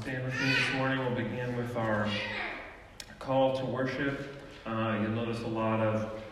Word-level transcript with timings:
stand 0.00 0.24
with 0.24 0.40
me 0.40 0.54
this 0.54 0.74
morning. 0.76 0.98
We'll 0.98 1.14
begin 1.14 1.54
with 1.58 1.76
our 1.76 2.08
call 3.18 3.58
to 3.58 3.66
worship. 3.66 4.34
Uh, 4.64 4.98
you'll 5.02 5.10
notice 5.10 5.42
a 5.42 5.46
lot 5.46 5.80
of 5.80 6.22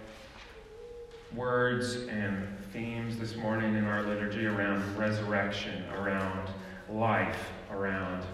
words 1.34 2.06
and 2.06 2.48
themes 2.72 3.18
this 3.18 3.36
morning 3.36 3.74
in 3.74 3.84
our 3.84 4.02
liturgy 4.04 4.46
around 4.46 4.96
resurrection, 4.96 5.84
around 5.98 6.48
life, 6.88 7.50
around 7.70 8.24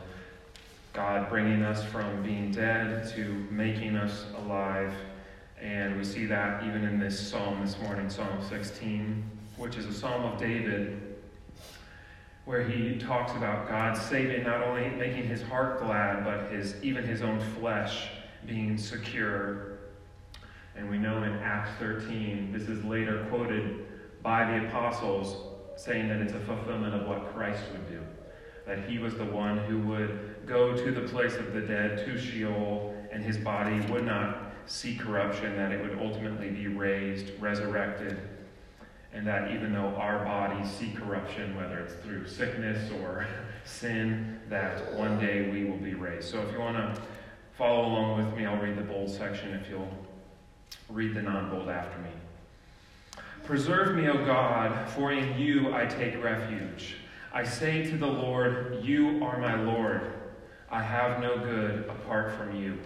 God 0.92 1.28
bringing 1.28 1.64
us 1.64 1.84
from 1.84 2.22
being 2.22 2.52
dead 2.52 3.08
to 3.16 3.44
making 3.50 3.96
us 3.96 4.26
alive. 4.38 4.92
And 5.60 5.96
we 5.96 6.04
see 6.04 6.26
that 6.26 6.62
even 6.62 6.84
in 6.84 7.00
this 7.00 7.18
psalm 7.18 7.60
this 7.60 7.76
morning, 7.80 8.08
Psalm 8.08 8.38
16, 8.48 9.24
which 9.56 9.76
is 9.76 9.86
a 9.86 9.92
psalm 9.92 10.32
of 10.32 10.38
David 10.38 11.13
where 12.44 12.62
he 12.62 12.98
talks 12.98 13.32
about 13.32 13.68
God 13.68 13.96
saving, 13.96 14.44
not 14.44 14.62
only 14.62 14.90
making 14.90 15.24
his 15.24 15.42
heart 15.42 15.80
glad, 15.80 16.24
but 16.24 16.52
his 16.52 16.76
even 16.82 17.04
his 17.04 17.22
own 17.22 17.40
flesh 17.58 18.08
being 18.46 18.76
secure. 18.76 19.78
And 20.76 20.90
we 20.90 20.98
know 20.98 21.22
in 21.22 21.32
Acts 21.34 21.70
13, 21.78 22.52
this 22.52 22.68
is 22.68 22.84
later 22.84 23.26
quoted 23.30 23.86
by 24.22 24.44
the 24.44 24.66
apostles, 24.66 25.36
saying 25.76 26.08
that 26.08 26.20
it's 26.20 26.32
a 26.32 26.40
fulfillment 26.40 26.94
of 26.94 27.06
what 27.06 27.32
Christ 27.32 27.62
would 27.72 27.88
do. 27.88 28.00
That 28.66 28.88
he 28.88 28.98
was 28.98 29.14
the 29.14 29.24
one 29.24 29.58
who 29.58 29.78
would 29.80 30.36
go 30.46 30.74
to 30.74 30.90
the 30.90 31.02
place 31.08 31.36
of 31.36 31.52
the 31.52 31.60
dead, 31.60 32.04
to 32.06 32.18
Sheol, 32.18 32.94
and 33.10 33.22
his 33.22 33.38
body 33.38 33.80
would 33.92 34.04
not 34.04 34.52
see 34.66 34.96
corruption, 34.96 35.56
that 35.56 35.72
it 35.72 35.80
would 35.82 35.98
ultimately 35.98 36.50
be 36.50 36.66
raised, 36.66 37.30
resurrected, 37.40 38.18
and 39.14 39.26
that 39.26 39.52
even 39.52 39.72
though 39.72 39.94
our 39.96 40.24
bodies 40.24 40.70
see 40.70 40.92
corruption, 40.92 41.56
whether 41.56 41.78
it's 41.78 41.94
through 42.04 42.26
sickness 42.26 42.90
or 43.00 43.26
sin, 43.64 44.40
that 44.50 44.92
one 44.94 45.18
day 45.18 45.48
we 45.50 45.64
will 45.64 45.78
be 45.78 45.94
raised. 45.94 46.28
So 46.28 46.42
if 46.42 46.52
you 46.52 46.58
want 46.58 46.76
to 46.76 47.00
follow 47.56 47.86
along 47.86 48.24
with 48.26 48.36
me, 48.36 48.44
I'll 48.44 48.60
read 48.60 48.76
the 48.76 48.82
bold 48.82 49.08
section 49.08 49.54
if 49.54 49.70
you'll 49.70 49.88
read 50.88 51.14
the 51.14 51.22
non 51.22 51.48
bold 51.48 51.68
after 51.68 51.98
me. 52.00 52.10
Preserve 53.44 53.94
me, 53.94 54.08
O 54.08 54.24
God, 54.24 54.88
for 54.90 55.12
in 55.12 55.38
you 55.38 55.72
I 55.74 55.86
take 55.86 56.22
refuge. 56.22 56.96
I 57.32 57.44
say 57.44 57.84
to 57.84 57.96
the 57.96 58.06
Lord, 58.06 58.80
You 58.82 59.22
are 59.24 59.38
my 59.38 59.62
Lord. 59.62 60.12
I 60.70 60.82
have 60.82 61.20
no 61.20 61.38
good 61.38 61.84
apart 61.88 62.32
from 62.32 62.56
you. 62.56 62.78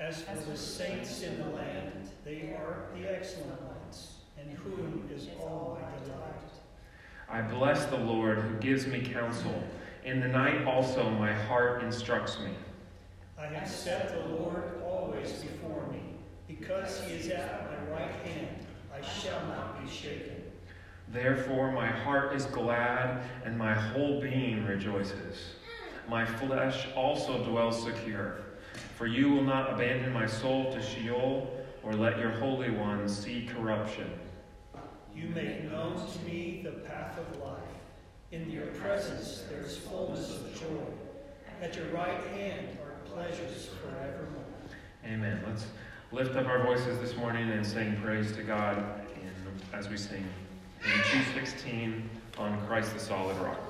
As 0.00 0.22
for 0.22 0.50
the 0.50 0.56
saints 0.56 1.22
in 1.22 1.38
the 1.38 1.48
land, 1.50 2.08
they 2.24 2.54
are 2.56 2.86
the 2.96 3.12
excellent 3.12 3.67
whom 4.76 5.08
is 5.14 5.28
all 5.40 5.78
my 5.80 6.04
delight. 6.04 6.28
I 7.28 7.42
bless 7.42 7.86
the 7.86 7.96
Lord 7.96 8.38
who 8.38 8.54
gives 8.56 8.86
me 8.86 9.00
counsel. 9.00 9.62
In 10.04 10.20
the 10.20 10.28
night 10.28 10.64
also 10.64 11.10
my 11.10 11.32
heart 11.32 11.82
instructs 11.82 12.38
me. 12.40 12.50
I 13.38 13.46
have 13.46 13.68
set 13.68 14.08
the 14.08 14.34
Lord 14.34 14.82
always 14.84 15.32
before 15.32 15.86
me. 15.92 16.02
Because 16.46 17.02
he 17.04 17.14
is 17.14 17.28
at 17.28 17.70
my 17.70 17.94
right 17.94 18.10
hand, 18.24 18.66
I 18.92 19.06
shall 19.06 19.46
not 19.46 19.84
be 19.84 19.90
shaken. 19.90 20.42
Therefore 21.12 21.72
my 21.72 21.86
heart 21.86 22.34
is 22.34 22.46
glad 22.46 23.22
and 23.44 23.56
my 23.56 23.74
whole 23.74 24.20
being 24.20 24.64
rejoices. 24.66 25.54
My 26.08 26.24
flesh 26.24 26.86
also 26.96 27.44
dwells 27.44 27.82
secure. 27.82 28.38
For 28.96 29.06
you 29.06 29.30
will 29.30 29.44
not 29.44 29.72
abandon 29.72 30.12
my 30.12 30.26
soul 30.26 30.72
to 30.72 30.82
Sheol 30.82 31.54
or 31.82 31.92
let 31.92 32.18
your 32.18 32.30
Holy 32.30 32.70
One 32.70 33.08
see 33.08 33.48
corruption. 33.54 34.10
You 35.20 35.28
make 35.30 35.70
known 35.70 35.96
to 35.96 36.18
me 36.24 36.60
the 36.62 36.70
path 36.70 37.18
of 37.18 37.40
life. 37.40 37.58
In 38.30 38.48
your 38.50 38.66
presence 38.66 39.42
there 39.50 39.62
is 39.62 39.76
fullness 39.76 40.30
of 40.30 40.54
joy. 40.60 40.84
At 41.60 41.74
your 41.74 41.86
right 41.86 42.22
hand 42.28 42.78
are 42.84 43.12
pleasures 43.12 43.70
forevermore. 43.82 44.44
Amen. 45.04 45.42
Let's 45.44 45.66
lift 46.12 46.36
up 46.36 46.46
our 46.46 46.62
voices 46.62 47.00
this 47.00 47.16
morning 47.16 47.50
and 47.50 47.66
sing 47.66 48.00
praise 48.00 48.30
to 48.32 48.44
God 48.44 48.78
in, 49.16 49.76
as 49.76 49.88
we 49.88 49.96
sing 49.96 50.24
in 50.84 50.90
216 51.10 52.08
on 52.38 52.66
Christ 52.68 52.94
the 52.94 53.00
solid 53.00 53.36
rock. 53.38 53.60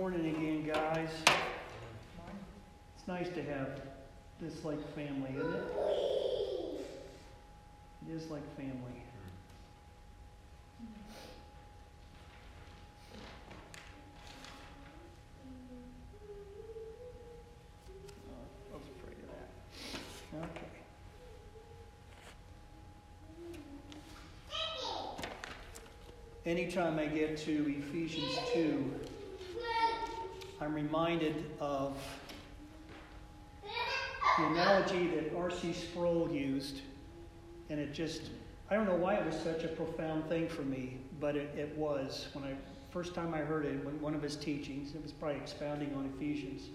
Morning 0.00 0.34
again, 0.34 0.64
guys. 0.66 1.10
It's 2.96 3.06
nice 3.06 3.28
to 3.34 3.42
have 3.42 3.82
this 4.40 4.64
like 4.64 4.80
family, 4.94 5.28
isn't 5.36 5.52
it? 5.52 5.64
It 8.08 8.14
is 8.14 8.30
like 8.30 8.40
family. 8.56 9.02
Oh. 20.34 20.38
Anytime 26.46 26.98
I 26.98 27.04
get 27.04 27.36
to 27.36 27.74
Ephesians 27.78 28.38
2, 28.54 28.94
I'm 30.62 30.74
reminded 30.74 31.46
of 31.58 31.96
the 33.62 34.46
analogy 34.46 35.06
that 35.08 35.34
R.C. 35.34 35.72
Sproul 35.72 36.30
used, 36.30 36.82
and 37.70 37.80
it 37.80 37.94
just, 37.94 38.22
I 38.70 38.74
don't 38.74 38.86
know 38.86 38.94
why 38.94 39.14
it 39.14 39.24
was 39.24 39.36
such 39.36 39.64
a 39.64 39.68
profound 39.68 40.28
thing 40.28 40.48
for 40.48 40.60
me, 40.60 40.98
but 41.18 41.34
it, 41.34 41.54
it 41.56 41.74
was. 41.78 42.28
When 42.34 42.44
I 42.44 42.54
first 42.90 43.14
time 43.14 43.32
I 43.32 43.38
heard 43.38 43.64
it, 43.64 43.82
when 43.86 43.98
one 44.02 44.14
of 44.14 44.22
his 44.22 44.36
teachings, 44.36 44.94
it 44.94 45.02
was 45.02 45.12
probably 45.12 45.38
expounding 45.38 45.94
on 45.94 46.12
Ephesians. 46.16 46.68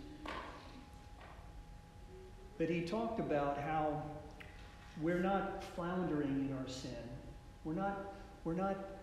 But 2.58 2.70
he 2.70 2.82
talked 2.82 3.20
about 3.20 3.60
how 3.60 4.02
we're 5.00 5.20
not 5.20 5.64
floundering 5.76 6.50
in 6.50 6.58
our 6.58 6.68
sin. 6.68 6.92
We're 7.64 7.74
not, 7.74 8.16
we're 8.46 8.54
not 8.54 8.95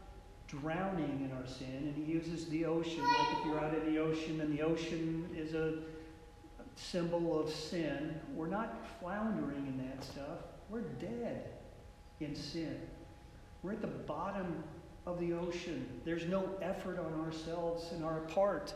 drowning 0.61 1.29
in 1.29 1.37
our 1.37 1.47
sin. 1.47 1.67
And 1.95 1.95
he 1.95 2.13
uses 2.13 2.47
the 2.47 2.65
ocean, 2.67 3.03
like 3.03 3.39
if 3.39 3.47
you're 3.47 3.61
out 3.61 3.75
in 3.75 3.93
the 3.93 4.01
ocean 4.01 4.41
and 4.41 4.57
the 4.57 4.63
ocean 4.63 5.29
is 5.37 5.55
a 5.55 5.79
symbol 6.77 7.39
of 7.39 7.51
sin. 7.51 8.21
We're 8.35 8.47
not 8.49 8.87
floundering 9.01 9.67
in 9.67 9.79
that 9.89 10.05
stuff. 10.05 10.39
We're 10.69 10.81
dead 10.81 11.51
in 12.21 12.35
sin. 12.35 12.81
We're 13.63 13.73
at 13.73 13.81
the 13.81 13.87
bottom 13.87 14.63
of 15.07 15.21
the 15.21 15.33
ocean. 15.33 15.87
There's 16.05 16.27
no 16.27 16.49
effort 16.61 16.99
on 16.99 17.21
ourselves 17.25 17.93
and 17.93 18.05
our 18.05 18.21
part 18.21 18.75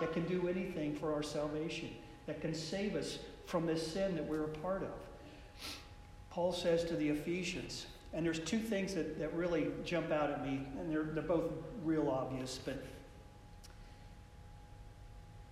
that 0.00 0.12
can 0.12 0.26
do 0.26 0.48
anything 0.48 0.94
for 0.94 1.12
our 1.12 1.22
salvation, 1.22 1.90
that 2.26 2.40
can 2.40 2.54
save 2.54 2.94
us 2.94 3.18
from 3.46 3.66
this 3.66 3.92
sin 3.92 4.14
that 4.16 4.26
we're 4.26 4.44
a 4.44 4.48
part 4.48 4.82
of. 4.82 4.90
Paul 6.30 6.52
says 6.52 6.84
to 6.84 6.96
the 6.96 7.08
Ephesians, 7.08 7.86
and 8.14 8.24
there's 8.26 8.40
two 8.40 8.58
things 8.58 8.94
that, 8.94 9.18
that 9.18 9.32
really 9.34 9.68
jump 9.84 10.10
out 10.10 10.30
at 10.30 10.44
me, 10.44 10.66
and 10.78 10.90
they're, 10.90 11.04
they're 11.04 11.22
both 11.22 11.50
real 11.82 12.08
obvious, 12.10 12.58
but 12.62 12.82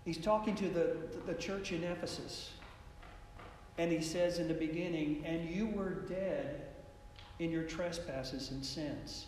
he's 0.05 0.19
talking 0.19 0.55
to 0.57 0.69
the, 0.69 0.97
the 1.27 1.35
church 1.35 1.73
in 1.73 1.83
Ephesus. 1.85 2.51
And 3.79 3.91
he 3.91 4.03
says 4.03 4.39
in 4.39 4.49
the 4.49 4.55
beginning, 4.55 5.23
and 5.25 5.49
you 5.49 5.67
were 5.69 5.91
dead 5.91 6.67
in 7.39 7.51
your 7.51 7.63
trespasses 7.63 8.51
and 8.51 8.65
sins. 8.65 9.27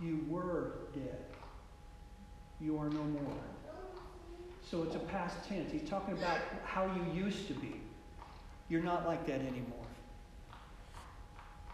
You 0.00 0.24
were 0.28 0.74
dead. 0.94 1.24
You 2.60 2.78
are 2.78 2.88
no 2.88 3.02
more. 3.02 3.32
So 4.70 4.84
it's 4.84 4.94
a 4.94 5.00
past 5.00 5.36
tense. 5.48 5.72
He's 5.72 5.88
talking 5.88 6.16
about 6.16 6.38
how 6.64 6.86
you 6.86 7.24
used 7.24 7.48
to 7.48 7.54
be. 7.54 7.80
You're 8.68 8.82
not 8.82 9.06
like 9.06 9.26
that 9.26 9.40
anymore. 9.40 9.79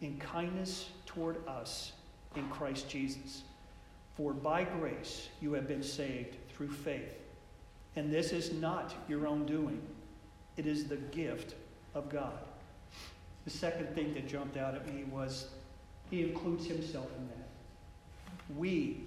in 0.00 0.18
kindness 0.18 0.90
toward 1.06 1.46
us 1.46 1.92
in 2.36 2.48
Christ 2.48 2.88
Jesus. 2.88 3.42
For 4.16 4.32
by 4.32 4.64
grace 4.64 5.28
you 5.40 5.52
have 5.54 5.66
been 5.66 5.82
saved 5.82 6.36
through 6.50 6.70
faith. 6.70 7.14
And 7.96 8.12
this 8.12 8.32
is 8.32 8.52
not 8.52 8.94
your 9.08 9.26
own 9.26 9.46
doing, 9.46 9.80
it 10.56 10.66
is 10.66 10.86
the 10.86 10.96
gift 10.96 11.54
of 11.94 12.08
God. 12.08 12.38
The 13.44 13.50
second 13.50 13.94
thing 13.94 14.14
that 14.14 14.28
jumped 14.28 14.56
out 14.56 14.74
at 14.74 14.92
me 14.92 15.04
was 15.04 15.48
he 16.10 16.22
includes 16.22 16.66
himself 16.66 17.08
in 17.18 17.28
that. 17.28 17.48
We, 18.56 19.04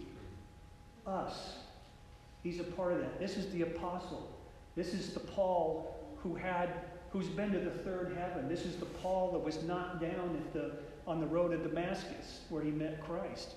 us, 1.05 1.57
he's 2.43 2.59
a 2.59 2.63
part 2.63 2.93
of 2.93 2.99
that. 2.99 3.19
This 3.19 3.37
is 3.37 3.51
the 3.51 3.63
apostle. 3.63 4.29
This 4.75 4.93
is 4.93 5.13
the 5.13 5.19
Paul 5.19 5.95
who 6.21 6.35
had 6.35 6.69
who's 7.17 7.29
been 7.29 7.51
to 7.51 7.59
the 7.59 7.71
third 7.71 8.15
heaven. 8.15 8.47
This 8.47 8.63
is 8.63 8.75
the 8.75 8.85
Paul 8.85 9.31
that 9.31 9.39
was 9.39 9.63
knocked 9.63 10.01
down 10.01 10.39
the, 10.53 10.73
on 11.07 11.19
the 11.19 11.25
road 11.25 11.49
to 11.49 11.57
Damascus 11.57 12.41
where 12.49 12.61
he 12.61 12.69
met 12.69 13.03
Christ. 13.03 13.55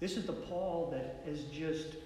This 0.00 0.16
is 0.16 0.24
the 0.24 0.32
Paul 0.32 0.88
that 0.92 1.22
is 1.30 1.44
just, 1.52 1.96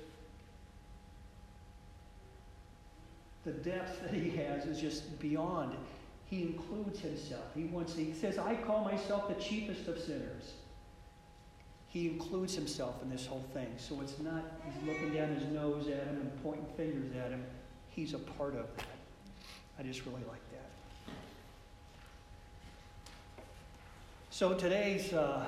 the 3.45 3.53
depth 3.53 4.03
that 4.03 4.13
he 4.13 4.31
has 4.31 4.65
is 4.65 4.81
just 4.81 5.21
beyond. 5.21 5.77
He 6.25 6.43
includes 6.43 6.99
himself. 6.99 7.45
He 7.55 7.65
wants, 7.65 7.95
he 7.95 8.15
says, 8.15 8.39
I 8.39 8.57
call 8.57 8.85
myself 8.85 9.29
the 9.29 9.41
chiefest 9.41 9.87
of 9.87 9.97
sinners. 9.97 10.55
He 11.87 12.09
includes 12.09 12.57
himself 12.57 13.01
in 13.01 13.11
this 13.11 13.27
whole 13.27 13.45
thing. 13.55 13.69
So 13.77 14.01
it's 14.01 14.19
not, 14.19 14.43
he's 14.65 14.89
looking 14.89 15.15
down 15.15 15.29
his 15.37 15.45
nose 15.53 15.87
at 15.87 16.05
him 16.07 16.17
and 16.21 16.43
pointing 16.43 16.67
fingers 16.77 17.15
at 17.15 17.31
him. 17.31 17.45
He's 17.91 18.15
a 18.15 18.19
part 18.19 18.57
of 18.57 18.67
that. 18.77 19.02
I 19.83 19.85
just 19.85 20.07
really 20.07 20.23
like 20.29 20.51
that. 20.53 20.71
So 24.31 24.55
today's 24.55 25.13
uh, 25.13 25.45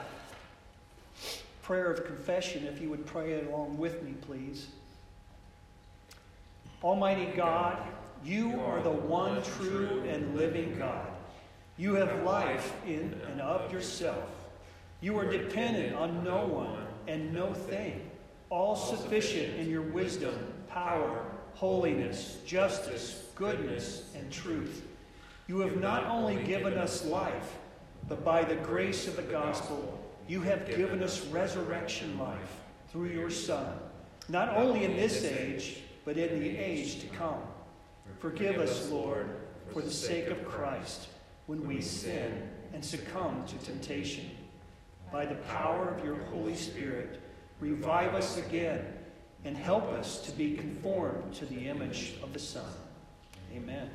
prayer 1.62 1.93
of 1.93 2.05
confession, 2.05 2.67
if 2.67 2.81
you 2.81 2.91
would 2.91 3.07
pray 3.07 3.45
along 3.47 3.79
with 3.79 4.03
me, 4.03 4.14
please. 4.23 4.67
Almighty 6.83 7.26
God, 7.37 7.79
you 8.25 8.61
are 8.62 8.83
the 8.83 8.91
one 8.91 9.41
true 9.57 10.03
and 10.09 10.37
living 10.37 10.79
God. 10.79 11.07
You 11.76 11.95
have 11.95 12.25
life 12.25 12.73
in 12.88 13.21
and 13.31 13.41
of 13.41 13.73
yourself. 13.73 14.29
You 15.00 15.17
are 15.17 15.31
dependent 15.31 15.95
on 15.95 16.25
no 16.25 16.45
one 16.45 16.87
and 17.07 17.33
no 17.33 17.55
thing, 17.55 18.11
all 18.50 18.75
sufficient 18.75 19.61
in 19.61 19.71
your 19.71 19.83
wisdom, 19.83 20.35
power, 20.69 21.25
holiness, 21.64 22.37
justice, 22.44 23.25
goodness, 23.35 24.11
and 24.14 24.30
truth. 24.30 24.83
You 25.47 25.61
have 25.61 25.80
not 25.80 26.04
only 26.04 26.37
given 26.44 26.75
us 26.75 27.06
life, 27.06 27.56
but 28.06 28.23
by 28.23 28.44
the 28.44 28.56
grace 28.56 29.09
of 29.09 29.16
the 29.16 29.23
gospel, 29.23 29.99
you 30.28 30.42
have 30.42 30.66
given 30.66 31.02
us 31.02 31.25
resurrection 31.28 32.18
life 32.18 32.61
through 32.90 33.09
your 33.09 33.30
Son, 33.30 33.78
not 34.28 34.54
only 34.54 34.85
in 34.85 34.94
this 34.94 35.25
age, 35.25 35.78
but 36.04 36.18
in 36.18 36.38
the 36.38 36.54
age 36.54 37.00
to 37.00 37.06
come. 37.06 37.40
Forgive 38.18 38.59
us, 38.59 38.90
Lord, 38.90 39.30
for 39.73 39.80
the 39.80 39.90
sake 39.90 40.26
of 40.26 40.44
Christ, 40.44 41.09
when 41.47 41.66
we 41.66 41.80
sin 41.80 42.47
and 42.75 42.85
succumb 42.85 43.42
to 43.47 43.56
temptation. 43.64 44.30
By 45.11 45.25
the 45.25 45.37
power 45.37 45.88
of 45.88 46.04
your 46.04 46.16
Holy 46.25 46.56
Spirit, 46.56 47.23
revive 47.59 48.14
us 48.14 48.37
again 48.37 48.85
and 49.45 49.57
help 49.57 49.85
us 49.93 50.23
to 50.23 50.33
be 50.33 50.57
conformed 50.57 51.35
to 51.35 51.47
the 51.47 51.69
image 51.69 52.15
of 52.23 52.33
the 52.33 52.39
Son. 52.39 52.65
Amen. 53.55 53.91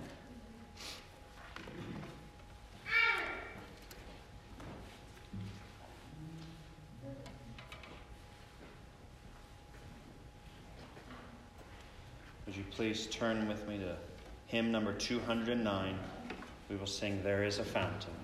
Would 12.45 12.55
you 12.55 12.63
please 12.71 13.07
turn 13.07 13.47
with 13.47 13.67
me 13.67 13.77
to 13.77 13.95
hymn 14.47 14.71
number 14.71 14.93
209? 14.93 15.95
We 16.69 16.75
will 16.75 16.85
sing 16.85 17.21
There 17.23 17.43
is 17.43 17.59
a 17.59 17.63
Fountain. 17.63 18.18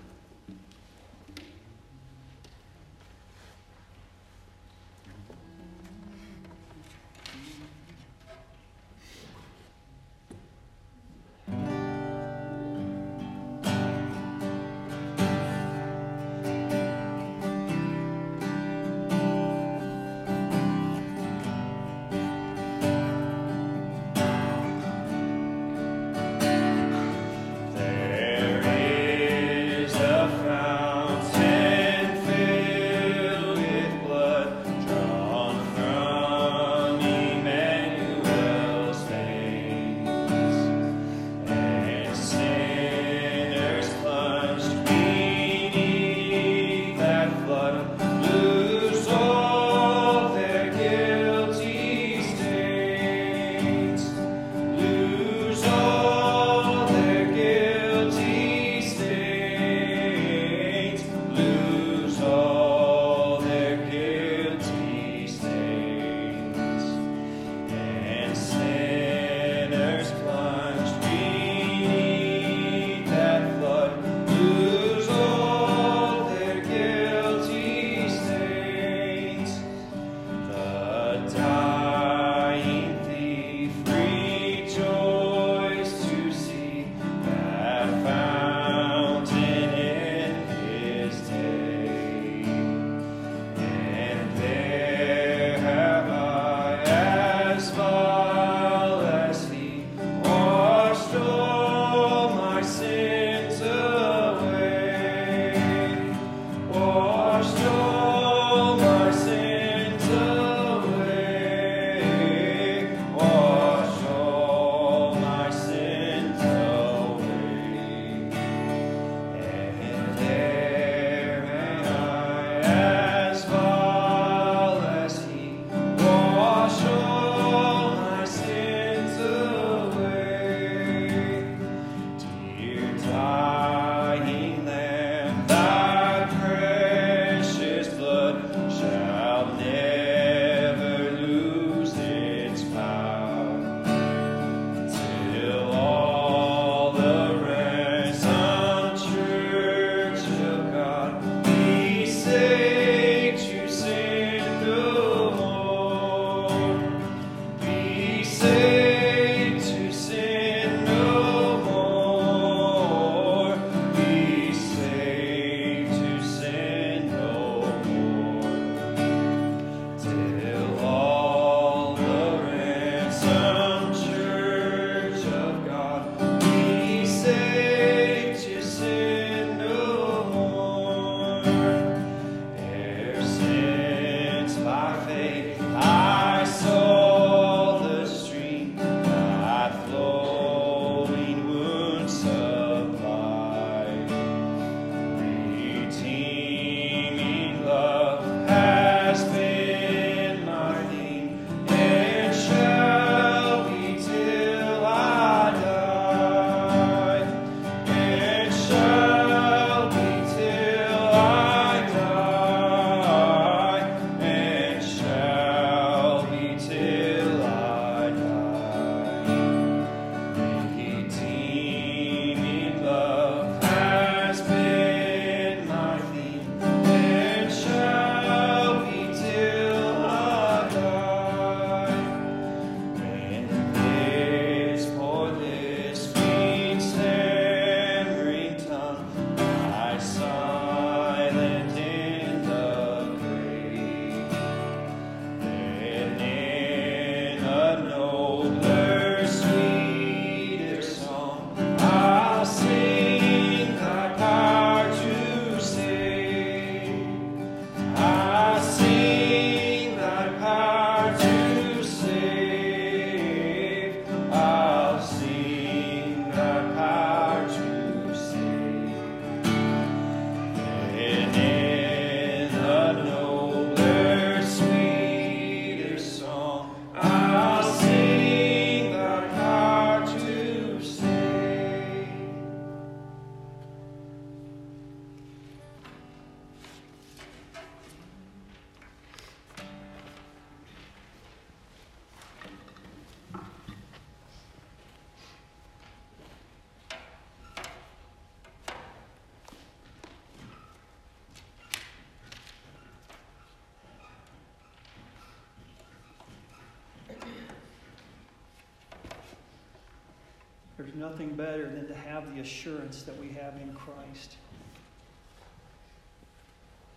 There's 310.86 310.98
nothing 310.98 311.34
better 311.34 311.68
than 311.68 311.88
to 311.88 311.96
have 311.96 312.32
the 312.32 312.40
assurance 312.40 313.02
that 313.02 313.18
we 313.18 313.30
have 313.30 313.56
in 313.56 313.74
Christ. 313.74 314.36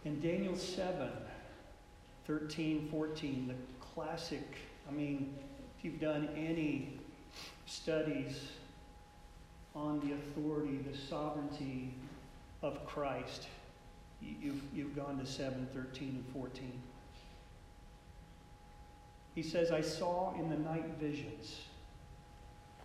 In 0.05 0.21
Daniel 0.21 0.55
7, 0.55 1.09
13, 2.27 2.87
14, 2.91 3.47
the 3.47 3.55
classic, 3.83 4.57
I 4.87 4.91
mean, 4.91 5.33
if 5.75 5.85
you've 5.85 5.99
done 5.99 6.29
any 6.37 6.99
studies 7.65 8.49
on 9.73 9.99
the 10.01 10.13
authority, 10.13 10.77
the 10.77 10.95
sovereignty 10.95 11.91
of 12.61 12.85
Christ, 12.85 13.47
you've, 14.21 14.61
you've 14.71 14.95
gone 14.95 15.17
to 15.17 15.25
7, 15.25 15.67
13, 15.73 16.09
and 16.09 16.25
14. 16.35 16.71
He 19.33 19.41
says, 19.41 19.71
I 19.71 19.81
saw 19.81 20.35
in 20.35 20.51
the 20.51 20.57
night 20.57 20.85
visions, 20.99 21.61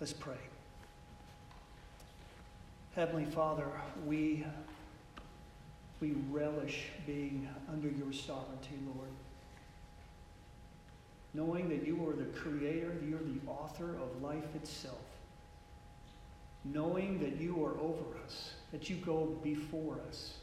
Let's 0.00 0.12
pray. 0.12 0.34
Heavenly 2.96 3.26
Father, 3.26 3.66
we, 4.04 4.44
we 6.00 6.14
relish 6.30 6.88
being 7.06 7.48
under 7.72 7.88
your 7.88 8.12
sovereignty, 8.12 8.74
Lord. 8.86 9.08
Knowing 11.32 11.68
that 11.68 11.86
you 11.86 12.08
are 12.08 12.12
the 12.12 12.24
creator, 12.38 12.94
you're 13.08 13.20
the 13.20 13.40
author 13.48 13.96
of 13.96 14.20
life 14.20 14.54
itself. 14.56 14.98
Knowing 16.64 17.18
that 17.20 17.40
you 17.40 17.64
are 17.64 17.78
over 17.80 18.04
us, 18.24 18.54
that 18.72 18.90
you 18.90 18.96
go 18.96 19.36
before 19.42 19.98
us. 20.08 20.34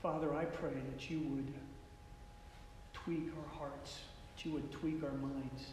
Father, 0.00 0.34
I 0.34 0.44
pray 0.44 0.74
that 0.92 1.10
you 1.10 1.18
would 1.20 1.52
tweak 2.92 3.30
our 3.36 3.58
hearts, 3.58 4.00
that 4.36 4.44
you 4.44 4.52
would 4.52 4.70
tweak 4.70 5.02
our 5.02 5.12
minds, 5.12 5.72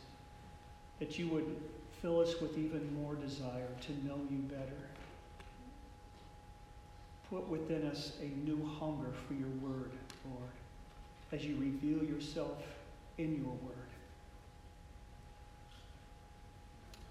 that 0.99 1.19
you 1.19 1.27
would 1.27 1.55
fill 2.01 2.19
us 2.21 2.39
with 2.39 2.57
even 2.57 2.93
more 3.01 3.15
desire 3.15 3.67
to 3.81 3.91
know 4.07 4.19
you 4.29 4.37
better. 4.37 4.89
Put 7.29 7.47
within 7.49 7.87
us 7.87 8.13
a 8.21 8.25
new 8.47 8.63
hunger 8.79 9.11
for 9.27 9.33
your 9.33 9.49
word, 9.61 9.91
Lord, 10.29 10.51
as 11.31 11.43
you 11.43 11.55
reveal 11.57 12.03
yourself 12.03 12.61
in 13.17 13.35
your 13.35 13.51
word. 13.51 13.75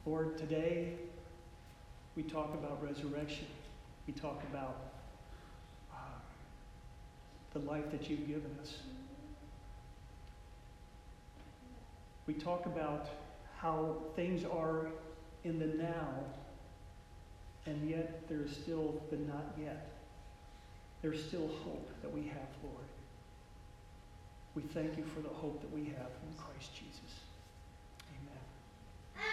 Lord, 0.07 0.39
today 0.39 0.93
we 2.15 2.23
talk 2.23 2.55
about 2.55 2.83
resurrection. 2.83 3.47
We 4.07 4.13
talk 4.13 4.43
about 4.51 4.77
uh, 5.93 5.97
the 7.53 7.61
life 7.61 7.91
that 7.91 8.09
you've 8.09 8.29
given 8.29 8.57
us. 8.61 8.75
We 12.27 12.35
talk 12.35 12.67
about 12.67 13.09
how 13.65 13.97
things 14.15 14.45
are 14.45 14.89
in 15.45 15.59
the 15.59 15.83
now, 15.83 16.07
and 17.65 17.89
yet 17.89 18.29
there's 18.29 18.55
still 18.55 19.01
the 19.11 19.17
not 19.17 19.55
yet. 19.59 19.91
There's 21.01 21.25
still 21.25 21.49
hope 21.65 21.89
that 22.03 22.13
we 22.13 22.25
have, 22.25 22.49
Lord. 22.63 22.85
We 24.55 24.63
thank 24.63 24.99
you 24.99 25.05
for 25.05 25.21
the 25.21 25.31
hope 25.31 25.63
that 25.63 25.73
we 25.73 25.85
have 25.85 26.11
in 26.29 26.37
Christ 26.37 26.75
Jesus. 26.75 27.21
Amen. 29.17 29.25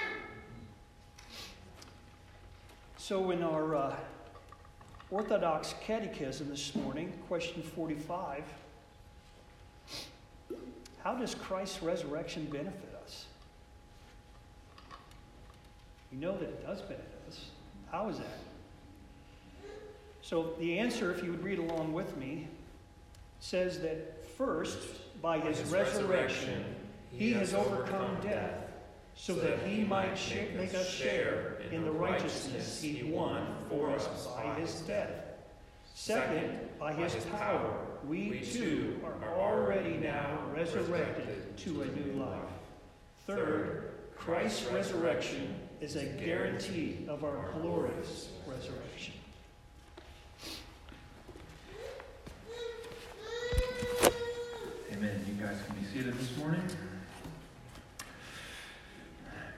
So, 2.97 3.31
in 3.31 3.43
our 3.43 3.75
uh, 3.75 3.95
Orthodox 5.09 5.75
Catechism 5.81 6.49
this 6.49 6.73
morning, 6.73 7.11
question 7.27 7.61
45 7.61 8.45
How 11.03 11.15
does 11.15 11.35
Christ's 11.35 11.83
resurrection 11.83 12.45
benefit? 12.45 12.91
We 16.11 16.17
know 16.17 16.37
that 16.37 16.43
it 16.43 16.65
does 16.65 16.81
benefit 16.81 17.21
us. 17.27 17.45
How 17.91 18.09
is 18.09 18.17
that? 18.17 18.39
So, 20.21 20.53
the 20.59 20.77
answer, 20.77 21.11
if 21.11 21.23
you 21.23 21.31
would 21.31 21.43
read 21.43 21.59
along 21.59 21.93
with 21.93 22.15
me, 22.17 22.47
says 23.39 23.79
that 23.79 24.25
first, 24.37 24.77
by 25.21 25.39
his, 25.39 25.59
his 25.59 25.71
resurrection, 25.71 26.49
resurrection, 26.49 26.75
he 27.11 27.33
has 27.33 27.53
overcome 27.53 28.17
death, 28.21 28.55
so 29.15 29.33
that 29.35 29.59
he 29.63 29.83
might 29.83 30.17
make 30.55 30.73
us 30.73 30.89
share 30.89 31.57
in 31.71 31.83
the 31.83 31.91
righteousness 31.91 32.81
he 32.81 33.03
won 33.03 33.45
for 33.69 33.89
us 33.91 34.07
by 34.35 34.53
his 34.59 34.81
death. 34.81 35.09
Second, 35.93 36.59
by 36.79 36.93
his 36.93 37.25
power, 37.25 37.77
we 38.07 38.41
too 38.41 38.99
are 39.03 39.37
already 39.37 39.97
now 39.97 40.39
resurrected 40.55 41.57
to 41.57 41.81
a 41.81 41.85
new 41.87 42.23
life. 42.23 42.39
Third, 43.27 43.91
Christ's 44.15 44.65
resurrection 44.71 45.55
is 45.81 45.95
a 45.95 46.05
guarantee 46.05 46.99
of 47.07 47.23
our 47.23 47.49
glorious 47.59 48.29
resurrection. 48.45 49.15
Amen. 54.93 55.25
You 55.27 55.43
guys 55.43 55.57
can 55.65 55.75
be 55.75 55.83
seated 55.91 56.13
this 56.19 56.37
morning. 56.37 56.61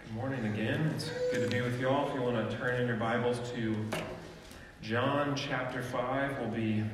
Good 0.06 0.16
morning 0.16 0.46
again. 0.46 0.94
It's 0.96 1.12
good 1.34 1.52
to 1.52 1.54
be 1.54 1.62
with 1.62 1.78
you 1.82 1.90
all. 1.90 2.08
If 2.08 2.16
you 2.16 2.22
want 2.22 2.50
to 2.50 2.58
turn 2.58 2.80
in 2.80 2.88
your 2.88 2.96
Bibles 2.96 3.42
to 3.52 3.76
John 4.82 5.36
chapter 5.36 5.82
5, 5.82 6.40
we'll 6.40 6.48
be 6.52 6.86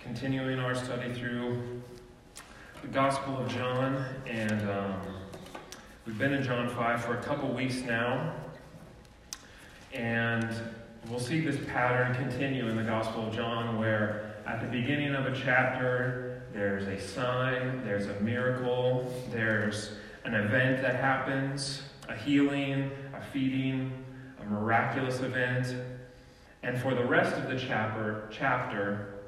continuing 0.00 0.58
our 0.58 0.74
study 0.74 1.14
through 1.14 1.80
the 2.82 2.88
Gospel 2.88 3.38
of 3.38 3.48
John 3.48 4.04
and. 4.26 4.70
Um, 4.70 5.17
We've 6.08 6.16
been 6.16 6.32
in 6.32 6.42
John 6.42 6.70
5 6.70 7.04
for 7.04 7.18
a 7.18 7.22
couple 7.22 7.50
weeks 7.50 7.82
now, 7.82 8.32
and 9.92 10.48
we'll 11.10 11.20
see 11.20 11.42
this 11.42 11.58
pattern 11.68 12.14
continue 12.14 12.66
in 12.66 12.76
the 12.76 12.82
Gospel 12.82 13.26
of 13.26 13.34
John 13.34 13.78
where 13.78 14.34
at 14.46 14.62
the 14.62 14.68
beginning 14.68 15.14
of 15.14 15.26
a 15.26 15.38
chapter, 15.38 16.44
there's 16.54 16.88
a 16.88 16.98
sign, 16.98 17.84
there's 17.84 18.06
a 18.06 18.18
miracle, 18.20 19.12
there's 19.30 19.90
an 20.24 20.34
event 20.34 20.80
that 20.80 20.96
happens, 20.96 21.82
a 22.08 22.16
healing, 22.16 22.90
a 23.12 23.20
feeding, 23.20 23.92
a 24.40 24.46
miraculous 24.46 25.20
event. 25.20 25.76
And 26.62 26.80
for 26.80 26.94
the 26.94 27.04
rest 27.04 27.36
of 27.36 27.50
the 27.50 27.58
chapter, 27.58 28.30
chapter, 28.32 29.26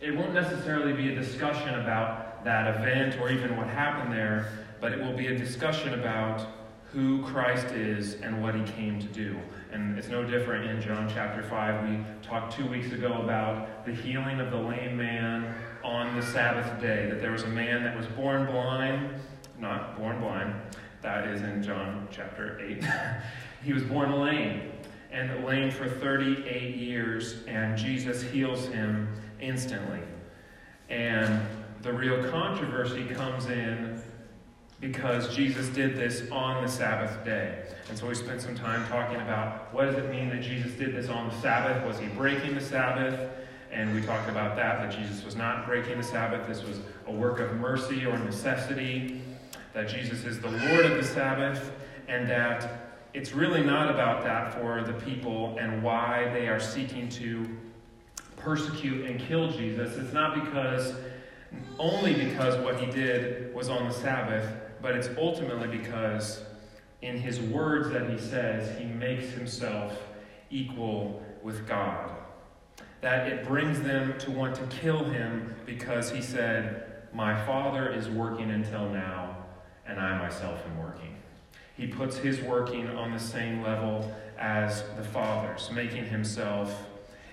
it 0.00 0.14
won't 0.14 0.34
necessarily 0.34 0.92
be 0.92 1.12
a 1.12 1.16
discussion 1.16 1.80
about 1.80 2.44
that 2.44 2.76
event 2.76 3.20
or 3.20 3.28
even 3.32 3.56
what 3.56 3.66
happened 3.66 4.12
there, 4.12 4.69
but 4.80 4.92
it 4.92 5.00
will 5.00 5.12
be 5.12 5.28
a 5.28 5.36
discussion 5.36 5.94
about 5.94 6.46
who 6.92 7.22
Christ 7.22 7.66
is 7.66 8.14
and 8.20 8.42
what 8.42 8.54
he 8.54 8.62
came 8.64 8.98
to 8.98 9.06
do. 9.06 9.38
And 9.72 9.96
it's 9.96 10.08
no 10.08 10.24
different 10.24 10.68
in 10.68 10.82
John 10.82 11.08
chapter 11.12 11.42
5. 11.42 11.88
We 11.88 12.04
talked 12.22 12.56
two 12.56 12.66
weeks 12.66 12.92
ago 12.92 13.22
about 13.22 13.84
the 13.84 13.92
healing 13.92 14.40
of 14.40 14.50
the 14.50 14.56
lame 14.56 14.96
man 14.96 15.54
on 15.84 16.16
the 16.16 16.22
Sabbath 16.22 16.80
day, 16.80 17.08
that 17.08 17.20
there 17.20 17.30
was 17.30 17.44
a 17.44 17.48
man 17.48 17.84
that 17.84 17.96
was 17.96 18.06
born 18.08 18.46
blind, 18.46 19.14
not 19.58 19.96
born 19.96 20.20
blind, 20.20 20.54
that 21.02 21.28
is 21.28 21.42
in 21.42 21.62
John 21.62 22.08
chapter 22.10 22.60
8. 22.60 22.84
he 23.64 23.72
was 23.72 23.84
born 23.84 24.12
lame, 24.20 24.72
and 25.12 25.44
lame 25.44 25.70
for 25.70 25.88
38 25.88 26.76
years, 26.76 27.44
and 27.46 27.78
Jesus 27.78 28.22
heals 28.22 28.66
him 28.66 29.08
instantly. 29.40 30.00
And 30.88 31.40
the 31.82 31.92
real 31.92 32.28
controversy 32.30 33.06
comes 33.06 33.46
in 33.46 34.02
because 34.80 35.34
Jesus 35.36 35.68
did 35.68 35.96
this 35.96 36.30
on 36.30 36.64
the 36.64 36.68
Sabbath 36.68 37.22
day. 37.24 37.64
And 37.88 37.98
so 37.98 38.06
we 38.06 38.14
spent 38.14 38.40
some 38.40 38.54
time 38.54 38.86
talking 38.88 39.20
about 39.20 39.72
what 39.74 39.84
does 39.84 39.96
it 39.96 40.10
mean 40.10 40.30
that 40.30 40.40
Jesus 40.40 40.72
did 40.72 40.94
this 40.94 41.08
on 41.08 41.28
the 41.28 41.40
Sabbath? 41.40 41.86
Was 41.86 41.98
he 41.98 42.06
breaking 42.08 42.54
the 42.54 42.60
Sabbath? 42.60 43.30
And 43.70 43.94
we 43.94 44.02
talked 44.02 44.28
about 44.28 44.56
that, 44.56 44.80
that 44.80 44.98
Jesus 44.98 45.24
was 45.24 45.36
not 45.36 45.66
breaking 45.66 45.98
the 45.98 46.02
Sabbath. 46.02 46.46
This 46.48 46.64
was 46.64 46.80
a 47.06 47.12
work 47.12 47.40
of 47.40 47.54
mercy 47.56 48.06
or 48.06 48.18
necessity, 48.18 49.20
that 49.74 49.88
Jesus 49.88 50.24
is 50.24 50.40
the 50.40 50.50
Lord 50.50 50.86
of 50.86 50.96
the 50.96 51.04
Sabbath, 51.04 51.70
and 52.08 52.28
that 52.28 52.96
it's 53.12 53.32
really 53.32 53.62
not 53.62 53.90
about 53.90 54.24
that 54.24 54.54
for 54.54 54.82
the 54.82 54.94
people 54.94 55.56
and 55.60 55.82
why 55.82 56.30
they 56.32 56.48
are 56.48 56.58
seeking 56.58 57.08
to 57.10 57.46
persecute 58.36 59.04
and 59.04 59.20
kill 59.20 59.50
Jesus. 59.50 59.96
It's 59.96 60.12
not 60.12 60.34
because, 60.34 60.94
only 61.78 62.14
because 62.14 62.56
what 62.64 62.80
he 62.80 62.90
did 62.90 63.54
was 63.54 63.68
on 63.68 63.86
the 63.86 63.94
Sabbath, 63.94 64.50
but 64.82 64.94
it's 64.94 65.08
ultimately 65.18 65.68
because 65.68 66.42
in 67.02 67.18
his 67.18 67.40
words 67.40 67.90
that 67.90 68.10
he 68.10 68.18
says, 68.18 68.78
he 68.78 68.84
makes 68.84 69.30
himself 69.30 69.96
equal 70.50 71.22
with 71.42 71.66
God. 71.66 72.10
That 73.00 73.28
it 73.28 73.46
brings 73.46 73.80
them 73.80 74.18
to 74.18 74.30
want 74.30 74.54
to 74.56 74.62
kill 74.66 75.04
him 75.04 75.54
because 75.64 76.10
he 76.10 76.20
said, 76.20 77.04
My 77.14 77.34
Father 77.46 77.90
is 77.90 78.08
working 78.08 78.50
until 78.50 78.88
now, 78.90 79.36
and 79.86 79.98
I 79.98 80.18
myself 80.18 80.62
am 80.66 80.78
working. 80.78 81.16
He 81.76 81.86
puts 81.86 82.18
his 82.18 82.40
working 82.42 82.88
on 82.88 83.12
the 83.12 83.18
same 83.18 83.62
level 83.62 84.14
as 84.38 84.84
the 84.96 85.04
Father's, 85.04 85.70
making 85.70 86.04
himself 86.04 86.84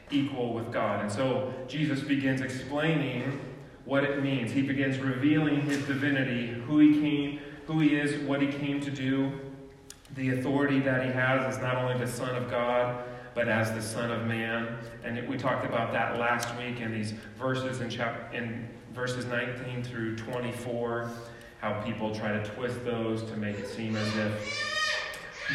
equal 0.09 0.53
with 0.53 0.71
God. 0.71 1.01
And 1.01 1.11
so 1.11 1.53
Jesus 1.67 1.99
begins 2.01 2.39
explaining 2.39 3.39
what 3.87 4.03
it 4.03 4.21
means. 4.21 4.51
He 4.51 4.61
begins 4.61 4.99
revealing 4.99 5.61
his 5.61 5.83
divinity, 5.85 6.47
who 6.67 6.79
he 6.79 6.99
came, 6.99 7.39
who 7.67 7.79
he 7.79 7.95
is, 7.95 8.21
what 8.27 8.41
he 8.41 8.47
came 8.47 8.81
to 8.81 8.91
do, 8.91 9.31
the 10.15 10.31
authority 10.31 10.81
that 10.81 11.05
he 11.05 11.11
has 11.11 11.55
as 11.55 11.61
not 11.61 11.77
only 11.77 11.97
the 11.97 12.11
Son 12.11 12.35
of 12.35 12.49
God, 12.49 13.05
but 13.33 13.47
as 13.47 13.71
the 13.71 13.81
Son 13.81 14.11
of 14.11 14.27
Man. 14.27 14.77
And 15.05 15.25
we 15.27 15.37
talked 15.37 15.65
about 15.65 15.93
that 15.93 16.19
last 16.19 16.53
week 16.57 16.81
in 16.81 16.91
these 16.91 17.13
verses 17.39 17.79
in, 17.79 17.89
chapter, 17.89 18.35
in 18.35 18.67
verses 18.93 19.25
19 19.25 19.83
through 19.83 20.17
24, 20.17 21.09
how 21.61 21.81
people 21.81 22.13
try 22.13 22.33
to 22.33 22.43
twist 22.43 22.83
those 22.83 23.23
to 23.23 23.37
make 23.37 23.57
it 23.57 23.69
seem 23.69 23.95
as 23.95 24.17
if 24.17 24.83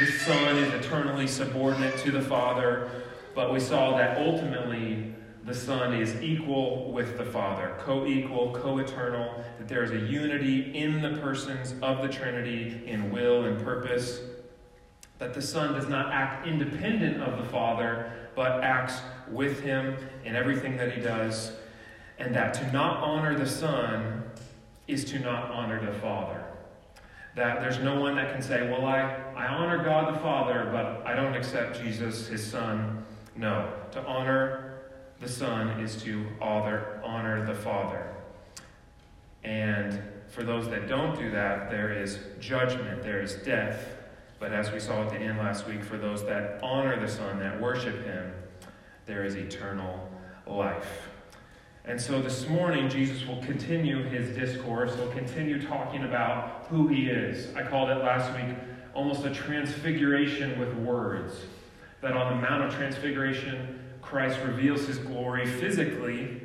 the 0.00 0.06
Son 0.06 0.56
is 0.56 0.72
eternally 0.72 1.26
subordinate 1.26 1.98
to 1.98 2.10
the 2.10 2.22
Father. 2.22 2.90
But 3.34 3.52
we 3.52 3.60
saw 3.60 3.94
that 3.98 4.16
ultimately 4.26 5.12
the 5.44 5.54
Son 5.54 5.92
is 5.92 6.20
equal 6.22 6.92
with 6.92 7.18
the 7.18 7.24
Father, 7.24 7.74
co 7.80 8.06
equal, 8.06 8.52
co 8.52 8.78
eternal, 8.78 9.44
that 9.58 9.66
there 9.68 9.82
is 9.82 9.90
a 9.90 9.98
unity 9.98 10.76
in 10.76 11.02
the 11.02 11.20
persons 11.20 11.74
of 11.82 12.00
the 12.02 12.08
Trinity 12.08 12.82
in 12.86 13.10
will 13.10 13.44
and 13.44 13.62
purpose 13.62 14.20
that 15.18 15.34
the 15.34 15.42
Son 15.42 15.72
does 15.72 15.88
not 15.88 16.12
act 16.12 16.46
independent 16.46 17.22
of 17.22 17.38
the 17.38 17.48
Father, 17.48 18.12
but 18.34 18.62
acts 18.64 19.00
with 19.30 19.60
him 19.60 19.96
in 20.24 20.34
everything 20.34 20.76
that 20.76 20.92
he 20.92 21.00
does, 21.00 21.52
and 22.18 22.34
that 22.34 22.54
to 22.54 22.72
not 22.72 22.98
honor 22.98 23.38
the 23.38 23.46
Son 23.46 24.24
is 24.88 25.04
to 25.06 25.18
not 25.18 25.50
honor 25.50 25.84
the 25.84 25.98
Father. 26.00 26.44
That 27.34 27.60
there's 27.60 27.78
no 27.78 28.00
one 28.00 28.16
that 28.16 28.32
can 28.32 28.42
say, 28.42 28.68
Well, 28.68 28.84
I, 28.84 29.16
I 29.36 29.46
honor 29.46 29.82
God 29.82 30.14
the 30.14 30.18
Father, 30.18 30.68
but 30.72 31.06
I 31.06 31.14
don't 31.14 31.34
accept 31.34 31.80
Jesus, 31.80 32.26
his 32.26 32.44
Son. 32.44 33.04
No. 33.36 33.72
To 33.92 34.04
honor 34.04 34.61
the 35.22 35.28
Son 35.28 35.80
is 35.80 36.02
to 36.02 36.26
honor, 36.40 37.00
honor 37.04 37.46
the 37.46 37.54
Father. 37.54 38.12
And 39.44 40.02
for 40.28 40.42
those 40.42 40.68
that 40.70 40.88
don't 40.88 41.16
do 41.16 41.30
that, 41.30 41.70
there 41.70 41.92
is 41.92 42.18
judgment, 42.40 43.02
there 43.02 43.22
is 43.22 43.34
death, 43.36 43.86
but 44.40 44.52
as 44.52 44.72
we 44.72 44.80
saw 44.80 45.04
at 45.04 45.10
the 45.10 45.16
end 45.16 45.38
last 45.38 45.68
week, 45.68 45.84
for 45.84 45.96
those 45.96 46.26
that 46.26 46.58
honor 46.60 47.00
the 47.00 47.06
Son, 47.06 47.38
that 47.38 47.60
worship 47.60 48.04
Him, 48.04 48.32
there 49.06 49.24
is 49.24 49.36
eternal 49.36 50.10
life. 50.46 51.08
And 51.84 52.00
so 52.00 52.20
this 52.20 52.48
morning, 52.48 52.88
Jesus 52.88 53.26
will 53.26 53.42
continue 53.42 54.04
his 54.04 54.36
discourse. 54.36 54.94
He'll 54.94 55.10
continue 55.10 55.60
talking 55.60 56.04
about 56.04 56.66
who 56.70 56.86
he 56.86 57.06
is. 57.08 57.52
I 57.56 57.64
called 57.64 57.90
it 57.90 57.96
last 57.96 58.32
week 58.36 58.56
almost 58.94 59.24
a 59.24 59.34
transfiguration 59.34 60.60
with 60.60 60.72
words. 60.74 61.34
That 62.00 62.12
on 62.12 62.36
the 62.36 62.48
Mount 62.48 62.64
of 62.64 62.74
Transfiguration, 62.74 63.81
Christ 64.12 64.40
reveals 64.44 64.86
his 64.86 64.98
glory 64.98 65.46
physically 65.46 66.42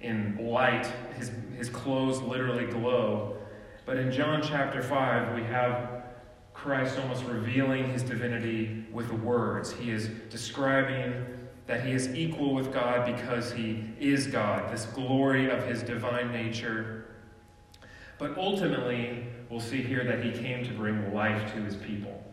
in 0.00 0.36
light. 0.36 0.84
His, 1.16 1.30
his 1.56 1.68
clothes 1.68 2.20
literally 2.20 2.66
glow. 2.66 3.36
But 3.86 3.98
in 3.98 4.10
John 4.10 4.42
chapter 4.42 4.82
5, 4.82 5.36
we 5.36 5.44
have 5.44 6.02
Christ 6.54 6.98
almost 6.98 7.22
revealing 7.26 7.88
his 7.88 8.02
divinity 8.02 8.84
with 8.90 9.12
words. 9.12 9.72
He 9.72 9.92
is 9.92 10.08
describing 10.28 11.24
that 11.68 11.84
he 11.86 11.92
is 11.92 12.12
equal 12.16 12.52
with 12.52 12.72
God 12.72 13.06
because 13.06 13.52
he 13.52 13.84
is 14.00 14.26
God, 14.26 14.72
this 14.72 14.86
glory 14.86 15.48
of 15.48 15.64
his 15.68 15.84
divine 15.84 16.32
nature. 16.32 17.14
But 18.18 18.36
ultimately, 18.36 19.24
we'll 19.48 19.60
see 19.60 19.82
here 19.82 20.02
that 20.02 20.24
he 20.24 20.32
came 20.32 20.64
to 20.64 20.72
bring 20.72 21.14
life 21.14 21.54
to 21.54 21.60
his 21.62 21.76
people. 21.76 22.23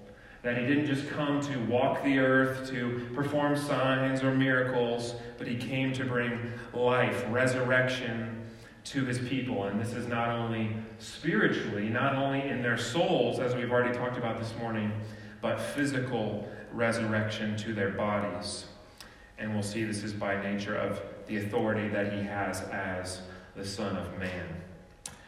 That 0.43 0.58
he 0.58 0.65
didn't 0.65 0.88
just 0.88 1.08
come 1.10 1.39
to 1.41 1.58
walk 1.65 2.04
the 2.04 2.17
earth, 2.17 2.69
to 2.71 3.08
perform 3.13 3.56
signs 3.56 4.23
or 4.23 4.34
miracles, 4.34 5.15
but 5.38 5.47
he 5.47 5.56
came 5.56 5.93
to 5.93 6.04
bring 6.04 6.51
life, 6.73 7.23
resurrection, 7.30 8.41
to 8.86 9.06
his 9.06 9.19
people. 9.19 9.65
And 9.65 9.80
this 9.80 9.93
is 9.93 10.08
not 10.08 10.30
only 10.30 10.75
spiritually, 10.97 11.89
not 11.89 12.15
only 12.15 12.41
in 12.41 12.63
their 12.63 12.77
souls, 12.77 13.39
as 13.39 13.54
we've 13.54 13.71
already 13.71 13.95
talked 13.95 14.17
about 14.17 14.39
this 14.39 14.54
morning, 14.58 14.91
but 15.41 15.60
physical 15.60 16.49
resurrection 16.71 17.56
to 17.58 17.73
their 17.73 17.89
bodies. 17.89 18.65
And 19.38 19.54
we'll 19.54 19.63
see 19.63 19.84
this 19.84 20.04
is 20.04 20.13
by 20.13 20.41
nature 20.41 20.75
of 20.75 21.01
the 21.27 21.38
authority 21.38 21.88
that 21.89 22.13
he 22.13 22.21
has 22.23 22.62
as 22.63 23.21
the 23.56 23.65
Son 23.65 23.95
of 23.95 24.17
Man. 24.17 24.47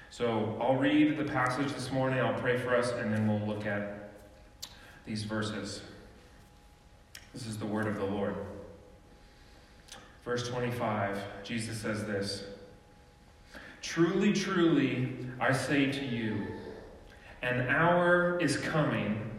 So 0.09 0.57
I'll 0.61 0.75
read 0.75 1.17
the 1.17 1.23
passage 1.23 1.73
this 1.73 1.91
morning, 1.91 2.19
I'll 2.19 2.39
pray 2.39 2.57
for 2.57 2.75
us, 2.75 2.91
and 2.91 3.11
then 3.11 3.27
we'll 3.27 3.47
look 3.47 3.65
at 3.65 3.92
these 5.05 5.23
verses. 5.23 5.81
This 7.33 7.45
is 7.45 7.57
the 7.57 7.65
word 7.65 7.87
of 7.87 7.97
the 7.97 8.05
Lord. 8.05 8.35
Verse 10.23 10.47
25, 10.47 11.17
Jesus 11.43 11.77
says 11.77 12.05
this. 12.05 12.43
Truly, 13.81 14.31
truly, 14.31 15.17
I 15.39 15.51
say 15.51 15.91
to 15.91 16.05
you, 16.05 16.47
an 17.41 17.67
hour 17.67 18.39
is 18.39 18.57
coming 18.57 19.29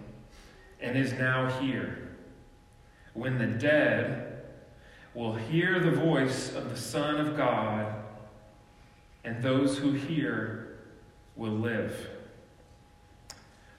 and 0.80 0.98
is 0.98 1.14
now 1.14 1.48
here 1.60 2.04
when 3.14 3.38
the 3.38 3.46
dead 3.46 4.42
will 5.14 5.34
hear 5.34 5.78
the 5.78 5.92
voice 5.92 6.54
of 6.54 6.68
the 6.68 6.76
Son 6.76 7.16
of 7.16 7.36
God, 7.36 7.94
and 9.24 9.42
those 9.42 9.78
who 9.78 9.92
hear 9.92 10.80
will 11.36 11.52
live. 11.52 12.10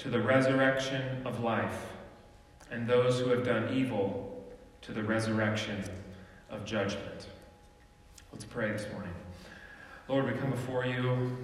to 0.00 0.08
the 0.08 0.20
resurrection 0.20 1.20
of 1.26 1.40
life, 1.40 1.86
and 2.70 2.86
those 2.86 3.20
who 3.20 3.28
have 3.28 3.44
done 3.44 3.70
evil 3.70 4.42
to 4.80 4.92
the 4.92 5.02
resurrection 5.02 5.84
of 6.48 6.64
judgment. 6.64 7.26
Let's 8.32 8.46
pray 8.46 8.72
this 8.72 8.90
morning. 8.92 9.12
Lord, 10.08 10.24
we 10.24 10.32
come 10.40 10.52
before 10.52 10.86
you 10.86 11.36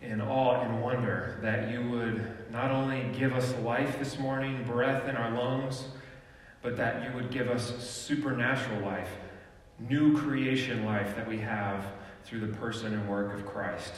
in 0.00 0.22
awe 0.22 0.62
and 0.62 0.80
wonder 0.80 1.38
that 1.42 1.70
you 1.70 1.86
would 1.90 2.50
not 2.50 2.70
only 2.70 3.04
give 3.12 3.34
us 3.34 3.54
life 3.58 3.98
this 3.98 4.18
morning, 4.18 4.64
breath 4.64 5.06
in 5.06 5.14
our 5.14 5.32
lungs, 5.32 5.84
but 6.62 6.78
that 6.78 7.04
you 7.04 7.14
would 7.14 7.30
give 7.30 7.50
us 7.50 7.76
supernatural 7.84 8.80
life, 8.80 9.10
new 9.78 10.16
creation 10.16 10.86
life 10.86 11.14
that 11.16 11.28
we 11.28 11.36
have 11.36 11.84
through 12.24 12.40
the 12.40 12.56
person 12.56 12.94
and 12.94 13.06
work 13.06 13.34
of 13.34 13.44
Christ. 13.44 13.92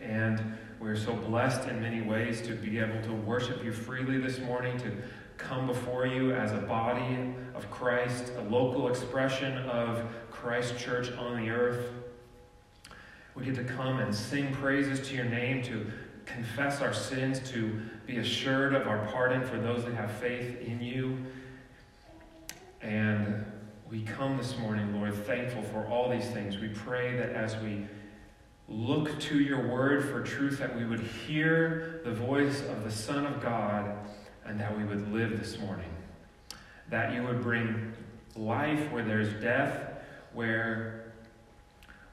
And 0.00 0.56
we're 0.80 0.96
so 0.96 1.14
blessed 1.14 1.68
in 1.68 1.80
many 1.80 2.00
ways 2.00 2.42
to 2.42 2.54
be 2.54 2.78
able 2.78 3.00
to 3.02 3.12
worship 3.12 3.64
you 3.64 3.72
freely 3.72 4.18
this 4.18 4.38
morning, 4.40 4.76
to 4.78 4.92
come 5.36 5.66
before 5.66 6.06
you 6.06 6.32
as 6.32 6.52
a 6.52 6.58
body 6.58 7.34
of 7.54 7.70
Christ, 7.70 8.32
a 8.38 8.42
local 8.42 8.88
expression 8.88 9.58
of 9.58 10.04
Christ 10.30 10.78
Church 10.78 11.10
on 11.12 11.42
the 11.42 11.50
earth. 11.50 11.90
We 13.34 13.44
get 13.44 13.54
to 13.56 13.64
come 13.64 13.98
and 13.98 14.14
sing 14.14 14.52
praises 14.54 15.06
to 15.08 15.14
your 15.14 15.24
name, 15.24 15.62
to 15.64 15.90
confess 16.24 16.80
our 16.80 16.94
sins, 16.94 17.40
to 17.50 17.80
be 18.06 18.18
assured 18.18 18.74
of 18.74 18.86
our 18.86 19.06
pardon 19.06 19.44
for 19.44 19.58
those 19.58 19.84
that 19.84 19.94
have 19.94 20.10
faith 20.12 20.60
in 20.60 20.80
you. 20.80 21.18
And 22.80 23.44
we 23.90 24.02
come 24.02 24.36
this 24.36 24.58
morning, 24.58 24.94
Lord, 24.94 25.14
thankful 25.26 25.62
for 25.62 25.86
all 25.86 26.10
these 26.10 26.26
things. 26.28 26.58
We 26.58 26.68
pray 26.68 27.16
that 27.16 27.30
as 27.30 27.56
we 27.58 27.86
look 28.68 29.18
to 29.20 29.38
your 29.38 29.68
word 29.68 30.04
for 30.04 30.22
truth, 30.22 30.58
that 30.58 30.76
we 30.76 30.84
would 30.84 31.00
hear 31.00 32.00
the 32.04 32.12
voice 32.12 32.60
of 32.62 32.84
the 32.84 32.90
Son 32.90 33.26
of 33.26 33.42
God 33.42 33.96
and 34.44 34.58
that 34.60 34.76
we 34.76 34.84
would 34.84 35.12
live 35.12 35.38
this 35.38 35.58
morning. 35.58 35.90
That 36.90 37.14
you 37.14 37.22
would 37.22 37.42
bring 37.42 37.92
life 38.36 38.90
where 38.90 39.04
there's 39.04 39.32
death, 39.42 39.94
where 40.32 41.04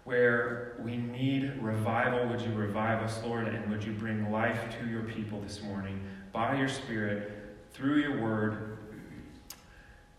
where 0.04 0.76
we 0.84 0.98
need 0.98 1.58
revival. 1.62 2.28
Would 2.28 2.42
you 2.42 2.54
revive 2.54 3.04
us, 3.04 3.22
Lord? 3.24 3.48
And 3.48 3.70
would 3.70 3.84
you 3.84 3.94
bring 3.94 4.32
life 4.32 4.76
to 4.80 4.88
your 4.88 5.04
people 5.04 5.40
this 5.42 5.62
morning 5.62 6.02
by 6.32 6.58
your 6.58 6.68
Spirit, 6.68 7.60
through 7.72 8.00
your 8.00 8.20
word? 8.20 8.78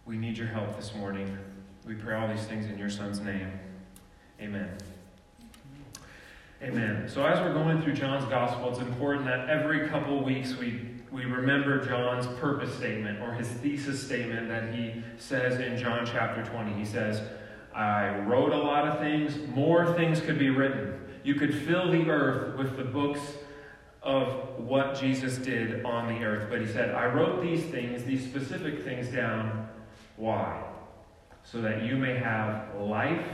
We 0.07 0.17
need 0.17 0.39
your 0.39 0.47
help 0.47 0.77
this 0.77 0.95
morning. 0.95 1.37
We 1.87 1.95
pray 1.95 2.15
all 2.15 2.29
these 2.29 2.45
things 2.45 2.67
in 2.67 2.79
your 2.79 2.91
Son's 2.91 3.21
name. 3.21 3.51
Amen. 4.41 4.71
Amen. 6.63 7.09
So, 7.09 7.27
as 7.27 7.41
we're 7.41 7.53
going 7.53 7.83
through 7.83 7.95
John's 7.95 8.25
Gospel, 8.27 8.71
it's 8.71 8.79
important 8.79 9.25
that 9.25 9.49
every 9.49 9.89
couple 9.89 10.23
weeks 10.23 10.57
we, 10.57 10.81
we 11.11 11.25
remember 11.25 11.85
John's 11.85 12.29
purpose 12.39 12.73
statement 12.77 13.21
or 13.21 13.33
his 13.33 13.49
thesis 13.49 14.01
statement 14.01 14.47
that 14.47 14.73
he 14.73 15.03
says 15.19 15.59
in 15.59 15.77
John 15.77 16.07
chapter 16.07 16.45
20. 16.45 16.73
He 16.75 16.85
says, 16.85 17.21
I 17.75 18.17
wrote 18.21 18.53
a 18.53 18.57
lot 18.57 18.87
of 18.87 19.01
things, 19.01 19.37
more 19.49 19.93
things 19.95 20.21
could 20.21 20.39
be 20.39 20.51
written. 20.51 21.01
You 21.25 21.35
could 21.35 21.53
fill 21.53 21.91
the 21.91 22.09
earth 22.09 22.57
with 22.57 22.77
the 22.77 22.85
books 22.85 23.21
of 24.01 24.61
what 24.61 24.95
Jesus 25.01 25.39
did 25.39 25.85
on 25.85 26.15
the 26.15 26.25
earth. 26.25 26.47
But 26.49 26.61
he 26.61 26.69
said, 26.69 26.95
I 26.95 27.07
wrote 27.07 27.43
these 27.43 27.65
things, 27.65 28.05
these 28.05 28.23
specific 28.23 28.85
things 28.85 29.09
down. 29.09 29.69
Why? 30.17 30.63
So 31.43 31.61
that 31.61 31.83
you 31.83 31.97
may 31.97 32.17
have 32.19 32.73
life 32.77 33.27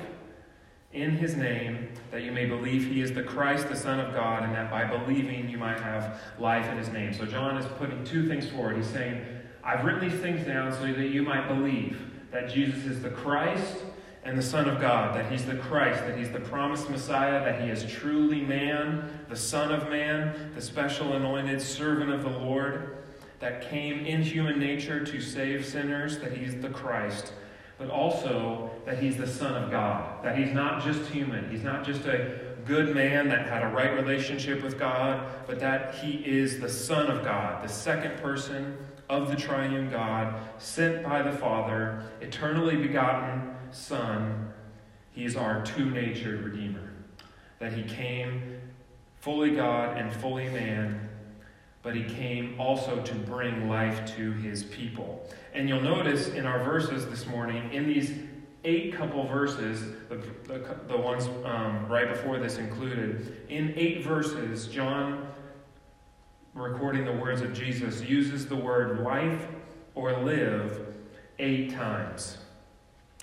in 0.93 1.11
his 1.11 1.37
name, 1.37 1.89
that 2.11 2.23
you 2.23 2.33
may 2.33 2.47
believe 2.47 2.87
he 2.87 3.03
is 3.03 3.13
the 3.13 3.23
Christ, 3.23 3.69
the 3.69 3.77
Son 3.77 4.01
of 4.01 4.15
God, 4.15 4.43
and 4.43 4.55
that 4.55 4.71
by 4.71 4.85
believing 4.85 5.49
you 5.49 5.59
might 5.59 5.81
have 5.81 6.21
life 6.39 6.67
in 6.67 6.79
his 6.79 6.89
name. 6.89 7.13
So 7.13 7.27
John 7.27 7.59
is 7.59 7.67
putting 7.79 8.05
two 8.05 8.27
things 8.27 8.49
forward. 8.49 8.77
He's 8.77 8.87
saying, 8.87 9.23
I've 9.63 9.85
written 9.85 10.09
these 10.09 10.21
things 10.21 10.47
down 10.47 10.73
so 10.73 10.81
that 10.81 11.09
you 11.09 11.23
might 11.23 11.47
believe 11.47 12.01
that 12.31 12.49
Jesus 12.49 12.85
is 12.87 13.03
the 13.03 13.11
Christ 13.11 13.77
and 14.25 14.37
the 14.37 14.43
Son 14.43 14.69
of 14.69 14.81
God, 14.81 15.15
that 15.15 15.31
he's 15.31 15.45
the 15.45 15.57
Christ, 15.57 16.01
that 16.01 16.17
he's 16.17 16.31
the 16.31 16.41
promised 16.41 16.89
Messiah, 16.89 17.45
that 17.45 17.61
he 17.63 17.69
is 17.69 17.85
truly 17.85 18.41
man, 18.41 19.11
the 19.29 19.37
Son 19.37 19.71
of 19.71 19.91
man, 19.91 20.53
the 20.55 20.61
special 20.61 21.15
anointed 21.15 21.61
servant 21.61 22.11
of 22.11 22.23
the 22.23 22.31
Lord, 22.31 22.97
that 23.41 23.71
came 23.71 24.05
in 24.05 24.23
human 24.23 24.59
nature 24.59 25.05
to 25.05 25.21
save 25.21 25.65
sinners, 25.67 26.19
that 26.19 26.37
he's 26.37 26.61
the 26.61 26.71
Christ 26.71 27.33
but 27.79 27.91
also 27.91 28.71
that 28.89 29.03
he's 29.03 29.19
the 29.19 29.27
Son 29.27 29.63
of 29.63 29.71
God, 29.71 30.25
that 30.25 30.39
he's 30.39 30.51
not 30.51 30.83
just 30.83 31.11
human, 31.11 31.51
he's 31.51 31.63
not 31.63 31.85
just 31.85 32.07
a 32.07 32.39
good 32.65 32.95
man 32.95 33.29
that 33.29 33.47
had 33.47 33.63
a 33.63 33.67
right 33.67 33.93
relationship 33.93 34.63
with 34.63 34.79
God, 34.79 35.27
but 35.47 35.61
that 35.61 35.97
he 35.97 36.13
is 36.25 36.59
the 36.59 36.71
Son 36.71 37.11
of 37.11 37.23
God, 37.23 37.63
the 37.63 37.69
second 37.69 38.17
person 38.23 38.79
of 39.11 39.29
the 39.29 39.37
triune 39.37 39.91
God, 39.91 40.41
sent 40.57 41.05
by 41.05 41.21
the 41.21 41.33
Father, 41.33 42.03
eternally 42.23 42.77
begotten 42.77 43.55
Son. 43.73 44.55
He 45.13 45.27
is 45.27 45.37
our 45.37 45.63
two 45.67 45.91
natured 45.91 46.43
Redeemer. 46.43 46.91
That 47.59 47.75
he 47.75 47.83
came 47.83 48.59
fully 49.21 49.51
God 49.51 49.99
and 49.99 50.11
fully 50.11 50.49
man, 50.49 51.11
but 51.83 51.95
he 51.95 52.05
came 52.05 52.59
also 52.59 53.03
to 53.03 53.15
bring 53.15 53.69
life 53.69 54.17
to 54.17 54.33
his 54.33 54.65
people. 54.65 55.29
And 55.53 55.69
you'll 55.69 55.83
notice 55.83 56.29
in 56.29 56.47
our 56.47 56.65
verses 56.65 57.05
this 57.07 57.27
morning, 57.27 57.71
in 57.71 57.87
these 57.87 58.13
eight 58.69 58.93
couple 58.93 59.27
verses, 59.27 59.95
the, 60.11 60.17
the, 60.47 60.77
the 60.89 60.97
ones 60.97 61.27
um, 61.45 61.89
right 61.89 62.09
before 62.09 62.39
this 62.39 62.59
included, 62.59 63.45
in 63.49 63.73
eight 63.77 64.03
verses, 64.05 64.67
John, 64.67 65.27
recording 66.53 67.07
the 67.07 67.13
words 67.13 67.41
of 67.41 67.55
Jesus, 67.55 68.03
uses 68.03 68.47
the 68.47 68.57
word 68.57 69.01
life 69.01 69.47
or 69.95 70.19
live 70.23 70.87
eight 71.39 71.73
times. 71.73 72.39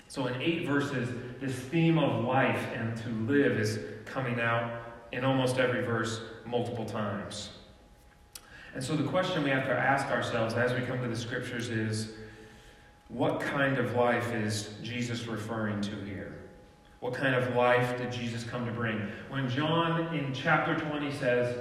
So 0.08 0.26
in 0.26 0.42
eight 0.42 0.66
verses, 0.66 1.10
this 1.40 1.54
theme 1.54 1.98
of 1.98 2.24
life 2.24 2.66
and 2.74 2.96
to 2.98 3.08
live 3.32 3.52
is 3.60 3.78
coming 4.04 4.40
out 4.40 4.82
in 5.12 5.24
almost 5.24 5.58
every 5.58 5.82
verse 5.82 6.22
multiple 6.44 6.84
times. 6.84 7.50
And 8.74 8.82
so 8.82 8.96
the 8.96 9.08
question 9.08 9.44
we 9.44 9.50
have 9.50 9.66
to 9.66 9.72
ask 9.72 10.06
ourselves 10.08 10.54
as 10.54 10.72
we 10.72 10.80
come 10.80 11.00
to 11.02 11.08
the 11.08 11.16
scriptures 11.16 11.68
is 11.68 12.14
what 13.08 13.40
kind 13.40 13.78
of 13.78 13.94
life 13.94 14.32
is 14.32 14.70
Jesus 14.82 15.26
referring 15.26 15.80
to 15.82 15.94
here? 16.04 16.36
What 17.00 17.14
kind 17.14 17.34
of 17.34 17.54
life 17.54 17.98
did 17.98 18.10
Jesus 18.10 18.42
come 18.42 18.66
to 18.66 18.72
bring? 18.72 19.00
When 19.28 19.48
John 19.48 20.14
in 20.14 20.32
chapter 20.34 20.74
20 20.74 21.12
says, 21.12 21.56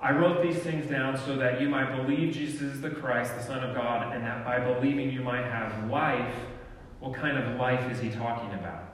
I 0.00 0.12
wrote 0.12 0.42
these 0.42 0.58
things 0.58 0.88
down 0.88 1.16
so 1.16 1.36
that 1.36 1.60
you 1.60 1.68
might 1.68 1.94
believe 1.96 2.32
Jesus 2.32 2.62
is 2.62 2.80
the 2.80 2.90
Christ, 2.90 3.36
the 3.36 3.42
Son 3.42 3.62
of 3.62 3.74
God, 3.74 4.14
and 4.14 4.24
that 4.24 4.44
by 4.44 4.58
believing 4.60 5.10
you 5.10 5.20
might 5.20 5.44
have 5.44 5.90
life, 5.90 6.34
what 7.00 7.14
kind 7.14 7.38
of 7.38 7.56
life 7.58 7.90
is 7.92 8.00
he 8.00 8.10
talking 8.10 8.52
about? 8.58 8.84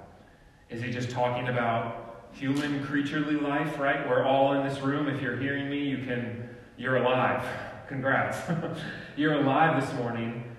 Is 0.70 0.82
he 0.82 0.90
just 0.90 1.10
talking 1.10 1.48
about 1.48 2.28
human 2.32 2.82
creaturely 2.84 3.36
life, 3.36 3.78
right? 3.78 4.06
We're 4.08 4.24
all 4.24 4.54
in 4.54 4.66
this 4.66 4.80
room. 4.80 5.08
If 5.08 5.22
you're 5.22 5.36
hearing 5.36 5.70
me, 5.70 5.78
you 5.78 5.98
can 5.98 6.48
you're 6.76 6.96
alive. 6.96 7.46
Congrats. 7.88 8.38
you're 9.16 9.34
alive 9.34 9.80
this 9.80 9.92
morning. 9.94 10.53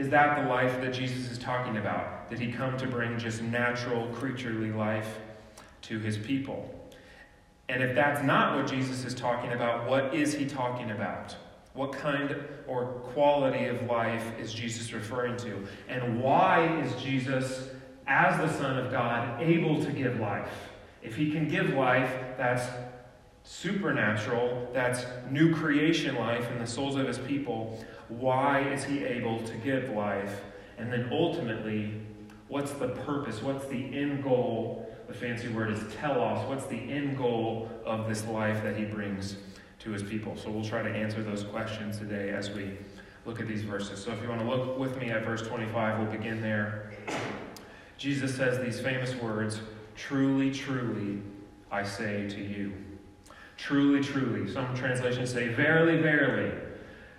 Is 0.00 0.08
that 0.08 0.42
the 0.42 0.48
life 0.48 0.80
that 0.80 0.94
Jesus 0.94 1.30
is 1.30 1.36
talking 1.36 1.76
about? 1.76 2.30
Did 2.30 2.38
he 2.38 2.50
come 2.50 2.74
to 2.78 2.86
bring 2.86 3.18
just 3.18 3.42
natural, 3.42 4.06
creaturely 4.14 4.72
life 4.72 5.18
to 5.82 5.98
his 5.98 6.16
people? 6.16 6.74
And 7.68 7.82
if 7.82 7.94
that's 7.94 8.24
not 8.24 8.56
what 8.56 8.66
Jesus 8.66 9.04
is 9.04 9.14
talking 9.14 9.52
about, 9.52 9.86
what 9.86 10.14
is 10.14 10.32
he 10.32 10.46
talking 10.46 10.92
about? 10.92 11.36
What 11.74 11.92
kind 11.92 12.34
or 12.66 12.86
quality 13.12 13.66
of 13.66 13.82
life 13.82 14.24
is 14.40 14.54
Jesus 14.54 14.94
referring 14.94 15.36
to? 15.36 15.68
And 15.86 16.22
why 16.22 16.80
is 16.80 16.94
Jesus, 16.94 17.68
as 18.06 18.38
the 18.38 18.50
Son 18.58 18.78
of 18.78 18.90
God, 18.90 19.42
able 19.42 19.84
to 19.84 19.92
give 19.92 20.18
life? 20.18 20.70
If 21.02 21.14
he 21.14 21.30
can 21.30 21.46
give 21.46 21.74
life, 21.74 22.10
that's 22.38 22.64
supernatural, 23.50 24.70
that's 24.72 25.04
new 25.28 25.52
creation 25.52 26.14
life 26.14 26.48
in 26.52 26.60
the 26.60 26.66
souls 26.66 26.94
of 26.94 27.04
his 27.04 27.18
people, 27.18 27.84
why 28.08 28.60
is 28.60 28.84
he 28.84 29.04
able 29.04 29.42
to 29.42 29.52
give 29.56 29.90
life? 29.90 30.42
And 30.78 30.90
then 30.92 31.08
ultimately, 31.10 32.00
what's 32.46 32.70
the 32.70 32.88
purpose? 32.88 33.42
What's 33.42 33.66
the 33.66 33.84
end 33.92 34.22
goal? 34.22 34.88
The 35.08 35.14
fancy 35.14 35.48
word 35.48 35.72
is 35.72 35.82
telos. 35.96 36.48
What's 36.48 36.66
the 36.66 36.76
end 36.76 37.18
goal 37.18 37.68
of 37.84 38.08
this 38.08 38.24
life 38.26 38.62
that 38.62 38.76
he 38.76 38.84
brings 38.84 39.36
to 39.80 39.90
his 39.90 40.04
people? 40.04 40.36
So 40.36 40.48
we'll 40.48 40.64
try 40.64 40.82
to 40.82 40.90
answer 40.90 41.20
those 41.20 41.42
questions 41.42 41.98
today 41.98 42.30
as 42.30 42.50
we 42.50 42.78
look 43.26 43.40
at 43.40 43.48
these 43.48 43.62
verses. 43.62 44.02
So 44.02 44.12
if 44.12 44.22
you 44.22 44.28
want 44.28 44.42
to 44.42 44.48
look 44.48 44.78
with 44.78 44.96
me 44.96 45.10
at 45.10 45.24
verse 45.24 45.42
25, 45.42 45.98
we'll 45.98 46.16
begin 46.16 46.40
there. 46.40 46.92
Jesus 47.98 48.32
says 48.32 48.64
these 48.64 48.80
famous 48.80 49.12
words 49.16 49.60
Truly, 49.96 50.52
truly, 50.52 51.20
I 51.70 51.82
say 51.82 52.28
to 52.28 52.40
you. 52.40 52.72
Truly, 53.60 54.02
truly. 54.02 54.50
Some 54.50 54.74
translations 54.74 55.30
say, 55.30 55.48
Verily, 55.48 55.98
verily. 55.98 56.50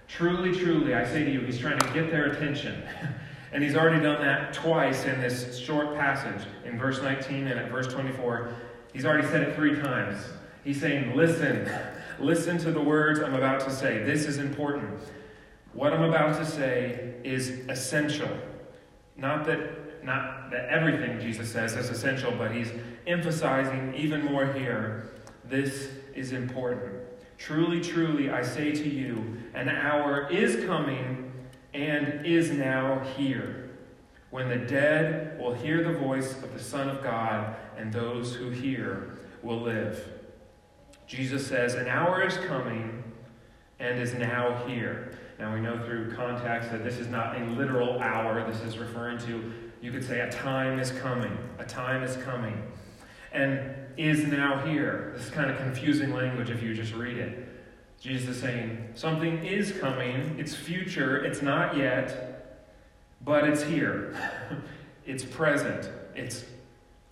Truly, 0.07 0.57
truly, 0.57 0.95
I 0.95 1.05
say 1.05 1.23
to 1.23 1.31
you, 1.31 1.41
he's 1.41 1.59
trying 1.59 1.79
to 1.79 1.93
get 1.93 2.09
their 2.09 2.31
attention. 2.31 2.83
and 3.53 3.63
he's 3.63 3.75
already 3.75 4.01
done 4.01 4.21
that 4.21 4.51
twice 4.51 5.05
in 5.05 5.21
this 5.21 5.57
short 5.57 5.95
passage. 5.95 6.45
In 6.65 6.79
verse 6.79 7.01
19 7.01 7.47
and 7.47 7.59
at 7.59 7.71
verse 7.71 7.87
24, 7.87 8.53
he's 8.91 9.05
already 9.05 9.27
said 9.27 9.43
it 9.43 9.55
three 9.55 9.79
times. 9.79 10.17
He's 10.63 10.81
saying, 10.81 11.15
Listen, 11.15 11.71
listen 12.19 12.57
to 12.59 12.71
the 12.71 12.81
words 12.81 13.19
I'm 13.19 13.35
about 13.35 13.61
to 13.61 13.71
say. 13.71 14.03
This 14.03 14.25
is 14.25 14.39
important. 14.39 14.99
What 15.73 15.93
I'm 15.93 16.03
about 16.03 16.37
to 16.37 16.45
say 16.45 17.13
is 17.23 17.49
essential. 17.69 18.29
Not 19.15 19.45
that, 19.45 20.03
not 20.03 20.49
that 20.49 20.69
everything 20.69 21.19
Jesus 21.21 21.51
says 21.51 21.75
is 21.75 21.89
essential, 21.89 22.31
but 22.31 22.51
he's 22.51 22.71
emphasizing 23.05 23.93
even 23.93 24.25
more 24.25 24.51
here. 24.51 25.11
This 25.45 25.89
is 26.15 26.31
important. 26.31 26.93
Truly, 27.37 27.81
truly, 27.81 28.29
I 28.29 28.41
say 28.41 28.71
to 28.71 28.89
you, 28.89 29.37
an 29.53 29.69
hour 29.69 30.29
is 30.29 30.63
coming 30.65 31.31
and 31.73 32.25
is 32.25 32.51
now 32.51 32.99
here 33.17 33.69
when 34.29 34.47
the 34.47 34.57
dead 34.57 35.37
will 35.39 35.53
hear 35.53 35.83
the 35.83 35.97
voice 35.97 36.33
of 36.41 36.53
the 36.53 36.59
Son 36.59 36.87
of 36.87 37.03
God, 37.03 37.55
and 37.77 37.91
those 37.91 38.33
who 38.33 38.49
hear 38.49 39.17
will 39.43 39.59
live. 39.59 40.07
Jesus 41.05 41.45
says, 41.45 41.73
An 41.73 41.87
hour 41.87 42.25
is 42.25 42.37
coming 42.37 43.03
and 43.79 43.99
is 43.99 44.13
now 44.13 44.65
here. 44.67 45.17
Now 45.37 45.53
we 45.53 45.59
know 45.59 45.83
through 45.83 46.15
context 46.15 46.71
that 46.71 46.83
this 46.83 46.97
is 46.97 47.07
not 47.07 47.41
a 47.41 47.45
literal 47.45 47.99
hour. 47.99 48.49
This 48.49 48.61
is 48.61 48.77
referring 48.77 49.17
to, 49.25 49.51
you 49.81 49.91
could 49.91 50.05
say, 50.05 50.21
a 50.21 50.31
time 50.31 50.79
is 50.79 50.91
coming. 50.91 51.37
A 51.59 51.65
time 51.65 52.03
is 52.03 52.15
coming 52.17 52.61
and 53.31 53.80
is 53.97 54.25
now 54.25 54.65
here. 54.65 55.11
This 55.15 55.25
is 55.25 55.31
kind 55.31 55.49
of 55.49 55.57
confusing 55.57 56.13
language 56.13 56.49
if 56.49 56.61
you 56.61 56.73
just 56.73 56.93
read 56.93 57.17
it. 57.17 57.47
Jesus 57.99 58.29
is 58.29 58.41
saying, 58.41 58.89
something 58.95 59.45
is 59.45 59.71
coming, 59.73 60.35
it's 60.39 60.55
future, 60.55 61.23
it's 61.23 61.41
not 61.41 61.77
yet, 61.77 62.65
but 63.23 63.47
it's 63.47 63.61
here. 63.61 64.15
it's 65.05 65.23
present, 65.23 65.89
it's 66.15 66.43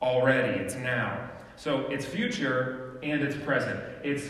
already, 0.02 0.60
it's 0.60 0.76
now. 0.76 1.30
So 1.56 1.82
it's 1.88 2.06
future 2.06 3.00
and 3.04 3.22
it's 3.22 3.36
present. 3.36 3.80
It's 4.04 4.26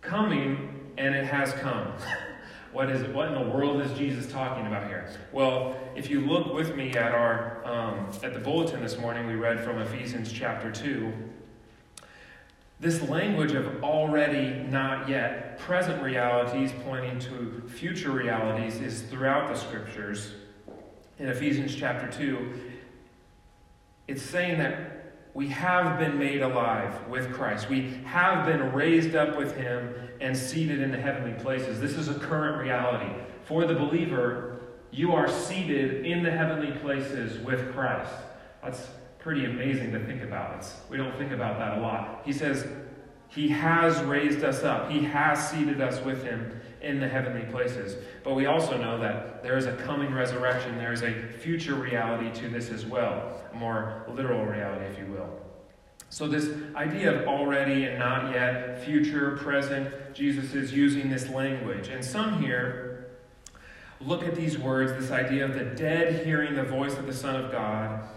coming 0.00 0.92
and 0.98 1.14
it 1.14 1.26
has 1.26 1.52
come. 1.54 1.92
what 2.72 2.90
is 2.90 3.02
it? 3.02 3.14
What 3.14 3.28
in 3.28 3.34
the 3.34 3.50
world 3.50 3.80
is 3.80 3.92
Jesus 3.96 4.30
talking 4.30 4.66
about 4.66 4.86
here? 4.86 5.10
Well, 5.32 5.76
if 5.96 6.10
you 6.10 6.20
look 6.20 6.52
with 6.52 6.76
me 6.76 6.90
at 6.90 7.12
our 7.12 7.64
um, 7.64 8.10
at 8.22 8.34
the 8.34 8.40
bulletin 8.40 8.82
this 8.82 8.98
morning, 8.98 9.26
we 9.26 9.34
read 9.34 9.64
from 9.64 9.78
Ephesians 9.78 10.32
chapter 10.32 10.70
two. 10.70 11.12
This 12.78 13.00
language 13.08 13.52
of 13.52 13.82
already, 13.82 14.50
not 14.68 15.08
yet, 15.08 15.58
present 15.58 16.02
realities 16.02 16.72
pointing 16.84 17.18
to 17.20 17.62
future 17.66 18.10
realities 18.10 18.76
is 18.76 19.02
throughout 19.02 19.48
the 19.48 19.54
scriptures. 19.54 20.34
In 21.18 21.28
Ephesians 21.28 21.74
chapter 21.74 22.06
2, 22.06 22.52
it's 24.08 24.22
saying 24.22 24.58
that 24.58 25.14
we 25.32 25.48
have 25.48 25.98
been 25.98 26.18
made 26.18 26.42
alive 26.42 27.08
with 27.08 27.32
Christ. 27.32 27.70
We 27.70 27.98
have 28.04 28.44
been 28.44 28.72
raised 28.72 29.14
up 29.14 29.38
with 29.38 29.56
Him 29.56 29.94
and 30.20 30.36
seated 30.36 30.80
in 30.80 30.90
the 30.90 31.00
heavenly 31.00 31.32
places. 31.42 31.80
This 31.80 31.92
is 31.92 32.08
a 32.08 32.14
current 32.14 32.58
reality. 32.58 33.10
For 33.44 33.64
the 33.64 33.74
believer, 33.74 34.60
you 34.90 35.12
are 35.12 35.28
seated 35.28 36.04
in 36.04 36.22
the 36.22 36.30
heavenly 36.30 36.72
places 36.78 37.38
with 37.38 37.72
Christ. 37.72 38.12
That's 38.62 38.86
pretty 39.26 39.44
amazing 39.44 39.90
to 39.90 39.98
think 40.06 40.22
about. 40.22 40.54
It's, 40.54 40.76
we 40.88 40.96
don't 40.96 41.18
think 41.18 41.32
about 41.32 41.58
that 41.58 41.78
a 41.78 41.80
lot. 41.80 42.22
He 42.24 42.32
says, 42.32 42.64
He 43.26 43.48
has 43.48 44.00
raised 44.04 44.44
us 44.44 44.62
up, 44.62 44.88
He 44.88 45.02
has 45.02 45.50
seated 45.50 45.80
us 45.80 46.00
with 46.04 46.22
Him 46.22 46.60
in 46.80 47.00
the 47.00 47.08
heavenly 47.08 47.44
places. 47.50 47.96
But 48.22 48.34
we 48.34 48.46
also 48.46 48.80
know 48.80 49.00
that 49.00 49.42
there 49.42 49.56
is 49.56 49.66
a 49.66 49.74
coming 49.78 50.14
resurrection, 50.14 50.78
there 50.78 50.92
is 50.92 51.02
a 51.02 51.12
future 51.40 51.74
reality 51.74 52.30
to 52.40 52.48
this 52.48 52.70
as 52.70 52.86
well, 52.86 53.40
a 53.52 53.56
more 53.56 54.04
literal 54.08 54.46
reality, 54.46 54.84
if 54.84 54.96
you 54.96 55.06
will. 55.06 55.28
So, 56.08 56.28
this 56.28 56.48
idea 56.76 57.12
of 57.12 57.26
already 57.26 57.86
and 57.86 57.98
not 57.98 58.32
yet, 58.32 58.84
future, 58.84 59.38
present, 59.38 59.92
Jesus 60.14 60.54
is 60.54 60.72
using 60.72 61.10
this 61.10 61.28
language. 61.30 61.88
And 61.88 62.04
some 62.04 62.40
here 62.40 63.08
look 64.00 64.22
at 64.22 64.36
these 64.36 64.56
words, 64.56 64.92
this 64.92 65.10
idea 65.10 65.44
of 65.44 65.54
the 65.54 65.64
dead 65.64 66.24
hearing 66.24 66.54
the 66.54 66.62
voice 66.62 66.96
of 66.96 67.06
the 67.06 67.12
Son 67.12 67.34
of 67.34 67.50
God, 67.50 68.08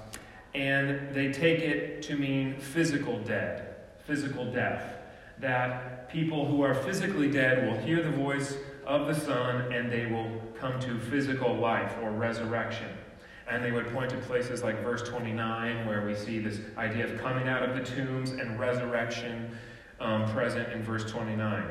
and 0.53 1.13
they 1.13 1.31
take 1.31 1.59
it 1.59 2.01
to 2.03 2.15
mean 2.15 2.59
physical 2.59 3.19
dead, 3.19 3.75
physical 4.05 4.51
death. 4.51 4.95
That 5.39 6.09
people 6.09 6.45
who 6.45 6.61
are 6.63 6.73
physically 6.73 7.31
dead 7.31 7.67
will 7.67 7.77
hear 7.77 8.01
the 8.03 8.11
voice 8.11 8.57
of 8.85 9.07
the 9.07 9.13
Son 9.13 9.71
and 9.71 9.91
they 9.91 10.07
will 10.07 10.41
come 10.59 10.79
to 10.81 10.99
physical 10.99 11.55
life 11.55 11.95
or 12.01 12.11
resurrection. 12.11 12.89
And 13.47 13.63
they 13.63 13.71
would 13.71 13.87
point 13.93 14.11
to 14.11 14.17
places 14.17 14.61
like 14.63 14.83
verse 14.83 15.07
29, 15.07 15.87
where 15.87 16.05
we 16.05 16.13
see 16.13 16.39
this 16.39 16.59
idea 16.77 17.05
of 17.05 17.19
coming 17.19 17.47
out 17.47 17.63
of 17.63 17.75
the 17.75 17.83
tombs 17.83 18.31
and 18.31 18.59
resurrection 18.59 19.57
um, 19.99 20.29
present 20.31 20.71
in 20.71 20.83
verse 20.83 21.09
29. 21.09 21.63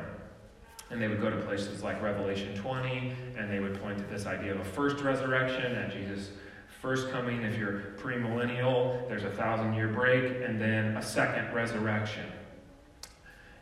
And 0.91 1.01
they 1.01 1.07
would 1.07 1.21
go 1.21 1.29
to 1.29 1.37
places 1.37 1.83
like 1.83 2.01
Revelation 2.01 2.55
20, 2.55 3.13
and 3.37 3.49
they 3.49 3.59
would 3.59 3.81
point 3.81 3.97
to 3.99 4.03
this 4.05 4.25
idea 4.25 4.53
of 4.53 4.59
a 4.59 4.65
first 4.65 5.01
resurrection 5.03 5.73
that 5.73 5.93
Jesus' 5.93 6.31
first 6.81 7.11
coming. 7.11 7.41
If 7.43 7.57
you're 7.57 7.93
premillennial, 7.97 9.07
there's 9.07 9.23
a 9.23 9.31
thousand 9.31 9.73
year 9.73 9.87
break, 9.87 10.41
and 10.43 10.59
then 10.59 10.97
a 10.97 11.01
second 11.01 11.53
resurrection. 11.53 12.25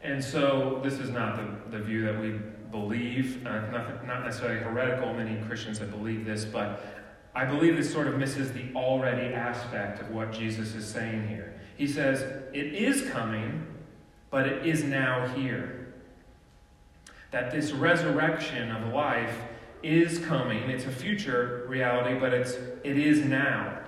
And 0.04 0.24
so, 0.24 0.80
this 0.84 1.00
is 1.00 1.10
not 1.10 1.38
the, 1.38 1.78
the 1.78 1.84
view 1.84 2.06
that 2.06 2.20
we 2.20 2.40
believe, 2.72 3.46
uh, 3.46 3.72
not, 3.72 4.06
not 4.06 4.26
necessarily 4.26 4.60
heretical. 4.60 5.14
Many 5.14 5.42
Christians 5.48 5.80
that 5.80 5.90
believe 5.92 6.26
this, 6.26 6.46
but 6.46 6.86
I 7.34 7.46
believe 7.46 7.76
this 7.76 7.92
sort 7.92 8.08
of 8.08 8.18
misses 8.18 8.52
the 8.52 8.66
already 8.76 9.34
aspect 9.34 10.02
of 10.02 10.10
what 10.12 10.32
Jesus 10.32 10.76
is 10.76 10.86
saying 10.86 11.28
here. 11.28 11.60
He 11.78 11.88
says, 11.88 12.22
It 12.54 12.74
is 12.74 13.10
coming, 13.10 13.66
but 14.30 14.48
it 14.48 14.66
is 14.66 14.84
now 14.84 15.28
here. 15.30 15.94
That 17.32 17.52
this 17.52 17.72
resurrection 17.72 18.72
of 18.72 18.94
life 18.94 19.36
is 19.84 20.20
coming. 20.20 20.70
It's 20.70 20.86
a 20.86 20.92
future 20.92 21.66
reality, 21.68 22.20
but 22.20 22.34
it's, 22.34 22.54
it 22.84 22.98
is 22.98 23.26
now. 23.26 23.80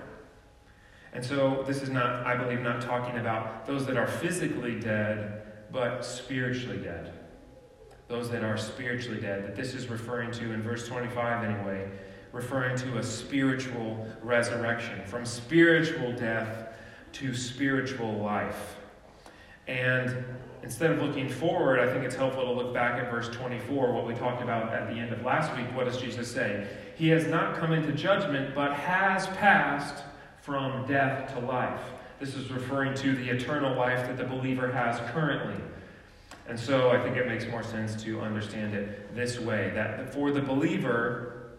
And 1.13 1.25
so 1.25 1.63
this 1.65 1.81
is 1.81 1.89
not, 1.89 2.25
I 2.25 2.35
believe, 2.35 2.61
not 2.61 2.81
talking 2.81 3.19
about 3.19 3.65
those 3.65 3.85
that 3.87 3.97
are 3.97 4.07
physically 4.07 4.79
dead, 4.79 5.41
but 5.71 6.03
spiritually 6.03 6.77
dead. 6.77 7.13
Those 8.07 8.29
that 8.29 8.43
are 8.43 8.57
spiritually 8.57 9.19
dead. 9.19 9.43
That 9.43 9.55
this 9.55 9.73
is 9.73 9.87
referring 9.87 10.31
to, 10.33 10.51
in 10.51 10.61
verse 10.61 10.87
25 10.87 11.43
anyway, 11.43 11.89
referring 12.31 12.77
to 12.77 12.97
a 12.97 13.03
spiritual 13.03 14.07
resurrection, 14.21 15.01
from 15.05 15.25
spiritual 15.25 16.11
death 16.11 16.73
to 17.13 17.33
spiritual 17.33 18.13
life. 18.13 18.75
And 19.67 20.23
instead 20.63 20.91
of 20.91 21.01
looking 21.01 21.29
forward, 21.29 21.79
I 21.79 21.91
think 21.91 22.03
it's 22.03 22.15
helpful 22.15 22.43
to 22.43 22.51
look 22.51 22.73
back 22.73 23.01
at 23.01 23.09
verse 23.09 23.29
24, 23.29 23.91
what 23.91 24.05
we 24.05 24.13
talked 24.13 24.41
about 24.41 24.73
at 24.73 24.89
the 24.89 24.99
end 24.99 25.11
of 25.11 25.23
last 25.23 25.55
week. 25.55 25.67
What 25.75 25.85
does 25.85 25.97
Jesus 25.97 26.31
say? 26.31 26.67
He 26.95 27.09
has 27.09 27.27
not 27.27 27.55
come 27.55 27.71
into 27.71 27.91
judgment, 27.91 28.53
but 28.53 28.73
has 28.73 29.27
passed 29.27 30.03
from 30.41 30.85
death 30.87 31.33
to 31.33 31.39
life. 31.39 31.81
This 32.19 32.35
is 32.35 32.51
referring 32.51 32.93
to 32.95 33.15
the 33.15 33.29
eternal 33.29 33.75
life 33.77 34.07
that 34.07 34.17
the 34.17 34.25
believer 34.25 34.69
has 34.71 34.99
currently. 35.11 35.61
And 36.47 36.59
so 36.59 36.89
I 36.89 37.01
think 37.01 37.15
it 37.15 37.27
makes 37.27 37.45
more 37.47 37.63
sense 37.63 38.01
to 38.03 38.21
understand 38.21 38.73
it 38.73 39.15
this 39.15 39.39
way 39.39 39.71
that 39.75 40.13
for 40.13 40.31
the 40.31 40.41
believer, 40.41 41.51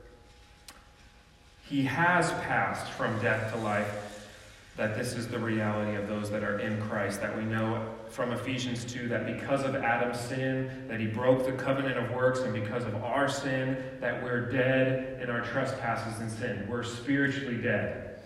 he 1.64 1.84
has 1.84 2.32
passed 2.32 2.90
from 2.92 3.16
death 3.22 3.52
to 3.52 3.58
life, 3.60 4.28
that 4.76 4.96
this 4.96 5.14
is 5.14 5.28
the 5.28 5.38
reality 5.38 5.96
of 5.96 6.08
those 6.08 6.30
that 6.30 6.42
are 6.42 6.58
in 6.58 6.80
Christ, 6.82 7.20
that 7.20 7.36
we 7.36 7.44
know 7.44 7.88
from 8.10 8.32
Ephesians 8.32 8.84
2 8.84 9.08
that 9.08 9.26
because 9.26 9.62
of 9.62 9.74
Adam's 9.74 10.18
sin, 10.18 10.86
that 10.88 11.00
he 11.00 11.06
broke 11.06 11.46
the 11.46 11.52
covenant 11.52 11.96
of 11.96 12.10
works, 12.10 12.40
and 12.40 12.52
because 12.52 12.84
of 12.84 12.94
our 12.96 13.28
sin, 13.28 13.76
that 14.00 14.22
we're 14.22 14.50
dead 14.50 15.20
in 15.22 15.30
our 15.30 15.40
trespasses 15.40 16.20
and 16.20 16.30
sin. 16.30 16.66
We're 16.68 16.82
spiritually 16.82 17.56
dead. 17.56 18.20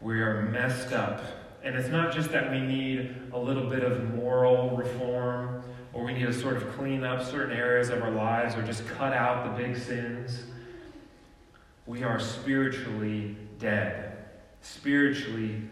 We 0.00 0.20
are 0.20 0.42
messed 0.42 0.92
up. 0.92 1.22
And 1.62 1.74
it's 1.76 1.88
not 1.88 2.14
just 2.14 2.30
that 2.32 2.50
we 2.50 2.60
need 2.60 3.14
a 3.32 3.38
little 3.38 3.68
bit 3.68 3.82
of 3.82 4.14
moral 4.14 4.76
reform, 4.76 5.62
or 5.92 6.04
we 6.04 6.12
need 6.12 6.26
to 6.26 6.32
sort 6.32 6.56
of 6.56 6.70
clean 6.76 7.04
up 7.04 7.22
certain 7.22 7.56
areas 7.56 7.90
of 7.90 8.02
our 8.02 8.10
lives, 8.10 8.54
or 8.54 8.62
just 8.62 8.86
cut 8.86 9.12
out 9.12 9.56
the 9.56 9.62
big 9.62 9.76
sins 9.76 10.44
we 11.86 12.02
are 12.02 12.18
spiritually 12.18 13.36
dead. 13.58 14.24
Spiritually 14.60 15.62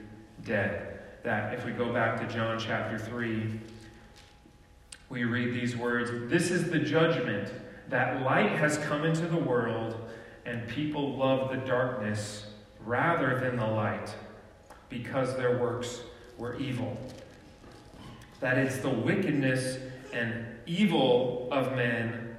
dead. 0.45 0.84
That 1.25 1.55
if 1.55 1.65
we 1.65 1.73
go 1.73 1.93
back 1.93 2.21
to 2.21 2.33
John 2.33 2.59
chapter 2.59 2.99
3, 2.99 3.51
we 5.09 5.25
read 5.25 5.55
these 5.55 5.75
words 5.75 6.11
This 6.31 6.51
is 6.51 6.71
the 6.71 6.79
judgment 6.79 7.51
that 7.89 8.23
light 8.23 8.51
has 8.51 8.79
come 8.79 9.05
into 9.05 9.27
the 9.27 9.37
world, 9.37 9.97
and 10.45 10.69
people 10.69 11.17
love 11.17 11.51
the 11.51 11.57
darkness 11.67 12.47
rather 12.79 13.41
than 13.41 13.57
the 13.57 13.67
light 13.67 14.15
because 14.91 15.35
their 15.37 15.59
works 15.59 16.03
were 16.37 16.57
evil. 16.57 16.97
That 18.41 18.59
it's 18.59 18.79
the 18.79 18.91
wickedness 18.91 19.79
and 20.13 20.45
evil 20.67 21.49
of 21.51 21.75
men 21.75 22.37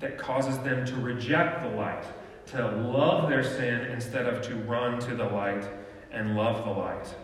that 0.00 0.18
causes 0.18 0.58
them 0.58 0.84
to 0.84 0.94
reject 0.96 1.62
the 1.62 1.70
light 1.70 2.04
to 2.48 2.70
love 2.70 3.28
their 3.28 3.42
sin 3.42 3.86
instead 3.90 4.26
of 4.26 4.40
to 4.42 4.54
run 4.54 5.00
to 5.00 5.14
the 5.16 5.24
light 5.24 5.64
and 6.12 6.36
love 6.36 6.64
the 6.64 6.70
light. 6.70 7.14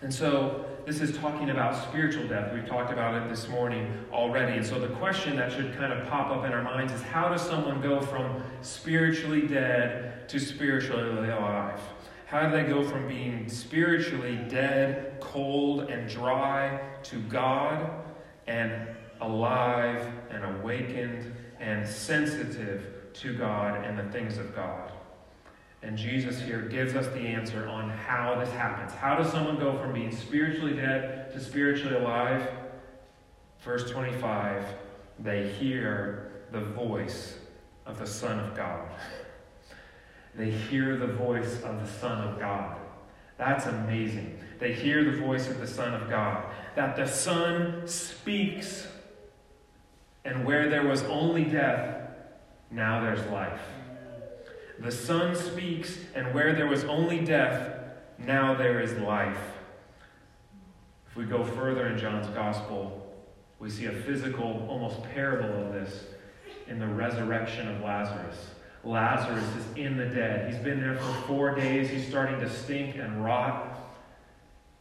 And 0.00 0.14
so, 0.14 0.64
this 0.86 1.00
is 1.00 1.16
talking 1.18 1.50
about 1.50 1.74
spiritual 1.88 2.26
death. 2.28 2.52
We've 2.54 2.66
talked 2.66 2.92
about 2.92 3.20
it 3.20 3.28
this 3.28 3.48
morning 3.48 4.04
already. 4.12 4.56
And 4.56 4.64
so, 4.64 4.78
the 4.78 4.94
question 4.94 5.36
that 5.36 5.52
should 5.52 5.76
kind 5.76 5.92
of 5.92 6.08
pop 6.08 6.30
up 6.30 6.44
in 6.44 6.52
our 6.52 6.62
minds 6.62 6.92
is 6.92 7.02
how 7.02 7.28
does 7.28 7.42
someone 7.42 7.80
go 7.80 8.00
from 8.00 8.42
spiritually 8.62 9.46
dead 9.46 10.28
to 10.28 10.38
spiritually 10.38 11.28
alive? 11.28 11.80
How 12.26 12.48
do 12.48 12.56
they 12.56 12.64
go 12.64 12.84
from 12.84 13.08
being 13.08 13.48
spiritually 13.48 14.36
dead, 14.48 15.16
cold, 15.20 15.90
and 15.90 16.08
dry 16.08 16.80
to 17.04 17.16
God 17.22 17.90
and 18.46 18.88
alive 19.20 20.06
and 20.30 20.44
awakened 20.44 21.34
and 21.60 21.86
sensitive 21.86 23.12
to 23.14 23.36
God 23.36 23.84
and 23.84 23.98
the 23.98 24.04
things 24.12 24.38
of 24.38 24.54
God. 24.54 24.92
And 25.82 25.96
Jesus 25.96 26.40
here 26.40 26.62
gives 26.62 26.94
us 26.94 27.06
the 27.08 27.20
answer 27.20 27.68
on 27.68 27.90
how 27.90 28.38
this 28.40 28.50
happens. 28.50 28.92
How 28.92 29.14
does 29.14 29.30
someone 29.30 29.58
go 29.58 29.78
from 29.78 29.92
being 29.92 30.14
spiritually 30.14 30.74
dead 30.74 31.32
to 31.32 31.40
spiritually 31.40 31.96
alive? 31.96 32.48
Verse 33.60 33.90
25 33.90 34.64
they 35.20 35.48
hear 35.48 36.30
the 36.52 36.60
voice 36.60 37.36
of 37.86 37.98
the 37.98 38.06
Son 38.06 38.38
of 38.38 38.56
God. 38.56 38.88
They 40.34 40.50
hear 40.50 40.96
the 40.96 41.08
voice 41.08 41.60
of 41.62 41.80
the 41.80 41.86
Son 41.86 42.28
of 42.28 42.38
God. 42.38 42.76
That's 43.36 43.66
amazing. 43.66 44.38
They 44.60 44.72
hear 44.72 45.04
the 45.04 45.18
voice 45.18 45.48
of 45.48 45.58
the 45.58 45.66
Son 45.66 45.94
of 45.94 46.08
God. 46.08 46.44
That 46.76 46.96
the 46.96 47.06
Son 47.06 47.82
speaks, 47.86 48.86
and 50.24 50.44
where 50.44 50.68
there 50.68 50.86
was 50.86 51.02
only 51.04 51.44
death, 51.44 52.10
now 52.70 53.00
there's 53.00 53.24
life. 53.30 53.60
The 54.80 54.92
Son 54.92 55.34
speaks, 55.34 55.98
and 56.14 56.32
where 56.32 56.54
there 56.54 56.66
was 56.66 56.84
only 56.84 57.24
death, 57.24 57.78
now 58.18 58.54
there 58.54 58.80
is 58.80 58.92
life. 58.98 59.38
If 61.10 61.16
we 61.16 61.24
go 61.24 61.44
further 61.44 61.86
in 61.88 61.98
John's 61.98 62.28
Gospel, 62.28 63.04
we 63.58 63.70
see 63.70 63.86
a 63.86 63.92
physical, 63.92 64.66
almost 64.68 65.02
parable 65.14 65.66
of 65.66 65.72
this 65.72 66.04
in 66.68 66.78
the 66.78 66.86
resurrection 66.86 67.68
of 67.68 67.80
Lazarus. 67.80 68.50
Lazarus 68.84 69.44
is 69.56 69.76
in 69.76 69.96
the 69.96 70.06
dead. 70.06 70.52
He's 70.52 70.62
been 70.62 70.80
there 70.80 70.96
for 70.96 71.12
four 71.26 71.54
days. 71.54 71.90
He's 71.90 72.06
starting 72.06 72.38
to 72.40 72.48
stink 72.48 72.96
and 72.96 73.24
rot. 73.24 73.78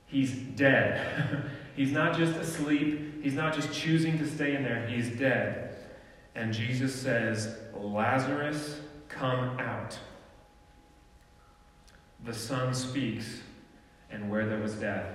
He's 0.06 0.32
dead. 0.34 1.52
He's 1.78 1.92
not 1.92 2.18
just 2.18 2.36
asleep, 2.38 3.24
he's 3.24 3.36
not 3.36 3.54
just 3.54 3.72
choosing 3.72 4.18
to 4.18 4.28
stay 4.28 4.56
in 4.56 4.64
there, 4.64 4.88
he's 4.88 5.12
dead. 5.12 5.76
And 6.34 6.52
Jesus 6.52 6.94
says, 6.94 7.56
Lazarus, 7.76 8.80
come 9.10 9.60
out. 9.60 9.98
The 12.24 12.34
Son 12.34 12.74
speaks, 12.74 13.42
and 14.10 14.30
where 14.30 14.46
there 14.46 14.60
was 14.60 14.74
death, 14.74 15.06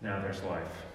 now 0.00 0.20
there's 0.20 0.42
life. 0.42 0.86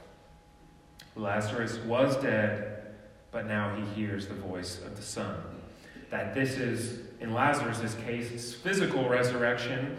Lazarus 1.16 1.78
was 1.80 2.18
dead, 2.18 2.94
but 3.32 3.48
now 3.48 3.76
he 3.76 3.84
hears 3.94 4.28
the 4.28 4.34
voice 4.34 4.80
of 4.80 4.96
the 4.96 5.02
Son. 5.02 5.38
That 6.10 6.34
this 6.34 6.58
is, 6.58 7.00
in 7.20 7.34
Lazarus' 7.34 7.96
case, 8.06 8.54
physical 8.54 9.08
resurrection, 9.08 9.98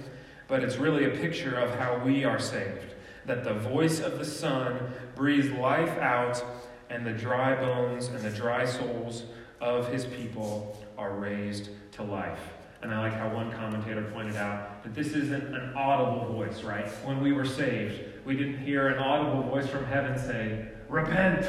but 0.49 0.63
it's 0.63 0.77
really 0.77 1.07
a 1.07 1.17
picture 1.19 1.57
of 1.57 1.75
how 1.79 1.99
we 2.05 2.25
are 2.25 2.39
saved. 2.39 2.95
That 3.25 3.45
the 3.45 3.55
voice 3.55 4.01
of 4.01 4.19
the 4.19 4.25
Son 4.25 4.79
breathes 5.15 5.51
life 5.53 5.99
out, 5.99 6.45
and 6.91 7.05
the 7.05 7.13
dry 7.13 7.55
bones 7.57 8.09
and 8.09 8.21
the 8.21 8.31
dry 8.31 8.65
souls 8.65 9.25
of 9.61 9.93
his 9.93 10.05
people 10.05 10.86
are 10.99 11.15
raised 11.15 11.71
to 11.93 12.03
life. 12.03 12.41
And 12.83 12.93
I 12.93 13.01
like 13.01 13.15
how 13.15 13.35
one 13.35 13.51
commentator 13.53 14.03
pointed 14.13 14.37
out 14.37 14.83
that 14.83 14.95
this 14.95 15.09
isn't 15.09 15.55
an 15.55 15.73
audible 15.75 16.33
voice, 16.33 16.63
right? 16.63 16.87
When 17.05 17.21
we 17.21 17.33
were 17.33 17.47
saved, 17.47 18.03
we 18.25 18.37
didn't 18.37 18.59
hear 18.59 18.89
an 18.89 18.99
audible 18.99 19.43
voice 19.43 19.67
from 19.67 19.85
heaven 19.87 20.19
say, 20.19 20.69
Repent, 20.89 21.45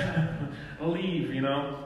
leave, 0.81 1.33
you 1.33 1.41
know, 1.41 1.83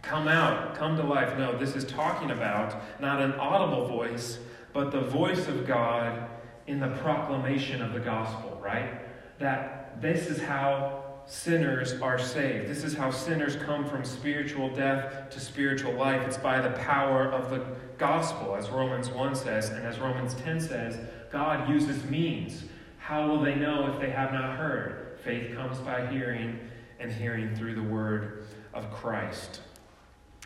come 0.00 0.26
out, 0.26 0.74
come 0.74 0.96
to 0.96 1.02
life. 1.02 1.36
No, 1.36 1.56
this 1.56 1.76
is 1.76 1.84
talking 1.84 2.30
about 2.30 3.00
not 3.00 3.20
an 3.20 3.32
audible 3.34 3.86
voice, 3.86 4.38
but 4.72 4.90
the 4.90 5.00
voice 5.00 5.48
of 5.48 5.66
God 5.66 6.28
in 6.66 6.80
the 6.80 6.88
proclamation 6.88 7.82
of 7.82 7.92
the 7.92 8.00
gospel, 8.00 8.58
right? 8.62 9.02
That 9.38 10.00
this 10.00 10.28
is 10.28 10.40
how 10.40 11.01
sinners 11.26 11.94
are 12.00 12.18
saved. 12.18 12.68
This 12.68 12.84
is 12.84 12.94
how 12.94 13.10
sinners 13.10 13.56
come 13.56 13.84
from 13.84 14.04
spiritual 14.04 14.68
death 14.68 15.30
to 15.30 15.40
spiritual 15.40 15.92
life. 15.94 16.26
It's 16.26 16.36
by 16.36 16.60
the 16.60 16.70
power 16.78 17.30
of 17.30 17.50
the 17.50 17.64
gospel, 17.98 18.56
as 18.56 18.70
Romans 18.70 19.08
1 19.08 19.34
says, 19.34 19.70
and 19.70 19.84
as 19.86 19.98
Romans 19.98 20.34
10 20.34 20.60
says, 20.60 20.98
God 21.30 21.68
uses 21.68 22.04
means. 22.04 22.64
How 22.98 23.26
will 23.26 23.40
they 23.40 23.54
know 23.54 23.92
if 23.92 24.00
they 24.00 24.10
have 24.10 24.32
not 24.32 24.56
heard? 24.56 25.18
Faith 25.24 25.54
comes 25.54 25.78
by 25.78 26.06
hearing, 26.06 26.58
and 27.00 27.10
hearing 27.10 27.54
through 27.54 27.74
the 27.74 27.82
word 27.82 28.46
of 28.74 28.90
Christ. 28.90 29.60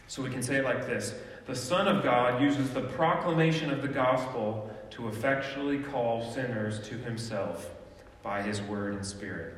So 0.08 0.22
we 0.22 0.30
can 0.30 0.42
say 0.42 0.56
it 0.56 0.64
like 0.64 0.86
this 0.86 1.14
The 1.46 1.56
Son 1.56 1.88
of 1.88 2.02
God 2.02 2.40
uses 2.40 2.70
the 2.70 2.82
proclamation 2.82 3.70
of 3.70 3.82
the 3.82 3.88
gospel 3.88 4.70
to 4.90 5.08
effectually 5.08 5.78
call 5.78 6.30
sinners 6.32 6.86
to 6.88 6.94
himself 6.94 7.70
by 8.22 8.42
his 8.42 8.62
word 8.62 8.94
and 8.94 9.04
spirit. 9.04 9.55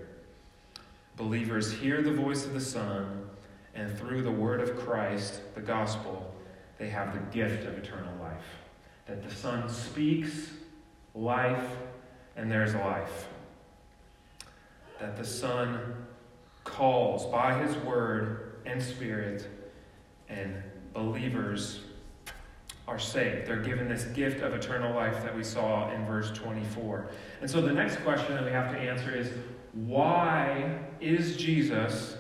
Believers 1.19 1.73
hear 1.73 2.01
the 2.01 2.13
voice 2.13 2.47
of 2.47 2.55
the 2.55 2.61
Son, 2.61 3.29
and 3.75 3.99
through 3.99 4.23
the 4.23 4.31
word 4.31 4.61
of 4.61 4.79
Christ, 4.79 5.41
the 5.57 5.61
gospel, 5.61 6.33
they 6.79 6.89
have 6.89 7.13
the 7.13 7.37
gift 7.37 7.67
of 7.67 7.77
eternal 7.77 8.15
life. 8.21 8.45
That 9.09 9.29
the 9.29 9.35
Son 9.35 9.69
speaks 9.69 10.53
life, 11.17 11.77
and 12.37 12.49
there's 12.49 12.73
life. 12.77 13.27
That 15.01 15.17
the 15.17 15.25
Son 15.25 16.07
calls 16.63 17.27
by 17.27 17.61
his 17.65 17.77
word 17.79 18.61
and 18.65 18.81
spirit, 18.81 19.49
and 20.29 20.63
believers 20.93 21.81
are 22.87 22.99
saved. 23.01 23.49
They're 23.49 23.61
given 23.61 23.89
this 23.89 24.05
gift 24.05 24.41
of 24.41 24.55
eternal 24.55 24.95
life 24.95 25.25
that 25.25 25.37
we 25.37 25.43
saw 25.43 25.91
in 25.91 26.07
verse 26.07 26.31
24. 26.31 27.11
And 27.41 27.51
so 27.51 27.61
the 27.61 27.73
next 27.73 27.97
question 27.97 28.37
that 28.37 28.45
we 28.45 28.53
have 28.53 28.73
to 28.73 28.79
answer 28.79 29.13
is 29.15 29.33
why 29.73 30.79
is 31.01 31.37
Jesus, 31.37 32.17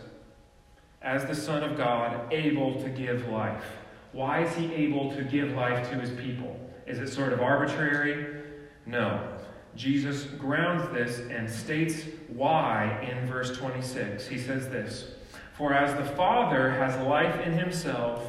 as 1.02 1.24
the 1.24 1.34
Son 1.34 1.62
of 1.62 1.76
God, 1.76 2.32
able 2.32 2.80
to 2.82 2.88
give 2.88 3.28
life? 3.28 3.64
Why 4.12 4.42
is 4.42 4.54
he 4.54 4.72
able 4.74 5.14
to 5.16 5.22
give 5.22 5.52
life 5.52 5.88
to 5.90 5.96
his 5.96 6.10
people? 6.10 6.58
Is 6.86 6.98
it 6.98 7.08
sort 7.08 7.32
of 7.32 7.40
arbitrary? 7.40 8.42
No. 8.86 9.28
Jesus 9.76 10.24
grounds 10.24 10.92
this 10.92 11.20
and 11.30 11.48
states 11.48 12.02
why 12.28 13.06
in 13.08 13.26
verse 13.26 13.56
26. 13.56 14.26
He 14.26 14.38
says 14.38 14.68
this 14.68 15.12
For 15.52 15.72
as 15.72 15.96
the 15.96 16.16
Father 16.16 16.70
has 16.70 16.96
life 17.06 17.40
in 17.46 17.52
himself, 17.52 18.24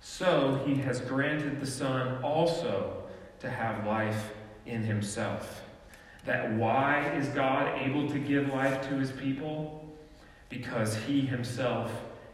so 0.00 0.62
he 0.64 0.76
has 0.76 1.00
granted 1.00 1.60
the 1.60 1.66
Son 1.66 2.22
also 2.22 3.02
to 3.40 3.50
have 3.50 3.86
life 3.86 4.32
in 4.64 4.82
himself. 4.82 5.62
That 6.26 6.52
why 6.52 7.08
is 7.16 7.28
God 7.28 7.80
able 7.80 8.08
to 8.08 8.18
give 8.18 8.52
life 8.52 8.86
to 8.88 8.94
his 8.96 9.12
people? 9.12 9.88
Because 10.48 10.96
he 10.96 11.20
himself 11.20 11.90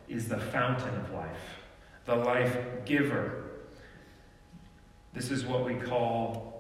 is 0.09 0.29
the 0.29 0.39
fountain 0.39 0.95
of 0.97 1.13
life, 1.13 1.61
the 2.05 2.17
life 2.17 2.57
giver. 2.85 3.45
This 5.13 5.31
is 5.31 5.45
what 5.45 5.65
we 5.65 5.75
call 5.75 6.53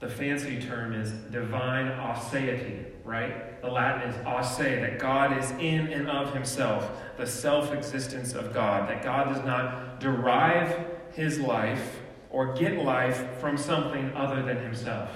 the 0.00 0.08
fancy 0.08 0.58
term 0.58 0.94
is 0.94 1.12
divine 1.30 1.88
aseity, 1.88 2.86
right? 3.04 3.60
The 3.60 3.68
Latin 3.68 4.08
is 4.08 4.16
a 4.26 4.42
se, 4.42 4.80
that 4.80 4.98
God 4.98 5.36
is 5.38 5.50
in 5.52 5.88
and 5.88 6.08
of 6.08 6.32
himself, 6.32 6.90
the 7.18 7.26
self 7.26 7.72
existence 7.74 8.32
of 8.32 8.54
God, 8.54 8.88
that 8.88 9.02
God 9.02 9.28
does 9.28 9.44
not 9.44 10.00
derive 10.00 10.86
his 11.12 11.38
life 11.38 12.00
or 12.30 12.54
get 12.54 12.82
life 12.82 13.38
from 13.40 13.58
something 13.58 14.10
other 14.14 14.42
than 14.42 14.56
himself. 14.56 15.10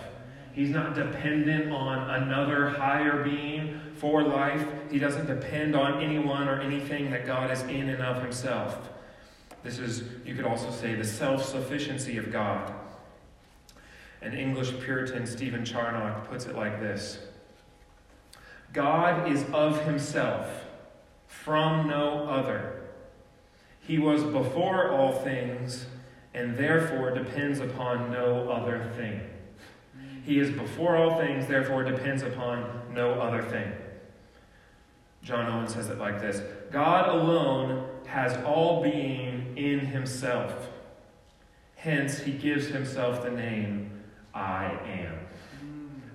He's 0.54 0.70
not 0.70 0.94
dependent 0.94 1.72
on 1.72 2.22
another 2.22 2.70
higher 2.70 3.24
being 3.24 3.80
for 3.96 4.22
life. 4.22 4.64
He 4.88 5.00
doesn't 5.00 5.26
depend 5.26 5.74
on 5.74 6.00
anyone 6.00 6.48
or 6.48 6.60
anything 6.60 7.10
that 7.10 7.26
God 7.26 7.50
is 7.50 7.62
in 7.62 7.90
and 7.90 8.00
of 8.00 8.22
himself. 8.22 8.90
This 9.64 9.80
is, 9.80 10.04
you 10.24 10.36
could 10.36 10.44
also 10.44 10.70
say, 10.70 10.94
the 10.94 11.04
self 11.04 11.44
sufficiency 11.44 12.18
of 12.18 12.30
God. 12.30 12.72
An 14.22 14.32
English 14.32 14.78
Puritan, 14.80 15.26
Stephen 15.26 15.64
Charnock, 15.64 16.28
puts 16.28 16.46
it 16.46 16.54
like 16.54 16.80
this 16.80 17.18
God 18.72 19.30
is 19.30 19.44
of 19.52 19.84
himself, 19.84 20.66
from 21.26 21.88
no 21.88 22.28
other. 22.28 22.82
He 23.80 23.98
was 23.98 24.22
before 24.22 24.92
all 24.92 25.12
things, 25.12 25.86
and 26.32 26.56
therefore 26.56 27.10
depends 27.10 27.58
upon 27.58 28.12
no 28.12 28.48
other 28.48 28.90
thing. 28.96 29.20
He 30.24 30.38
is 30.38 30.50
before 30.50 30.96
all 30.96 31.18
things, 31.18 31.46
therefore 31.46 31.84
depends 31.84 32.22
upon 32.22 32.82
no 32.92 33.14
other 33.14 33.42
thing. 33.42 33.70
John 35.22 35.46
Owen 35.46 35.68
says 35.68 35.88
it 35.88 35.98
like 35.98 36.20
this 36.20 36.42
God 36.70 37.08
alone 37.08 37.88
has 38.06 38.36
all 38.44 38.82
being 38.82 39.56
in 39.56 39.80
himself. 39.80 40.70
Hence, 41.76 42.18
he 42.18 42.32
gives 42.32 42.68
himself 42.68 43.22
the 43.22 43.30
name 43.30 44.02
I 44.32 44.66
am. 44.86 45.18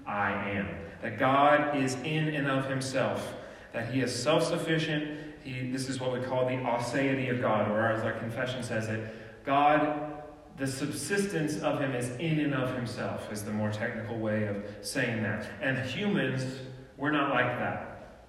I 0.05 0.31
am. 0.49 0.67
That 1.01 1.19
God 1.19 1.77
is 1.77 1.95
in 2.03 2.29
and 2.29 2.47
of 2.47 2.67
himself. 2.67 3.35
That 3.73 3.93
he 3.93 4.01
is 4.01 4.13
self 4.13 4.43
sufficient. 4.43 5.19
He, 5.43 5.71
this 5.71 5.87
is 5.87 5.99
what 5.99 6.11
we 6.11 6.19
call 6.19 6.45
the 6.45 6.55
aseity 6.55 7.31
of 7.31 7.39
God, 7.41 7.69
or 7.69 7.91
as 7.91 8.03
our 8.03 8.13
confession 8.13 8.63
says 8.63 8.87
it 8.87 9.13
God 9.45 10.08
the 10.59 10.67
subsistence 10.67 11.57
of 11.61 11.79
him 11.79 11.95
is 11.95 12.09
in 12.17 12.41
and 12.41 12.53
of 12.53 12.75
himself, 12.75 13.31
is 13.31 13.43
the 13.43 13.51
more 13.51 13.71
technical 13.71 14.17
way 14.17 14.45
of 14.45 14.57
saying 14.81 15.23
that. 15.23 15.49
And 15.61 15.79
humans, 15.89 16.43
we're 16.97 17.11
not 17.11 17.29
like 17.29 17.57
that. 17.59 18.19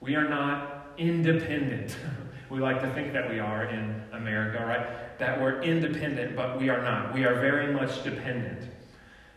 We 0.00 0.16
are 0.16 0.26
not 0.26 0.86
independent. 0.96 1.94
we 2.50 2.60
like 2.60 2.80
to 2.80 2.90
think 2.94 3.12
that 3.12 3.28
we 3.28 3.38
are 3.38 3.66
in 3.66 4.02
America, 4.12 4.64
right? 4.64 5.18
That 5.18 5.38
we're 5.38 5.60
independent, 5.60 6.34
but 6.34 6.58
we 6.58 6.70
are 6.70 6.82
not. 6.82 7.12
We 7.12 7.26
are 7.26 7.34
very 7.34 7.72
much 7.72 8.02
dependent. 8.02 8.70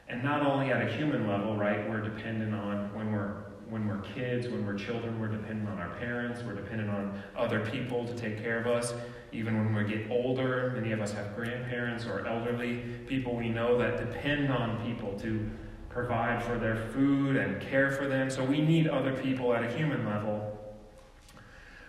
And 0.07 0.23
not 0.23 0.45
only 0.45 0.71
at 0.71 0.81
a 0.81 0.89
human 0.89 1.27
level, 1.27 1.57
right? 1.57 1.87
We're 1.89 2.01
dependent 2.01 2.55
on 2.55 2.93
when 2.95 3.11
we're 3.11 3.43
when 3.69 3.87
we're 3.87 3.99
kids, 3.99 4.47
when 4.47 4.65
we're 4.65 4.77
children, 4.77 5.19
we're 5.19 5.27
dependent 5.27 5.69
on 5.69 5.79
our 5.79 5.93
parents, 5.95 6.41
we're 6.43 6.55
dependent 6.55 6.89
on 6.89 7.21
other 7.35 7.59
people 7.59 8.05
to 8.05 8.13
take 8.13 8.41
care 8.41 8.59
of 8.59 8.67
us. 8.67 8.93
Even 9.31 9.57
when 9.57 9.73
we 9.73 9.83
get 9.89 10.09
older, 10.09 10.71
many 10.75 10.93
of 10.93 11.01
us 11.01 11.11
have 11.11 11.35
grandparents 11.35 12.05
or 12.05 12.25
elderly 12.25 12.77
people 13.07 13.35
we 13.35 13.49
know 13.49 13.77
that 13.77 13.97
depend 13.97 14.51
on 14.51 14.85
people 14.85 15.19
to 15.19 15.49
provide 15.89 16.41
for 16.43 16.57
their 16.57 16.75
food 16.93 17.35
and 17.35 17.59
care 17.61 17.91
for 17.91 18.07
them. 18.07 18.29
So 18.29 18.43
we 18.43 18.61
need 18.61 18.87
other 18.87 19.13
people 19.13 19.53
at 19.53 19.63
a 19.63 19.71
human 19.75 20.05
level. 20.05 20.57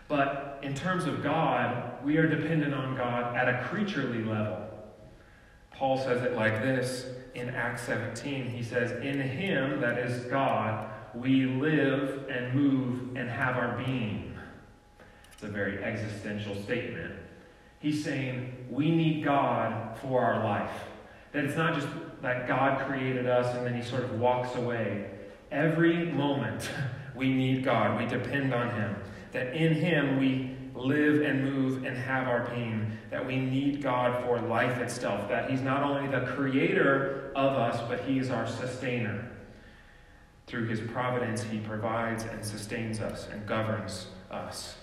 But 0.08 0.58
in 0.62 0.74
terms 0.74 1.04
of 1.04 1.22
God, 1.22 2.04
we 2.04 2.16
are 2.16 2.26
dependent 2.26 2.74
on 2.74 2.96
God 2.96 3.36
at 3.36 3.48
a 3.48 3.62
creaturely 3.68 4.24
level. 4.24 4.66
Paul 5.70 5.98
says 5.98 6.22
it 6.22 6.34
like 6.34 6.60
this 6.60 7.06
in 7.34 7.50
Acts 7.50 7.82
17. 7.82 8.48
He 8.48 8.62
says, 8.62 8.90
In 9.02 9.20
him, 9.20 9.80
that 9.80 9.98
is 9.98 10.24
God, 10.24 10.90
we 11.14 11.46
live 11.46 12.28
and 12.28 12.54
move 12.54 13.16
and 13.16 13.28
have 13.28 13.56
our 13.56 13.76
being. 13.76 14.36
It's 15.32 15.42
a 15.42 15.48
very 15.48 15.82
existential 15.82 16.54
statement. 16.62 17.14
He's 17.80 18.02
saying 18.02 18.66
we 18.70 18.90
need 18.90 19.24
God 19.24 19.96
for 19.98 20.22
our 20.22 20.44
life. 20.44 20.72
That 21.32 21.44
it's 21.44 21.56
not 21.56 21.74
just 21.74 21.86
that 22.22 22.48
God 22.48 22.86
created 22.86 23.26
us 23.26 23.54
and 23.54 23.64
then 23.64 23.74
he 23.74 23.82
sort 23.82 24.04
of 24.04 24.18
walks 24.18 24.56
away. 24.56 25.10
Every 25.50 26.06
moment 26.06 26.68
we 27.14 27.32
need 27.32 27.64
God, 27.64 27.98
we 27.98 28.06
depend 28.06 28.54
on 28.54 28.70
Him, 28.70 28.96
that 29.32 29.54
in 29.54 29.74
Him 29.74 30.18
we 30.18 30.56
live 30.74 31.22
and 31.22 31.42
move 31.42 31.84
and 31.84 31.96
have 31.96 32.28
our 32.28 32.48
being, 32.54 32.96
that 33.10 33.26
we 33.26 33.36
need 33.36 33.82
God 33.82 34.24
for 34.24 34.40
life 34.40 34.78
itself, 34.78 35.28
that 35.28 35.50
He's 35.50 35.60
not 35.60 35.82
only 35.82 36.08
the 36.08 36.26
creator 36.26 37.32
of 37.34 37.52
us, 37.54 37.80
but 37.88 38.00
He 38.00 38.18
is 38.18 38.30
our 38.30 38.46
sustainer. 38.46 39.28
Through 40.48 40.66
His 40.66 40.80
providence, 40.80 41.42
He 41.42 41.58
provides 41.58 42.24
and 42.24 42.44
sustains 42.44 43.00
us 43.00 43.28
and 43.30 43.46
governs 43.46 44.06
us. 44.30 44.76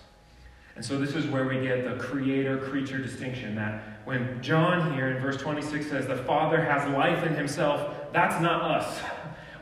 And 0.76 0.86
so, 0.86 1.00
this 1.00 1.16
is 1.16 1.26
where 1.26 1.48
we 1.48 1.60
get 1.60 1.84
the 1.84 2.02
creator 2.02 2.58
creature 2.58 3.00
distinction 3.00 3.56
that 3.56 3.82
when 4.06 4.42
John 4.44 4.94
here 4.94 5.10
in 5.10 5.22
verse 5.22 5.38
26 5.38 5.90
says 5.90 6.06
the 6.06 6.18
Father 6.18 6.64
has 6.64 6.88
life 6.94 7.24
in 7.24 7.34
Himself, 7.34 8.14
that's 8.14 8.40
not 8.42 8.62
us. 8.62 9.02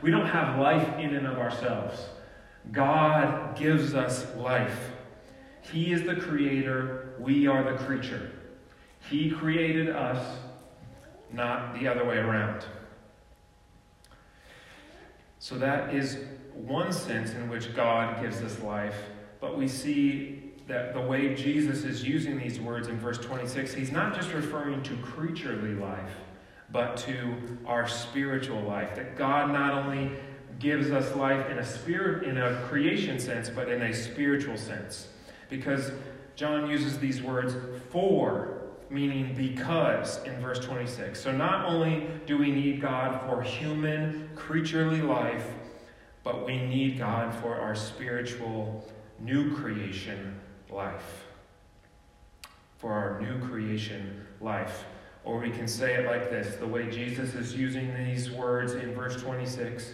We 0.02 0.10
don't 0.10 0.26
have 0.26 0.58
life 0.58 0.86
in 0.98 1.14
and 1.14 1.26
of 1.26 1.38
ourselves. 1.38 1.98
God 2.70 3.56
gives 3.56 3.94
us 3.94 4.26
life. 4.36 4.90
He 5.62 5.92
is 5.92 6.02
the 6.02 6.16
creator, 6.16 7.14
we 7.18 7.46
are 7.46 7.64
the 7.64 7.78
creature. 7.84 8.30
He 9.08 9.30
created 9.30 9.88
us, 9.88 10.38
not 11.32 11.78
the 11.78 11.88
other 11.88 12.04
way 12.04 12.18
around. 12.18 12.66
So 15.44 15.58
that 15.58 15.94
is 15.94 16.16
one 16.54 16.90
sense 16.90 17.32
in 17.32 17.50
which 17.50 17.76
God 17.76 18.18
gives 18.22 18.40
us 18.40 18.62
life, 18.62 18.96
but 19.42 19.58
we 19.58 19.68
see 19.68 20.54
that 20.66 20.94
the 20.94 21.02
way 21.02 21.34
Jesus 21.34 21.84
is 21.84 22.02
using 22.02 22.38
these 22.38 22.58
words 22.58 22.88
in 22.88 22.98
verse 22.98 23.18
26, 23.18 23.74
he's 23.74 23.92
not 23.92 24.14
just 24.14 24.32
referring 24.32 24.82
to 24.84 24.96
creaturely 25.02 25.74
life, 25.74 26.12
but 26.72 26.96
to 26.96 27.58
our 27.66 27.86
spiritual 27.86 28.62
life. 28.62 28.96
That 28.96 29.18
God 29.18 29.52
not 29.52 29.84
only 29.84 30.12
gives 30.60 30.90
us 30.90 31.14
life 31.14 31.50
in 31.50 31.58
a 31.58 31.66
spirit 31.66 32.26
in 32.26 32.38
a 32.38 32.62
creation 32.62 33.20
sense, 33.20 33.50
but 33.50 33.68
in 33.68 33.82
a 33.82 33.92
spiritual 33.92 34.56
sense. 34.56 35.08
Because 35.50 35.92
John 36.36 36.70
uses 36.70 36.98
these 36.98 37.20
words 37.20 37.54
for, 37.90 38.53
meaning 38.94 39.34
because, 39.36 40.22
in 40.22 40.40
verse 40.40 40.60
26. 40.60 41.20
So 41.20 41.32
not 41.32 41.66
only 41.66 42.06
do 42.26 42.38
we 42.38 42.52
need 42.52 42.80
God 42.80 43.20
for 43.28 43.42
human, 43.42 44.30
creaturely 44.36 45.02
life, 45.02 45.46
but 46.22 46.46
we 46.46 46.58
need 46.58 46.98
God 46.98 47.34
for 47.34 47.56
our 47.56 47.74
spiritual, 47.74 48.88
new 49.18 49.54
creation 49.56 50.40
life. 50.70 51.26
For 52.78 52.92
our 52.92 53.20
new 53.20 53.40
creation 53.48 54.24
life. 54.40 54.84
Or 55.24 55.38
we 55.38 55.50
can 55.50 55.66
say 55.66 55.94
it 55.94 56.06
like 56.06 56.30
this 56.30 56.56
the 56.56 56.66
way 56.66 56.88
Jesus 56.90 57.34
is 57.34 57.54
using 57.54 57.92
these 57.94 58.30
words 58.30 58.74
in 58.74 58.94
verse 58.94 59.20
26, 59.20 59.92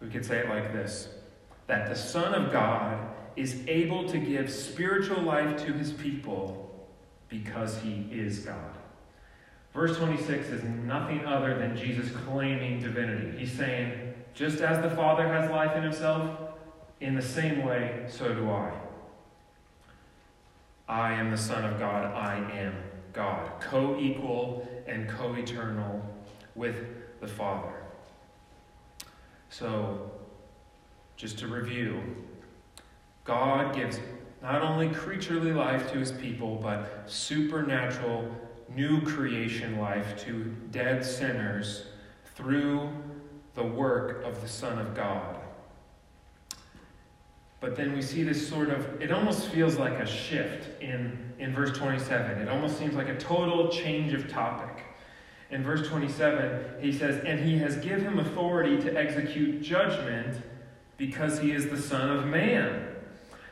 we 0.00 0.08
could 0.08 0.24
say 0.24 0.38
it 0.38 0.48
like 0.48 0.72
this 0.72 1.08
that 1.68 1.88
the 1.88 1.96
Son 1.96 2.32
of 2.32 2.52
God 2.52 3.08
is 3.34 3.60
able 3.66 4.08
to 4.08 4.18
give 4.18 4.50
spiritual 4.50 5.20
life 5.22 5.64
to 5.64 5.72
his 5.72 5.92
people 5.92 6.66
because 7.28 7.80
he 7.80 8.08
is 8.10 8.40
God. 8.40 8.76
Verse 9.72 9.96
26 9.98 10.48
is 10.48 10.64
nothing 10.64 11.24
other 11.26 11.58
than 11.58 11.76
Jesus 11.76 12.10
claiming 12.24 12.80
divinity. 12.80 13.36
He's 13.38 13.52
saying, 13.52 14.14
just 14.32 14.60
as 14.60 14.82
the 14.82 14.90
Father 14.96 15.28
has 15.28 15.50
life 15.50 15.76
in 15.76 15.82
himself, 15.82 16.38
in 17.00 17.14
the 17.14 17.22
same 17.22 17.64
way, 17.64 18.04
so 18.08 18.32
do 18.32 18.50
I. 18.50 18.72
I 20.88 21.12
am 21.14 21.30
the 21.30 21.36
Son 21.36 21.64
of 21.64 21.78
God. 21.78 22.06
I 22.14 22.36
am 22.52 22.74
God. 23.12 23.50
Co 23.60 23.98
equal 23.98 24.66
and 24.86 25.08
co 25.08 25.34
eternal 25.34 26.02
with 26.54 26.76
the 27.20 27.26
Father. 27.26 27.74
So, 29.50 30.10
just 31.16 31.38
to 31.40 31.48
review, 31.48 32.00
God 33.24 33.74
gives 33.74 33.98
not 34.42 34.62
only 34.62 34.88
creaturely 34.90 35.52
life 35.52 35.90
to 35.92 35.98
his 35.98 36.12
people, 36.12 36.56
but 36.56 37.02
supernatural 37.06 38.30
new 38.74 39.00
creation 39.02 39.78
life 39.78 40.16
to 40.24 40.44
dead 40.70 41.04
sinners 41.04 41.84
through 42.34 42.90
the 43.54 43.62
work 43.62 44.22
of 44.24 44.40
the 44.42 44.48
Son 44.48 44.78
of 44.78 44.94
God. 44.94 45.36
But 47.60 47.74
then 47.74 47.94
we 47.94 48.02
see 48.02 48.22
this 48.22 48.46
sort 48.46 48.68
of, 48.68 49.00
it 49.00 49.10
almost 49.10 49.48
feels 49.48 49.76
like 49.76 49.94
a 49.94 50.06
shift 50.06 50.80
in, 50.82 51.32
in 51.38 51.54
verse 51.54 51.76
27. 51.76 52.38
It 52.42 52.48
almost 52.48 52.78
seems 52.78 52.94
like 52.94 53.08
a 53.08 53.16
total 53.16 53.68
change 53.68 54.12
of 54.12 54.28
topic. 54.28 54.84
In 55.50 55.62
verse 55.62 55.88
27, 55.88 56.80
he 56.80 56.92
says, 56.92 57.22
And 57.24 57.40
he 57.40 57.56
has 57.58 57.76
given 57.76 58.04
him 58.04 58.18
authority 58.18 58.76
to 58.82 58.96
execute 58.96 59.62
judgment 59.62 60.42
because 60.96 61.38
he 61.38 61.52
is 61.52 61.68
the 61.68 61.80
Son 61.80 62.10
of 62.10 62.26
Man. 62.26 62.95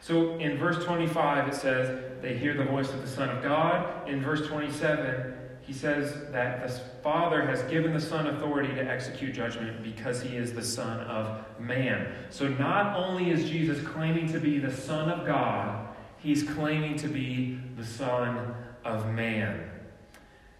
So 0.05 0.36
in 0.36 0.59
verse 0.59 0.84
25, 0.84 1.48
it 1.48 1.55
says, 1.55 1.98
They 2.20 2.36
hear 2.36 2.52
the 2.52 2.66
voice 2.66 2.90
of 2.90 3.00
the 3.00 3.09
Son 3.09 3.30
of 3.30 3.42
God. 3.42 4.07
In 4.07 4.20
verse 4.20 4.46
27, 4.46 5.32
he 5.62 5.72
says 5.72 6.30
that 6.30 6.62
the 6.62 6.68
Father 7.02 7.46
has 7.46 7.62
given 7.70 7.94
the 7.94 8.00
Son 8.02 8.26
authority 8.26 8.74
to 8.74 8.82
execute 8.82 9.32
judgment 9.32 9.82
because 9.82 10.20
he 10.20 10.36
is 10.36 10.52
the 10.52 10.62
Son 10.62 11.00
of 11.07 11.42
man. 11.59 12.12
So 12.28 12.48
not 12.48 12.94
only 12.94 13.30
is 13.30 13.48
Jesus 13.48 13.82
claiming 13.82 14.30
to 14.30 14.38
be 14.38 14.59
the 14.59 14.70
Son 14.70 15.09
of 15.09 15.24
God, 15.24 15.88
he's 16.18 16.42
claiming 16.42 16.96
to 16.98 17.09
be 17.09 17.59
the 17.78 17.86
Son 17.86 18.55
of 18.84 19.11
man. 19.11 19.70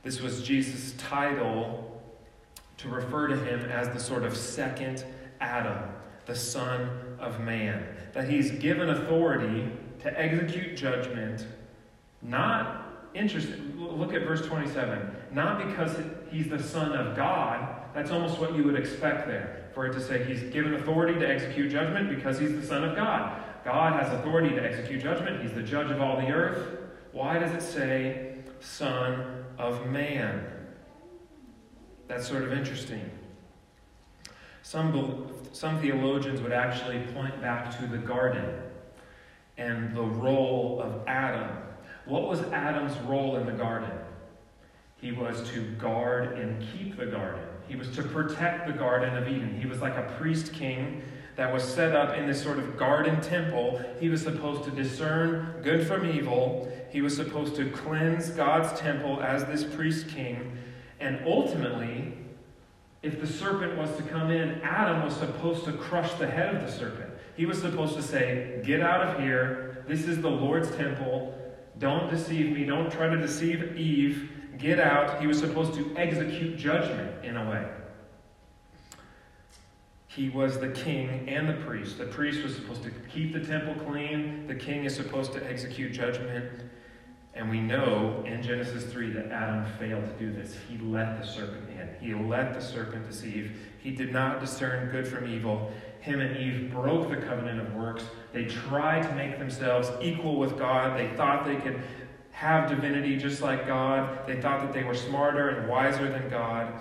This 0.05 0.23
was 0.23 0.43
Jesus' 0.43 0.95
title 0.97 2.01
to 2.79 2.89
refer 2.89 3.27
to 3.27 3.37
him 3.37 3.71
as 3.71 3.91
the 3.91 4.01
sort 4.01 4.23
of 4.23 4.35
second 4.39 5.05
Adam, 5.39 5.91
the 6.25 6.35
Son 6.35 6.89
of 7.21 7.41
Man. 7.41 7.94
That 8.15 8.29
he's 8.29 8.53
given 8.53 8.91
authority 8.91 9.69
to 10.03 10.21
execute 10.21 10.77
judgment, 10.77 11.47
not 12.23 13.11
interesting. 13.15 13.75
Look 13.77 14.15
at 14.15 14.23
verse 14.23 14.47
27. 14.47 15.17
Not 15.33 15.67
because 15.67 15.97
he's 16.31 16.49
the 16.49 16.63
Son 16.63 16.93
of 16.93 17.17
God. 17.17 17.83
That's 17.95 18.11
almost 18.11 18.39
what 18.39 18.55
you 18.55 18.65
would 18.65 18.77
expect 18.77 19.27
there. 19.27 19.69
For 19.75 19.87
it 19.87 19.93
to 19.95 20.01
say 20.01 20.25
he's 20.25 20.43
given 20.53 20.75
authority 20.75 21.19
to 21.19 21.29
execute 21.29 21.71
judgment 21.71 22.09
because 22.09 22.39
he's 22.39 22.55
the 22.55 22.67
Son 22.67 22.85
of 22.85 22.97
God. 22.97 23.43
God 23.65 24.01
has 24.01 24.13
authority 24.13 24.55
to 24.55 24.63
execute 24.63 25.03
judgment. 25.03 25.43
He's 25.43 25.53
the 25.53 25.63
judge 25.63 25.91
of 25.91 26.01
all 26.01 26.17
the 26.17 26.29
earth. 26.29 26.79
Why 27.13 27.39
does 27.39 27.53
it 27.53 27.63
say 27.63 28.37
Son 28.61 29.45
of 29.59 29.87
Man? 29.87 30.45
That's 32.09 32.29
sort 32.29 32.43
of 32.43 32.53
interesting. 32.53 33.11
Some, 34.63 35.34
some 35.55 35.81
theologians 35.81 36.41
would 36.41 36.53
actually 36.53 37.01
point 37.15 37.41
back 37.41 37.77
to 37.79 37.87
the 37.87 37.99
garden 37.99 38.63
and 39.57 39.95
the 39.97 40.03
role 40.03 40.81
of 40.83 41.07
Adam 41.07 41.49
what 42.07 42.29
was 42.29 42.41
Adam's 42.53 42.97
role 43.09 43.37
in 43.37 43.47
the 43.47 43.53
garden? 43.53 43.91
He 45.01 45.13
was 45.13 45.49
to 45.51 45.63
guard 45.73 46.39
and 46.39 46.63
keep 46.73 46.99
the 46.99 47.07
garden. 47.07 47.43
He 47.67 47.77
was 47.77 47.89
to 47.97 48.03
protect 48.03 48.67
the 48.67 48.75
Garden 48.75 49.17
of 49.17 49.27
Eden. 49.27 49.59
He 49.59 49.67
was 49.67 49.81
like 49.81 49.97
a 49.97 50.15
priest 50.19 50.53
king 50.53 51.03
that 51.37 51.53
was 51.53 51.65
set 51.65 51.97
up 51.97 52.17
in 52.17 52.27
this 52.27 52.43
sort 52.43 52.59
of 52.59 52.77
garden 52.77 53.21
temple. 53.23 53.83
He 53.99 54.11
was 54.11 54.23
supposed 54.23 54.65
to 54.65 54.71
discern 54.71 55.61
good 55.63 55.87
from 55.87 56.07
evil. 56.07 56.71
He 56.91 57.01
was 57.01 57.17
supposed 57.17 57.57
to 57.57 57.71
cleanse 57.71 58.31
God's 58.31 58.79
temple 58.79 59.23
as 59.23 59.45
this 59.47 59.65
priest 59.65 60.09
king. 60.09 60.59
And 61.01 61.21
ultimately, 61.27 62.19
if 63.05 63.21
the 63.21 63.27
serpent 63.27 63.77
was 63.77 63.95
to 63.97 64.03
come 64.03 64.31
in, 64.31 64.63
Adam 64.63 65.05
was 65.05 65.15
supposed 65.15 65.65
to 65.67 65.73
crush 65.73 66.13
the 66.15 66.27
head 66.27 66.55
of 66.55 66.63
the 66.63 66.73
serpent. 66.73 67.11
He 67.37 67.45
was 67.45 67.61
supposed 67.61 67.95
to 67.97 68.03
say, 68.03 68.63
Get 68.65 68.81
out 68.81 69.07
of 69.07 69.21
here. 69.21 69.85
This 69.87 70.07
is 70.07 70.23
the 70.23 70.31
Lord's 70.31 70.75
temple. 70.75 71.39
Don't 71.79 72.11
deceive 72.11 72.53
me. 72.53 72.65
Don't 72.65 72.91
try 72.91 73.09
to 73.09 73.19
deceive 73.19 73.77
Eve. 73.77 74.31
Get 74.59 74.81
out. 74.81 75.21
He 75.21 75.27
was 75.27 75.39
supposed 75.39 75.75
to 75.75 75.95
execute 75.97 76.57
judgment 76.57 77.25
in 77.25 77.37
a 77.37 77.51
way. 77.51 77.67
He 80.07 80.31
was 80.31 80.59
the 80.59 80.69
king 80.69 81.29
and 81.29 81.49
the 81.49 81.55
priest. 81.65 81.99
The 81.99 82.07
priest 82.07 82.43
was 82.43 82.55
supposed 82.55 82.85
to 82.85 82.91
keep 83.13 83.33
the 83.33 83.41
temple 83.41 83.75
clean. 83.85 84.47
The 84.47 84.55
king 84.55 84.85
is 84.85 84.95
supposed 84.95 85.33
to 85.33 85.45
execute 85.51 85.93
judgment. 85.93 86.63
And 87.37 87.51
we 87.51 87.61
know 87.61 88.23
in 88.27 88.43
Genesis 88.43 88.85
3 88.85 89.11
that 89.13 89.33
Adam 89.33 89.65
failed 89.79 90.05
to 90.05 90.13
do 90.13 90.33
this. 90.33 90.57
He 90.69 90.79
let 90.79 91.21
the 91.21 91.27
serpent 91.27 91.69
in, 91.71 91.89
he 92.01 92.15
let 92.15 92.55
the 92.55 92.61
serpent 92.61 93.09
deceive. 93.09 93.59
He 93.79 93.91
did 93.91 94.13
not 94.13 94.41
discern 94.41 94.91
good 94.91 95.07
from 95.07 95.27
evil 95.27 95.73
him 96.05 96.21
and 96.21 96.37
Eve 96.37 96.71
broke 96.71 97.09
the 97.09 97.17
covenant 97.17 97.61
of 97.61 97.75
works. 97.75 98.05
They 98.35 98.45
tried 98.45 99.05
to 99.05 99.15
make 99.15 99.39
themselves 99.39 99.91
equal 100.03 100.37
with 100.37 100.59
God. 100.59 100.99
They 100.99 101.09
thought 101.17 101.47
they 101.47 101.57
could 101.57 101.81
have 102.33 102.69
divinity 102.69 103.17
just 103.17 103.41
like 103.41 103.67
God. 103.67 104.27
They 104.27 104.39
thought 104.39 104.61
that 104.61 104.75
they 104.75 104.85
were 104.85 104.95
smarter 104.95 105.49
and 105.49 105.67
wiser 105.67 106.11
than 106.11 106.29
God. 106.29 106.75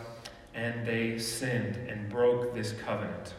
And 0.54 0.86
they 0.86 1.18
sinned 1.18 1.78
and 1.88 2.10
broke 2.10 2.54
this 2.54 2.74
covenant. 2.86 3.34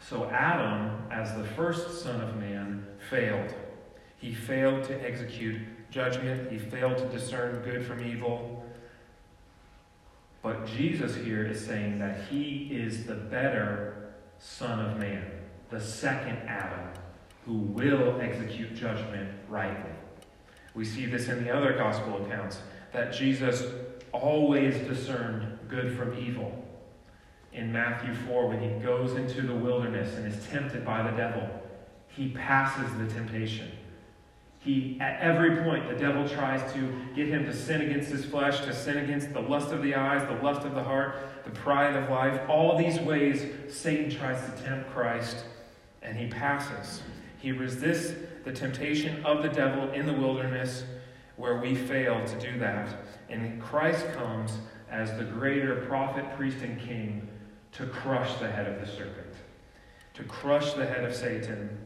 So 0.00 0.28
Adam, 0.30 1.00
as 1.12 1.32
the 1.36 1.44
first 1.44 2.02
son 2.02 2.20
of 2.20 2.36
man, 2.36 2.84
failed. 3.08 3.54
He 4.16 4.34
failed 4.34 4.82
to 4.84 5.08
execute 5.08 5.60
judgment, 5.90 6.50
he 6.50 6.58
failed 6.58 6.98
to 6.98 7.06
discern 7.06 7.62
good 7.62 7.84
from 7.84 8.04
evil. 8.04 8.64
But 10.42 10.66
Jesus 10.66 11.14
here 11.14 11.44
is 11.44 11.64
saying 11.64 11.98
that 11.98 12.22
he 12.30 12.68
is 12.72 13.04
the 13.04 13.14
better 13.14 14.12
Son 14.38 14.80
of 14.80 14.98
Man. 14.98 15.24
the 15.68 15.80
second 15.80 16.36
Adam 16.48 16.90
who 17.46 17.54
will 17.54 18.20
execute 18.20 18.74
judgment 18.74 19.30
rightly. 19.48 19.92
We 20.74 20.84
see 20.84 21.06
this 21.06 21.28
in 21.28 21.44
the 21.44 21.50
other 21.50 21.74
gospel 21.74 22.24
accounts 22.24 22.58
that 22.92 23.12
Jesus 23.12 23.64
always 24.12 24.74
discerned 24.86 25.58
good 25.68 25.96
from 25.96 26.18
evil. 26.18 26.64
In 27.52 27.72
Matthew 27.72 28.14
4, 28.26 28.48
when 28.48 28.60
he 28.60 28.84
goes 28.84 29.14
into 29.14 29.42
the 29.42 29.54
wilderness 29.54 30.16
and 30.16 30.26
is 30.26 30.46
tempted 30.46 30.84
by 30.84 31.08
the 31.08 31.16
devil, 31.16 31.48
he 32.08 32.30
passes 32.30 32.92
the 32.98 33.06
temptation. 33.06 33.70
He, 34.60 34.98
at 35.00 35.20
every 35.20 35.62
point, 35.62 35.88
the 35.88 35.96
devil 35.96 36.28
tries 36.28 36.70
to 36.74 36.94
get 37.16 37.28
him 37.28 37.46
to 37.46 37.52
sin 37.54 37.80
against 37.80 38.10
his 38.10 38.26
flesh, 38.26 38.60
to 38.60 38.74
sin 38.74 38.98
against 38.98 39.32
the 39.32 39.40
lust 39.40 39.72
of 39.72 39.82
the 39.82 39.94
eyes, 39.94 40.26
the 40.28 40.44
lust 40.44 40.66
of 40.66 40.74
the 40.74 40.82
heart, 40.82 41.16
the 41.44 41.50
pride 41.50 41.96
of 41.96 42.10
life. 42.10 42.38
All 42.46 42.76
these 42.76 43.00
ways, 43.00 43.46
Satan 43.74 44.10
tries 44.10 44.38
to 44.44 44.62
tempt 44.62 44.90
Christ, 44.90 45.44
and 46.02 46.14
he 46.14 46.26
passes. 46.26 47.02
He 47.38 47.52
resists 47.52 48.14
the 48.44 48.52
temptation 48.52 49.24
of 49.24 49.42
the 49.42 49.48
devil 49.48 49.90
in 49.92 50.04
the 50.04 50.12
wilderness 50.12 50.84
where 51.36 51.56
we 51.56 51.74
fail 51.74 52.22
to 52.22 52.38
do 52.38 52.58
that. 52.58 52.88
And 53.30 53.62
Christ 53.62 54.12
comes 54.12 54.58
as 54.90 55.16
the 55.16 55.24
greater 55.24 55.86
prophet, 55.86 56.26
priest, 56.36 56.58
and 56.62 56.78
king 56.78 57.26
to 57.72 57.86
crush 57.86 58.34
the 58.34 58.50
head 58.50 58.66
of 58.66 58.78
the 58.78 58.86
serpent, 58.86 59.34
to 60.14 60.24
crush 60.24 60.74
the 60.74 60.84
head 60.84 61.04
of 61.04 61.14
Satan. 61.14 61.78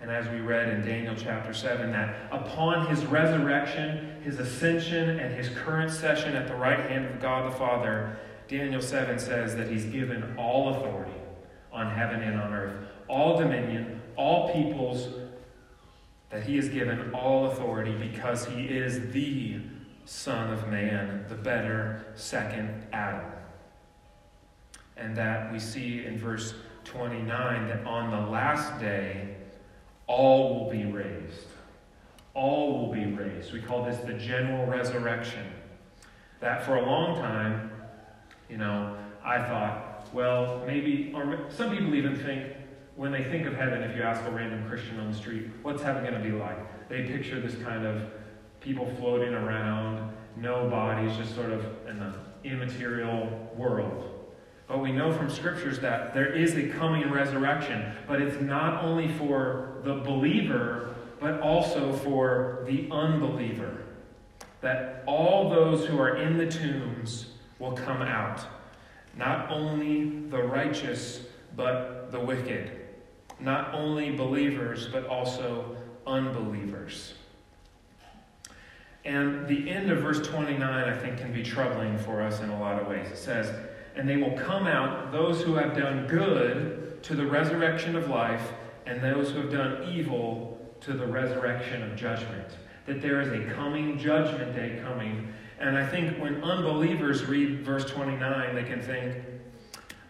And 0.00 0.10
as 0.10 0.26
we 0.28 0.40
read 0.40 0.68
in 0.70 0.80
Daniel 0.84 1.14
chapter 1.16 1.52
7, 1.52 1.92
that 1.92 2.16
upon 2.32 2.86
his 2.86 3.04
resurrection, 3.04 4.20
his 4.22 4.38
ascension, 4.38 5.20
and 5.20 5.34
his 5.34 5.50
current 5.58 5.90
session 5.90 6.34
at 6.34 6.48
the 6.48 6.54
right 6.54 6.80
hand 6.80 7.04
of 7.04 7.20
God 7.20 7.52
the 7.52 7.56
Father, 7.56 8.18
Daniel 8.48 8.80
7 8.80 9.18
says 9.18 9.54
that 9.56 9.68
he's 9.68 9.84
given 9.84 10.34
all 10.38 10.74
authority 10.74 11.12
on 11.70 11.90
heaven 11.90 12.22
and 12.22 12.40
on 12.40 12.52
earth, 12.52 12.88
all 13.08 13.38
dominion, 13.38 14.00
all 14.16 14.52
peoples, 14.52 15.08
that 16.30 16.44
he 16.44 16.56
is 16.56 16.68
given 16.68 17.12
all 17.12 17.46
authority 17.46 17.92
because 17.92 18.46
he 18.46 18.64
is 18.64 19.12
the 19.12 19.60
Son 20.06 20.52
of 20.52 20.68
Man, 20.68 21.26
the 21.28 21.34
better 21.34 22.06
second 22.14 22.86
Adam. 22.92 23.30
And 24.96 25.14
that 25.16 25.52
we 25.52 25.58
see 25.58 26.04
in 26.04 26.18
verse 26.18 26.54
29 26.84 27.68
that 27.68 27.84
on 27.84 28.10
the 28.10 28.30
last 28.30 28.80
day, 28.80 29.36
all 30.10 30.58
will 30.58 30.70
be 30.70 30.84
raised. 30.84 31.46
All 32.34 32.80
will 32.80 32.92
be 32.92 33.06
raised. 33.06 33.52
We 33.52 33.62
call 33.62 33.84
this 33.84 33.96
the 33.98 34.14
general 34.14 34.66
resurrection. 34.66 35.46
That 36.40 36.64
for 36.64 36.76
a 36.76 36.84
long 36.84 37.20
time, 37.20 37.70
you 38.48 38.56
know, 38.56 38.96
I 39.24 39.38
thought, 39.38 40.08
well, 40.12 40.64
maybe, 40.66 41.12
or 41.14 41.46
some 41.48 41.70
people 41.70 41.94
even 41.94 42.16
think, 42.16 42.54
when 42.96 43.12
they 43.12 43.22
think 43.22 43.46
of 43.46 43.54
heaven, 43.54 43.82
if 43.82 43.96
you 43.96 44.02
ask 44.02 44.22
a 44.24 44.30
random 44.30 44.68
Christian 44.68 44.98
on 44.98 45.12
the 45.12 45.16
street, 45.16 45.48
what's 45.62 45.80
heaven 45.80 46.02
going 46.02 46.20
to 46.20 46.28
be 46.28 46.36
like? 46.36 46.88
They 46.88 47.04
picture 47.04 47.40
this 47.40 47.54
kind 47.62 47.86
of 47.86 48.10
people 48.60 48.92
floating 48.98 49.32
around, 49.32 50.12
no 50.36 50.68
bodies, 50.68 51.16
just 51.16 51.36
sort 51.36 51.52
of 51.52 51.64
in 51.88 52.00
the 52.00 52.14
immaterial 52.42 53.48
world. 53.56 54.10
But 54.66 54.80
we 54.80 54.90
know 54.90 55.12
from 55.12 55.30
scriptures 55.30 55.78
that 55.80 56.14
there 56.14 56.32
is 56.32 56.56
a 56.56 56.68
coming 56.68 57.10
resurrection, 57.10 57.92
but 58.08 58.20
it's 58.20 58.40
not 58.40 58.84
only 58.84 59.08
for 59.08 59.69
the 59.84 59.94
believer, 59.94 60.94
but 61.20 61.40
also 61.40 61.92
for 61.92 62.64
the 62.66 62.88
unbeliever. 62.90 63.84
That 64.60 65.02
all 65.06 65.50
those 65.50 65.86
who 65.86 65.98
are 65.98 66.16
in 66.16 66.36
the 66.36 66.46
tombs 66.46 67.32
will 67.58 67.72
come 67.72 68.02
out. 68.02 68.40
Not 69.16 69.50
only 69.50 70.10
the 70.28 70.42
righteous, 70.42 71.22
but 71.56 72.10
the 72.10 72.20
wicked 72.20 72.80
not 73.40 73.74
only 73.74 74.10
believers, 74.10 74.88
but 74.88 75.06
also 75.06 75.76
unbelievers. 76.06 77.14
And 79.04 79.48
the 79.48 79.70
end 79.70 79.90
of 79.90 80.02
verse 80.02 80.26
29, 80.26 80.62
I 80.62 80.96
think, 80.96 81.18
can 81.18 81.32
be 81.32 81.42
troubling 81.42 81.98
for 81.98 82.20
us 82.20 82.40
in 82.40 82.50
a 82.50 82.60
lot 82.60 82.80
of 82.80 82.86
ways. 82.86 83.08
It 83.10 83.16
says, 83.16 83.50
And 83.96 84.08
they 84.08 84.18
will 84.18 84.36
come 84.36 84.66
out, 84.66 85.10
those 85.10 85.40
who 85.42 85.54
have 85.54 85.76
done 85.76 86.06
good, 86.06 87.02
to 87.04 87.14
the 87.14 87.26
resurrection 87.26 87.96
of 87.96 88.10
life, 88.10 88.52
and 88.90 89.00
those 89.00 89.30
who 89.30 89.38
have 89.42 89.52
done 89.52 89.88
evil, 89.88 90.60
to 90.80 90.92
the 90.94 91.06
resurrection 91.06 91.82
of 91.82 91.94
judgment. 91.96 92.48
That 92.86 93.00
there 93.00 93.20
is 93.20 93.28
a 93.28 93.54
coming 93.54 93.98
judgment 93.98 94.54
day 94.56 94.80
coming. 94.82 95.32
And 95.60 95.76
I 95.78 95.86
think 95.86 96.18
when 96.18 96.42
unbelievers 96.42 97.24
read 97.24 97.64
verse 97.64 97.84
29, 97.84 98.54
they 98.54 98.64
can 98.64 98.80
think, 98.80 99.16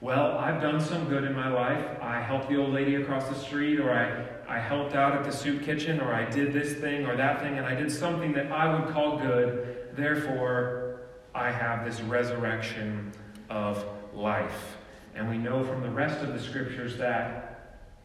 well, 0.01 0.39
I've 0.39 0.62
done 0.62 0.81
some 0.81 1.09
good 1.09 1.24
in 1.24 1.35
my 1.35 1.49
life. 1.49 1.85
I 2.01 2.22
helped 2.22 2.49
the 2.49 2.57
old 2.57 2.72
lady 2.72 2.95
across 2.95 3.28
the 3.28 3.35
street, 3.35 3.81
or 3.81 3.93
I, 3.93 4.57
I 4.57 4.59
helped 4.59 4.95
out 4.95 5.12
at 5.12 5.24
the 5.24 5.33
soup 5.33 5.62
kitchen, 5.62 6.01
or 6.01 6.14
I 6.14 6.24
did 6.31 6.55
this 6.55 6.74
thing 6.81 7.05
or 7.05 7.16
that 7.16 7.41
thing, 7.41 7.59
and 7.59 7.66
I 7.66 7.74
did 7.74 7.93
something 7.93 8.33
that 8.33 8.51
I 8.51 8.72
would 8.72 8.95
call 8.95 9.18
good. 9.18 9.91
Therefore, 9.95 11.01
I 11.35 11.51
have 11.51 11.85
this 11.85 12.01
resurrection 12.01 13.12
of 13.51 13.85
life. 14.14 14.78
And 15.14 15.28
we 15.28 15.37
know 15.37 15.64
from 15.64 15.83
the 15.83 15.91
rest 15.91 16.22
of 16.22 16.33
the 16.33 16.41
scriptures 16.41 16.97
that 16.97 17.49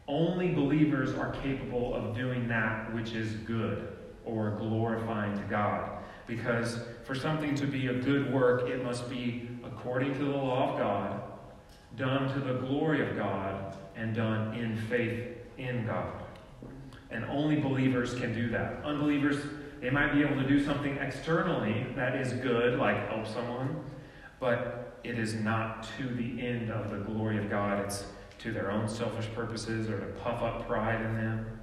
only 0.07 0.49
believers 0.49 1.13
are 1.13 1.31
capable 1.31 1.95
of 1.95 2.15
doing 2.15 2.47
that 2.47 2.93
which 2.93 3.13
is 3.13 3.33
good 3.33 3.97
or 4.23 4.51
glorifying 4.51 5.35
to 5.37 5.43
God. 5.43 5.91
Because 6.27 6.79
for 7.03 7.15
something 7.15 7.55
to 7.55 7.67
be 7.67 7.87
a 7.87 7.93
good 7.93 8.33
work, 8.33 8.69
it 8.69 8.83
must 8.83 9.09
be 9.09 9.49
according 9.63 10.13
to 10.13 10.25
the 10.25 10.31
law 10.31 10.73
of 10.73 10.79
God 10.79 11.21
done 11.97 12.31
to 12.33 12.39
the 12.39 12.59
glory 12.59 13.07
of 13.07 13.15
God 13.15 13.75
and 13.95 14.13
done 14.13 14.53
in 14.55 14.75
faith 14.75 15.37
in 15.57 15.85
God. 15.85 16.11
And 17.11 17.23
only 17.25 17.57
believers 17.57 18.13
can 18.15 18.33
do 18.33 18.49
that. 18.49 18.83
Unbelievers, 18.83 19.37
they 19.79 19.89
might 19.89 20.13
be 20.13 20.21
able 20.21 20.35
to 20.41 20.47
do 20.47 20.63
something 20.63 20.97
externally 20.97 21.87
that 21.95 22.15
is 22.15 22.33
good, 22.33 22.77
like 22.77 23.07
help 23.07 23.25
someone, 23.25 23.83
but 24.39 24.99
it 25.03 25.17
is 25.17 25.35
not 25.35 25.87
to 25.97 26.07
the 26.07 26.45
end 26.45 26.71
of 26.71 26.89
the 26.89 26.97
glory 26.97 27.37
of 27.37 27.49
God. 27.49 27.85
It's 27.85 28.05
to 28.45 28.51
their 28.51 28.71
own 28.71 28.87
selfish 28.87 29.27
purposes 29.33 29.89
or 29.89 29.99
to 29.99 30.05
puff 30.21 30.41
up 30.43 30.67
pride 30.67 31.01
in 31.01 31.15
them. 31.15 31.59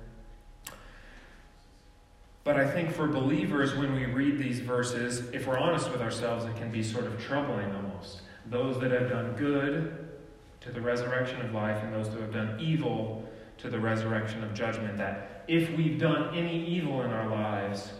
But 2.44 2.58
I 2.58 2.68
think 2.68 2.90
for 2.90 3.06
believers, 3.06 3.76
when 3.76 3.94
we 3.94 4.06
read 4.06 4.36
these 4.36 4.58
verses, 4.58 5.30
if 5.32 5.46
we're 5.46 5.58
honest 5.58 5.92
with 5.92 6.00
ourselves, 6.00 6.44
it 6.44 6.56
can 6.56 6.72
be 6.72 6.82
sort 6.82 7.06
of 7.06 7.20
troubling 7.22 7.72
almost. 7.72 8.22
Those 8.46 8.80
that 8.80 8.90
have 8.90 9.08
done 9.08 9.34
good 9.36 10.08
to 10.62 10.72
the 10.72 10.80
resurrection 10.80 11.40
of 11.40 11.54
life, 11.54 11.80
and 11.84 11.92
those 11.92 12.08
who 12.08 12.20
have 12.20 12.32
done 12.32 12.58
evil 12.60 13.28
to 13.58 13.70
the 13.70 13.78
resurrection 13.78 14.42
of 14.42 14.52
judgment. 14.52 14.98
That 14.98 15.44
if 15.46 15.70
we've 15.76 16.00
done 16.00 16.34
any 16.34 16.66
evil 16.66 17.02
in 17.02 17.10
our 17.10 17.28
lives, 17.28 17.92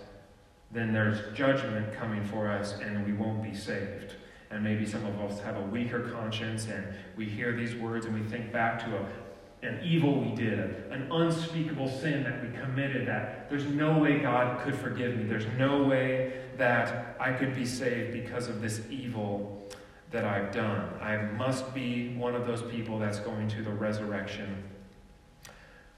then 0.72 0.93
there's 0.93 1.37
judgment 1.37 1.93
coming 1.95 2.24
for 2.24 2.49
us 2.49 2.72
and 2.80 3.07
we 3.07 3.12
won't 3.12 3.43
be 3.43 3.55
saved. 3.55 4.16
And 4.53 4.63
maybe 4.63 4.85
some 4.85 5.05
of 5.07 5.19
us 5.21 5.41
have 5.41 5.57
a 5.57 5.63
weaker 5.63 6.11
conscience 6.11 6.67
and 6.67 6.87
we 7.17 7.25
hear 7.25 7.57
these 7.57 7.75
words 7.75 8.05
and 8.05 8.15
we 8.15 8.29
think 8.29 8.53
back 8.53 8.79
to 8.85 8.97
a, 8.97 9.67
an 9.67 9.81
evil 9.83 10.21
we 10.21 10.35
did, 10.35 10.59
an 10.91 11.11
unspeakable 11.11 11.89
sin 11.89 12.23
that 12.25 12.43
we 12.43 12.57
committed, 12.59 13.09
that 13.09 13.49
there's 13.49 13.65
no 13.65 13.99
way 13.99 14.19
God 14.19 14.61
could 14.63 14.75
forgive 14.75 15.17
me. 15.17 15.25
There's 15.25 15.47
no 15.57 15.85
way 15.85 16.43
that 16.59 17.17
I 17.19 17.33
could 17.33 17.55
be 17.55 17.65
saved 17.65 18.13
because 18.13 18.49
of 18.49 18.61
this 18.61 18.83
evil 18.91 19.67
that 20.11 20.27
I've 20.27 20.53
done. 20.53 20.91
I 21.01 21.17
must 21.17 21.73
be 21.75 22.15
one 22.17 22.35
of 22.35 22.47
those 22.47 22.63
people 22.63 22.99
that's 22.99 23.19
going 23.21 23.49
to 23.49 23.63
the 23.63 23.71
resurrection 23.71 24.63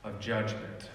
of 0.04 0.20
judgment. 0.20 0.90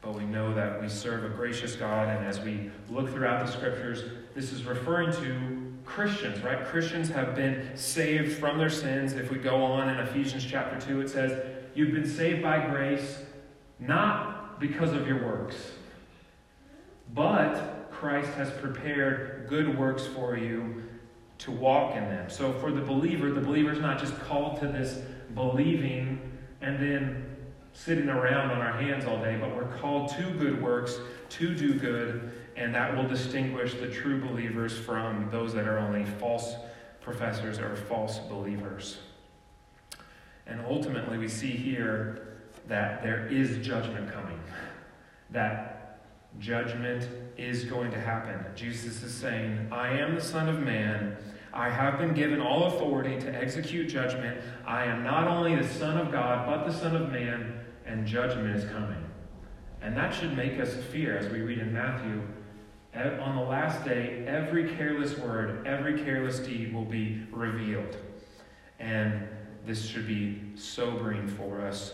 But 0.00 0.14
we 0.14 0.24
know 0.24 0.54
that 0.54 0.80
we 0.80 0.88
serve 0.88 1.24
a 1.24 1.28
gracious 1.28 1.74
God, 1.74 2.08
and 2.08 2.24
as 2.24 2.40
we 2.40 2.70
look 2.88 3.10
throughout 3.10 3.44
the 3.44 3.52
scriptures, 3.52 4.04
this 4.34 4.52
is 4.52 4.64
referring 4.64 5.12
to 5.12 5.65
Christians, 5.86 6.42
right? 6.42 6.64
Christians 6.66 7.08
have 7.08 7.34
been 7.34 7.76
saved 7.76 8.38
from 8.38 8.58
their 8.58 8.68
sins. 8.68 9.14
If 9.14 9.30
we 9.30 9.38
go 9.38 9.62
on 9.62 9.88
in 9.88 9.98
Ephesians 10.00 10.44
chapter 10.44 10.78
2, 10.78 11.00
it 11.00 11.08
says, 11.08 11.42
You've 11.74 11.92
been 11.92 12.08
saved 12.08 12.42
by 12.42 12.66
grace, 12.66 13.22
not 13.78 14.58
because 14.60 14.92
of 14.92 15.06
your 15.06 15.24
works, 15.24 15.56
but 17.14 17.90
Christ 17.90 18.30
has 18.34 18.50
prepared 18.50 19.46
good 19.48 19.78
works 19.78 20.06
for 20.06 20.36
you 20.36 20.82
to 21.38 21.50
walk 21.50 21.94
in 21.96 22.04
them. 22.04 22.28
So 22.28 22.52
for 22.54 22.72
the 22.72 22.80
believer, 22.80 23.30
the 23.30 23.40
believer 23.40 23.72
is 23.72 23.80
not 23.80 23.98
just 23.98 24.18
called 24.20 24.60
to 24.60 24.68
this 24.68 25.00
believing 25.34 26.20
and 26.60 26.80
then 26.80 27.36
sitting 27.72 28.08
around 28.08 28.50
on 28.50 28.60
our 28.60 28.72
hands 28.72 29.04
all 29.04 29.18
day, 29.18 29.36
but 29.38 29.54
we're 29.54 29.68
called 29.78 30.08
to 30.08 30.30
good 30.32 30.62
works, 30.62 30.98
to 31.28 31.54
do 31.54 31.74
good, 31.74 32.32
and 32.56 32.74
that 32.74 32.96
will 32.96 33.06
distinguish 33.06 33.74
the 33.74 33.88
true 33.88 34.20
believers 34.20 34.76
from 34.76 35.28
those 35.30 35.52
that 35.54 35.68
are 35.68 35.78
only 35.78 36.04
false 36.04 36.54
professors 37.00 37.58
or 37.58 37.76
false 37.76 38.18
believers. 38.18 38.98
And 40.46 40.60
ultimately, 40.66 41.18
we 41.18 41.28
see 41.28 41.50
here 41.50 42.38
that 42.66 43.02
there 43.02 43.26
is 43.28 43.64
judgment 43.64 44.12
coming, 44.12 44.40
that 45.30 46.00
judgment 46.38 47.08
is 47.36 47.64
going 47.64 47.90
to 47.90 48.00
happen. 48.00 48.44
Jesus 48.54 49.02
is 49.02 49.12
saying, 49.12 49.68
I 49.70 49.90
am 49.90 50.14
the 50.14 50.20
Son 50.20 50.48
of 50.48 50.60
Man. 50.60 51.16
I 51.52 51.70
have 51.70 51.98
been 51.98 52.14
given 52.14 52.40
all 52.40 52.64
authority 52.64 53.18
to 53.20 53.34
execute 53.34 53.88
judgment. 53.88 54.40
I 54.66 54.84
am 54.84 55.02
not 55.02 55.26
only 55.28 55.56
the 55.56 55.66
Son 55.66 55.96
of 55.96 56.12
God, 56.12 56.46
but 56.46 56.70
the 56.70 56.76
Son 56.76 56.96
of 56.96 57.10
Man, 57.10 57.60
and 57.86 58.06
judgment 58.06 58.56
is 58.56 58.64
coming. 58.70 59.04
And 59.80 59.96
that 59.96 60.14
should 60.14 60.36
make 60.36 60.58
us 60.58 60.74
fear, 60.74 61.16
as 61.16 61.30
we 61.30 61.40
read 61.40 61.58
in 61.58 61.72
Matthew. 61.72 62.22
On 62.96 63.36
the 63.36 63.42
last 63.42 63.84
day, 63.84 64.24
every 64.26 64.74
careless 64.74 65.18
word, 65.18 65.66
every 65.66 66.02
careless 66.02 66.38
deed 66.38 66.72
will 66.72 66.86
be 66.86 67.22
revealed. 67.30 67.94
And 68.78 69.28
this 69.66 69.86
should 69.86 70.06
be 70.06 70.40
sobering 70.54 71.28
for 71.28 71.60
us 71.60 71.92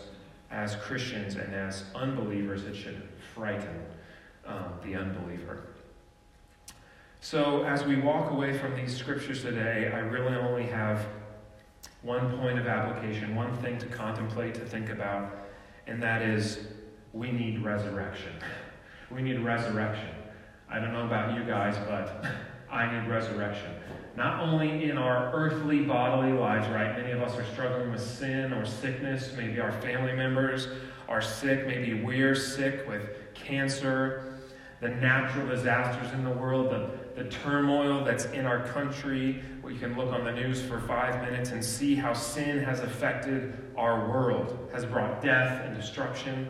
as 0.49 0.77
Christians 0.77 1.35
and 1.35 1.53
as 1.53 1.83
unbelievers. 1.93 2.63
It 2.63 2.75
should 2.75 3.01
frighten 3.33 3.83
um, 4.45 4.75
the 4.81 4.95
unbeliever. 4.95 5.63
So, 7.19 7.63
as 7.63 7.83
we 7.83 7.97
walk 7.97 8.31
away 8.31 8.57
from 8.57 8.73
these 8.73 8.95
scriptures 8.95 9.41
today, 9.41 9.91
I 9.93 9.99
really 9.99 10.35
only 10.35 10.67
have 10.67 11.05
one 12.01 12.37
point 12.37 12.59
of 12.59 12.67
application, 12.67 13.35
one 13.35 13.53
thing 13.57 13.77
to 13.79 13.87
contemplate, 13.87 14.53
to 14.55 14.61
think 14.61 14.89
about, 14.89 15.35
and 15.85 16.01
that 16.01 16.21
is 16.21 16.67
we 17.11 17.29
need 17.31 17.61
resurrection. 17.61 18.33
We 19.11 19.21
need 19.21 19.41
resurrection. 19.41 20.09
I 20.73 20.79
don't 20.79 20.91
know 20.91 21.05
about 21.05 21.37
you 21.37 21.43
guys, 21.43 21.77
but 21.87 22.25
I 22.71 22.91
need 22.91 23.07
resurrection. 23.07 23.71
Not 24.15 24.39
only 24.39 24.85
in 24.89 24.97
our 24.97 25.31
earthly 25.31 25.83
bodily 25.83 26.33
lives, 26.33 26.67
right? 26.69 26.97
Many 26.97 27.11
of 27.11 27.21
us 27.21 27.37
are 27.37 27.45
struggling 27.45 27.91
with 27.91 28.01
sin 28.01 28.51
or 28.51 28.65
sickness. 28.65 29.31
Maybe 29.37 29.59
our 29.59 29.71
family 29.71 30.13
members 30.13 30.67
are 31.07 31.21
sick. 31.21 31.67
Maybe 31.67 32.01
we're 32.01 32.33
sick 32.33 32.87
with 32.87 33.07
cancer, 33.35 34.39
the 34.81 34.89
natural 34.89 35.45
disasters 35.47 36.11
in 36.11 36.23
the 36.23 36.31
world, 36.31 36.71
the, 36.71 37.23
the 37.23 37.29
turmoil 37.29 38.03
that's 38.03 38.25
in 38.25 38.47
our 38.47 38.65
country. 38.69 39.43
We 39.61 39.77
can 39.77 39.95
look 39.95 40.11
on 40.11 40.25
the 40.25 40.31
news 40.31 40.59
for 40.59 40.79
five 40.79 41.21
minutes 41.21 41.51
and 41.51 41.63
see 41.63 41.93
how 41.93 42.13
sin 42.13 42.63
has 42.63 42.79
affected 42.79 43.53
our 43.77 44.09
world, 44.09 44.69
has 44.73 44.85
brought 44.85 45.21
death 45.21 45.63
and 45.65 45.75
destruction. 45.75 46.47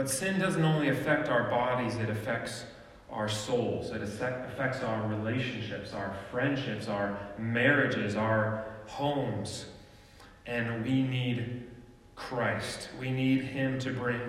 But 0.00 0.08
sin 0.08 0.38
doesn't 0.38 0.64
only 0.64 0.88
affect 0.88 1.28
our 1.28 1.50
bodies, 1.50 1.96
it 1.96 2.08
affects 2.08 2.64
our 3.10 3.28
souls. 3.28 3.90
It 3.90 4.00
affects 4.00 4.82
our 4.82 5.06
relationships, 5.06 5.92
our 5.92 6.16
friendships, 6.30 6.88
our 6.88 7.18
marriages, 7.36 8.16
our 8.16 8.64
homes. 8.86 9.66
And 10.46 10.82
we 10.86 11.02
need 11.02 11.66
Christ. 12.16 12.88
We 12.98 13.10
need 13.10 13.42
Him 13.42 13.78
to 13.80 13.92
bring 13.92 14.22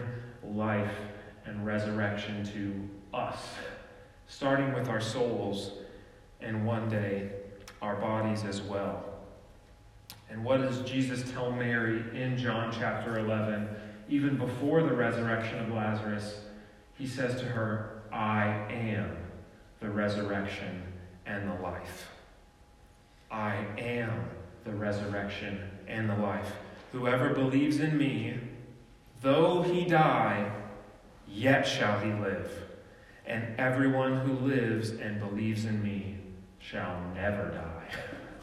life 0.44 0.98
and 1.46 1.66
resurrection 1.66 2.44
to 2.48 3.18
us, 3.18 3.38
starting 4.28 4.74
with 4.74 4.90
our 4.90 5.00
souls 5.00 5.72
and 6.42 6.66
one 6.66 6.90
day 6.90 7.30
our 7.82 7.96
bodies 7.96 8.44
as 8.44 8.62
well. 8.62 9.06
And 10.30 10.44
what 10.44 10.58
does 10.58 10.82
Jesus 10.82 11.32
tell 11.32 11.50
Mary 11.50 12.04
in 12.14 12.36
John 12.36 12.74
chapter 12.78 13.20
11? 13.20 13.70
Even 14.12 14.36
before 14.36 14.84
the 14.84 14.94
resurrection 14.94 15.58
of 15.60 15.70
Lazarus, 15.70 16.42
he 16.98 17.08
says 17.08 17.40
to 17.40 17.46
her, 17.46 18.02
I 18.12 18.46
am 18.70 19.16
the 19.80 19.90
resurrection 19.90 20.84
and 21.26 21.50
the 21.50 21.62
life. 21.62 22.10
I 23.32 23.56
am 23.78 24.26
the 24.66 24.74
resurrection 24.74 25.62
and 25.88 26.10
the 26.10 26.18
life. 26.18 26.52
Whoever 26.92 27.30
believes 27.30 27.80
in 27.80 27.98
me, 27.98 28.38
though 29.22 29.62
he 29.62 29.86
die, 29.86 30.52
yet 31.26 31.66
shall 31.66 31.98
he 32.02 32.12
live. 32.12 32.52
And 33.26 33.58
everyone 33.58 34.18
who 34.18 34.34
lives 34.46 34.90
and 34.90 35.22
believes 35.22 35.64
in 35.64 35.82
me 35.82 36.18
shall 36.60 37.02
never 37.16 37.50
die. 37.52 37.96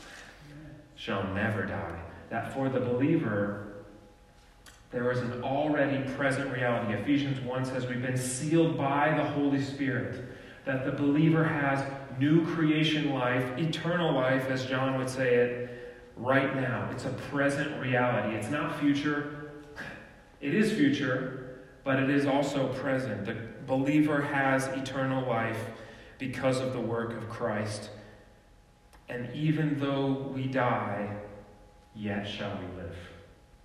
shall 0.94 1.24
never 1.34 1.66
die. 1.66 2.00
That 2.30 2.54
for 2.54 2.70
the 2.70 2.80
believer, 2.80 3.67
there 4.90 5.10
is 5.10 5.18
an 5.18 5.42
already 5.42 6.08
present 6.14 6.50
reality. 6.52 6.94
Ephesians 6.94 7.40
1 7.40 7.64
says 7.66 7.86
we've 7.86 8.00
been 8.00 8.16
sealed 8.16 8.78
by 8.78 9.14
the 9.14 9.24
Holy 9.24 9.62
Spirit, 9.62 10.24
that 10.64 10.84
the 10.84 10.92
believer 10.92 11.44
has 11.44 11.84
new 12.18 12.44
creation 12.54 13.12
life, 13.12 13.58
eternal 13.58 14.12
life, 14.14 14.48
as 14.48 14.64
John 14.64 14.96
would 14.98 15.10
say 15.10 15.34
it, 15.34 15.96
right 16.16 16.56
now. 16.56 16.88
It's 16.90 17.04
a 17.04 17.10
present 17.30 17.80
reality. 17.80 18.34
It's 18.34 18.50
not 18.50 18.80
future. 18.80 19.52
It 20.40 20.54
is 20.54 20.72
future, 20.72 21.60
but 21.84 21.98
it 21.98 22.08
is 22.08 22.26
also 22.26 22.68
present. 22.74 23.26
The 23.26 23.36
believer 23.66 24.22
has 24.22 24.68
eternal 24.68 25.28
life 25.28 25.62
because 26.18 26.60
of 26.60 26.72
the 26.72 26.80
work 26.80 27.12
of 27.12 27.28
Christ. 27.28 27.90
And 29.08 29.28
even 29.34 29.78
though 29.78 30.32
we 30.34 30.46
die, 30.46 31.14
yet 31.94 32.26
shall 32.26 32.58
we 32.58 32.82
live 32.82 32.96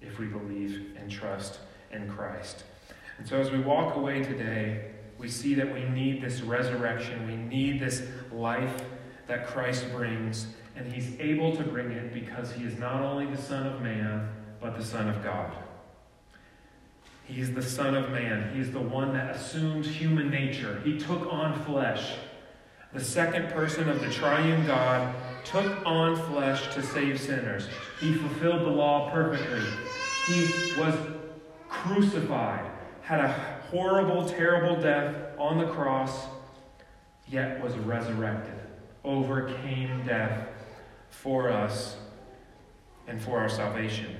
if 0.05 0.19
we 0.19 0.25
believe 0.25 0.95
and 0.97 1.09
trust 1.09 1.59
in 1.91 2.09
Christ. 2.09 2.63
And 3.17 3.27
so 3.27 3.39
as 3.39 3.51
we 3.51 3.59
walk 3.59 3.95
away 3.95 4.23
today, 4.23 4.91
we 5.17 5.29
see 5.29 5.53
that 5.55 5.73
we 5.73 5.83
need 5.85 6.21
this 6.21 6.41
resurrection. 6.41 7.27
We 7.27 7.35
need 7.35 7.79
this 7.79 8.03
life 8.31 8.83
that 9.27 9.47
Christ 9.47 9.85
brings. 9.91 10.47
And 10.75 10.91
he's 10.91 11.17
able 11.19 11.55
to 11.55 11.63
bring 11.63 11.91
it 11.91 12.13
because 12.13 12.51
he 12.51 12.63
is 12.63 12.77
not 12.77 13.01
only 13.01 13.27
the 13.27 13.41
Son 13.41 13.67
of 13.67 13.81
Man, 13.81 14.29
but 14.59 14.77
the 14.77 14.83
Son 14.83 15.07
of 15.07 15.23
God. 15.23 15.51
He 17.25 17.39
is 17.39 17.53
the 17.53 17.61
Son 17.61 17.95
of 17.95 18.11
Man. 18.11 18.53
He 18.53 18.59
is 18.59 18.71
the 18.71 18.81
one 18.81 19.13
that 19.13 19.35
assumes 19.35 19.87
human 19.87 20.29
nature. 20.29 20.81
He 20.83 20.97
took 20.97 21.31
on 21.31 21.63
flesh. 21.63 22.15
The 22.91 23.03
second 23.03 23.49
person 23.49 23.89
of 23.89 24.01
the 24.01 24.09
triune 24.09 24.67
God 24.67 25.15
took 25.45 25.85
on 25.85 26.15
flesh 26.31 26.73
to 26.73 26.81
save 26.81 27.19
sinners. 27.19 27.67
He 27.99 28.15
fulfilled 28.15 28.61
the 28.61 28.71
law 28.71 29.11
perfectly. 29.11 29.61
He 30.27 30.79
was 30.79 30.95
crucified, 31.69 32.65
had 33.01 33.19
a 33.19 33.31
horrible, 33.69 34.27
terrible 34.27 34.79
death 34.79 35.15
on 35.37 35.57
the 35.57 35.67
cross, 35.67 36.25
yet 37.27 37.61
was 37.61 37.75
resurrected, 37.77 38.59
overcame 39.03 40.05
death 40.05 40.47
for 41.09 41.49
us 41.49 41.97
and 43.07 43.21
for 43.21 43.39
our 43.39 43.49
salvation. 43.49 44.15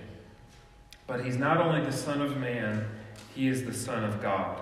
But 1.08 1.24
he's 1.24 1.38
not 1.38 1.58
only 1.58 1.84
the 1.84 1.92
Son 1.92 2.22
of 2.22 2.38
Man, 2.38 2.86
he 3.36 3.48
is 3.48 3.66
the 3.66 3.74
Son 3.74 4.04
of 4.04 4.22
God. 4.22 4.62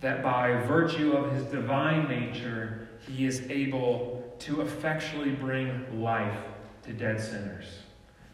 That 0.00 0.22
by 0.22 0.54
virtue 0.62 1.12
of 1.12 1.32
his 1.32 1.44
divine 1.44 2.08
nature, 2.08 2.88
he 3.06 3.26
is 3.26 3.42
able 3.50 4.23
to 4.40 4.60
effectually 4.60 5.30
bring 5.30 6.02
life 6.02 6.38
to 6.82 6.92
dead 6.92 7.20
sinners. 7.20 7.66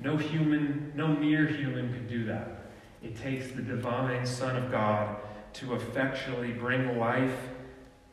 No 0.01 0.17
human, 0.17 0.93
no 0.95 1.09
mere 1.09 1.47
human 1.47 1.93
could 1.93 2.09
do 2.09 2.25
that. 2.25 2.65
It 3.03 3.17
takes 3.17 3.51
the 3.53 3.63
divine 3.63 4.27
Son 4.27 4.57
of 4.57 4.71
God 4.71 5.17
to 5.55 5.75
effectually 5.75 6.53
bring 6.53 6.99
life 6.99 7.37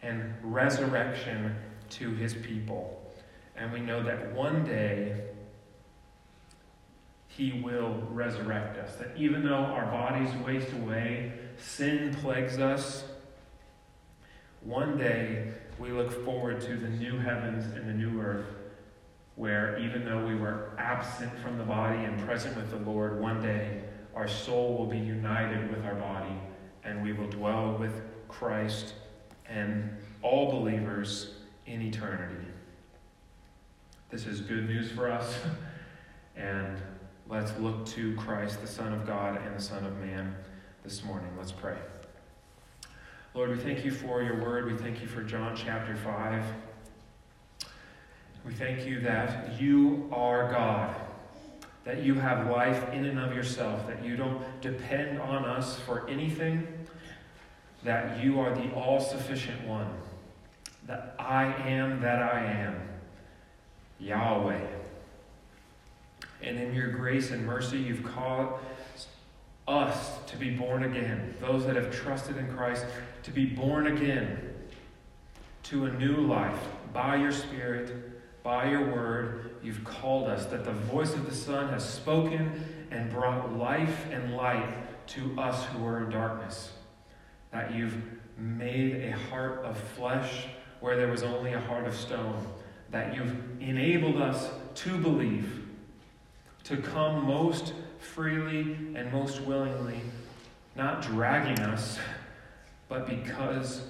and 0.02 0.34
resurrection 0.44 1.56
to 1.90 2.12
his 2.12 2.34
people. 2.34 3.02
And 3.56 3.72
we 3.72 3.80
know 3.80 4.04
that 4.04 4.34
one 4.34 4.64
day 4.64 5.22
he 7.28 7.62
will 7.64 7.94
resurrect 8.10 8.78
us. 8.78 8.96
That 8.96 9.12
even 9.18 9.44
though 9.44 9.54
our 9.54 9.86
bodies 9.86 10.30
waste 10.46 10.72
away, 10.74 11.34
sin 11.58 12.16
plagues 12.22 12.60
us, 12.60 13.04
one 14.62 14.98
day 14.98 15.54
we 15.80 15.92
look 15.92 16.26
forward 16.26 16.62
to 16.62 16.76
the 16.76 16.90
new 16.90 17.18
heavens 17.18 17.66
and 17.76 17.88
the 17.88 17.94
new 17.94 18.20
earth 18.22 18.48
where 19.36 19.78
even 19.78 20.04
though 20.04 20.26
we 20.26 20.36
were 20.36 20.72
absent 20.80 21.32
from 21.40 21.60
the 21.60 21.64
body 21.64 22.04
and 22.04 22.20
present 22.26 22.56
with 22.58 22.72
the 22.72 22.90
Lord, 22.90 23.22
one 23.22 23.40
day 23.40 23.84
our 24.16 24.28
soul 24.28 24.76
will 24.76 24.88
be 24.88 24.98
united 24.98 25.70
with 25.70 25.86
our 25.86 25.94
body 25.94 26.34
and 26.84 27.04
we 27.04 27.14
will 27.14 27.28
dwell 27.28 27.78
with 27.78 28.02
Christ 28.28 28.96
and 29.48 29.96
all 30.24 30.52
believers 30.52 31.36
in 31.68 31.82
eternity. 31.82 32.48
This 34.10 34.26
is 34.26 34.42
good 34.42 34.68
news 34.68 34.92
for 34.92 35.12
us, 35.12 35.38
and 36.36 36.82
let's 37.30 37.58
look 37.60 37.86
to 37.88 38.16
Christ, 38.16 38.62
the 38.62 38.68
Son 38.68 38.94
of 38.94 39.06
God 39.06 39.40
and 39.46 39.56
the 39.56 39.62
Son 39.62 39.86
of 39.86 39.98
Man, 40.00 40.34
this 40.84 41.04
morning. 41.04 41.30
Let's 41.38 41.52
pray. 41.52 41.78
Lord, 43.38 43.52
we 43.52 43.58
thank 43.58 43.86
you 43.86 43.92
for 43.92 44.24
your 44.24 44.42
word. 44.42 44.66
We 44.66 44.76
thank 44.76 45.00
you 45.00 45.08
for 45.08 45.22
John 45.22 45.56
chapter 45.56 45.96
5. 45.96 46.44
We 48.44 48.52
thank 48.52 48.88
you 48.88 49.00
that 49.02 49.62
you 49.62 50.10
are 50.12 50.50
God, 50.50 50.96
that 51.84 52.02
you 52.02 52.16
have 52.16 52.50
life 52.50 52.92
in 52.92 53.06
and 53.06 53.20
of 53.20 53.36
yourself, 53.36 53.86
that 53.86 54.04
you 54.04 54.16
don't 54.16 54.42
depend 54.60 55.22
on 55.22 55.46
us 55.46 55.80
for 55.82 56.10
anything, 56.10 56.68
that 57.84 58.24
you 58.24 58.40
are 58.40 58.56
the 58.56 58.74
all 58.74 59.00
sufficient 59.00 59.68
one, 59.68 59.94
that 60.88 61.16
I 61.20 61.46
am 61.70 62.02
that 62.02 62.24
I 62.24 62.44
am, 62.44 62.90
Yahweh. 64.00 64.66
And 66.42 66.58
in 66.58 66.74
your 66.74 66.88
grace 66.88 67.30
and 67.30 67.46
mercy, 67.46 67.78
you've 67.78 68.04
called 68.04 68.58
us 69.68 70.18
to 70.28 70.38
be 70.38 70.50
born 70.50 70.84
again, 70.84 71.36
those 71.42 71.66
that 71.66 71.76
have 71.76 71.92
trusted 71.92 72.38
in 72.38 72.48
Christ, 72.56 72.86
to 73.24 73.32
be 73.32 73.46
born 73.46 73.88
again 73.88 74.54
to 75.64 75.86
a 75.86 75.92
new 75.94 76.18
life 76.18 76.60
by 76.94 77.18
your 77.18 77.32
Spirit 77.32 78.18
by 78.48 78.70
your 78.70 78.90
word, 78.90 79.58
you've 79.62 79.84
called 79.84 80.30
us, 80.30 80.46
that 80.46 80.64
the 80.64 80.72
voice 80.72 81.14
of 81.14 81.26
the 81.26 81.36
Son 81.36 81.68
has 81.68 81.84
spoken 81.84 82.64
and 82.92 83.10
brought 83.10 83.58
life 83.58 84.06
and 84.10 84.38
light 84.38 85.06
to 85.08 85.38
us 85.38 85.66
who 85.66 85.86
are 85.86 86.06
in 86.06 86.10
darkness. 86.10 86.72
That 87.52 87.76
you've 87.76 87.94
made 88.38 89.04
a 89.04 89.12
heart 89.12 89.66
of 89.66 89.78
flesh 89.78 90.46
where 90.80 90.96
there 90.96 91.12
was 91.12 91.24
only 91.24 91.52
a 91.52 91.60
heart 91.60 91.86
of 91.86 91.94
stone. 91.94 92.42
That 92.92 93.14
you've 93.14 93.36
enabled 93.60 94.16
us 94.16 94.50
to 94.76 94.98
believe, 94.98 95.68
to 96.64 96.78
come 96.78 97.26
most 97.26 97.74
freely 98.18 98.76
and 98.96 99.12
most 99.12 99.42
willingly, 99.42 100.02
not 100.76 101.04
dragging 101.04 101.60
us, 101.60 102.00
but 102.90 103.08
because 103.08 103.84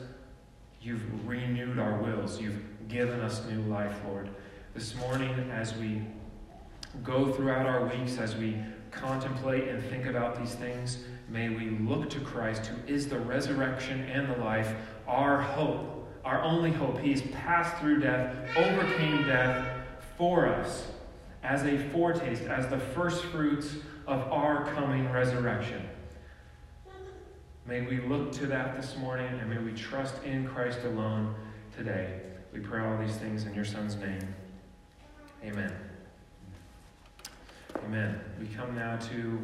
you've 0.81 1.25
renewed 1.25 1.79
our 1.79 2.01
wills. 2.01 2.41
You've 2.41 2.61
given 2.89 3.21
us 3.21 3.45
new 3.45 3.61
life, 3.61 3.95
Lord. 4.05 4.27
This 4.73 4.97
morning, 4.97 5.49
as 5.49 5.77
we 5.77 6.01
go 7.05 7.31
throughout 7.31 7.65
our 7.65 7.85
weeks, 7.85 8.17
as 8.17 8.35
we 8.35 8.57
contemplate 8.91 9.69
and 9.69 9.81
think 9.85 10.07
about 10.07 10.37
these 10.37 10.55
things, 10.55 11.05
may 11.29 11.47
we 11.47 11.69
look 11.69 12.09
to 12.09 12.19
Christ, 12.19 12.65
who 12.65 12.93
is 12.93 13.07
the 13.07 13.19
resurrection 13.19 14.01
and 14.09 14.29
the 14.29 14.37
life, 14.39 14.75
our 15.07 15.41
hope, 15.41 16.05
our 16.25 16.41
only 16.41 16.71
hope. 16.71 16.99
He's 16.99 17.21
passed 17.21 17.77
through 17.77 18.01
death, 18.01 18.35
overcame 18.57 19.25
death 19.25 19.65
for 20.17 20.47
us 20.47 20.85
as 21.43 21.63
a 21.63 21.77
foretaste, 21.91 22.43
as 22.43 22.67
the 22.67 22.77
first 22.77 23.23
fruits 23.23 23.77
of 24.07 24.31
our 24.31 24.65
coming 24.73 25.11
resurrection. 25.11 25.85
May 27.65 27.81
we 27.81 27.99
look 27.99 28.31
to 28.33 28.47
that 28.47 28.79
this 28.79 28.95
morning 28.95 29.27
and 29.41 29.49
may 29.49 29.57
we 29.57 29.73
trust 29.73 30.23
in 30.23 30.47
Christ 30.47 30.79
alone 30.85 31.35
today. 31.75 32.21
We 32.53 32.61
pray 32.61 32.79
all 32.79 32.97
these 32.97 33.17
things 33.17 33.43
in 33.45 33.53
your 33.53 33.65
Son's 33.65 33.97
name. 33.97 34.33
Amen. 35.43 35.75
Amen. 37.83 38.21
We 38.39 38.47
come 38.47 38.73
now 38.73 38.95
to 38.95 39.39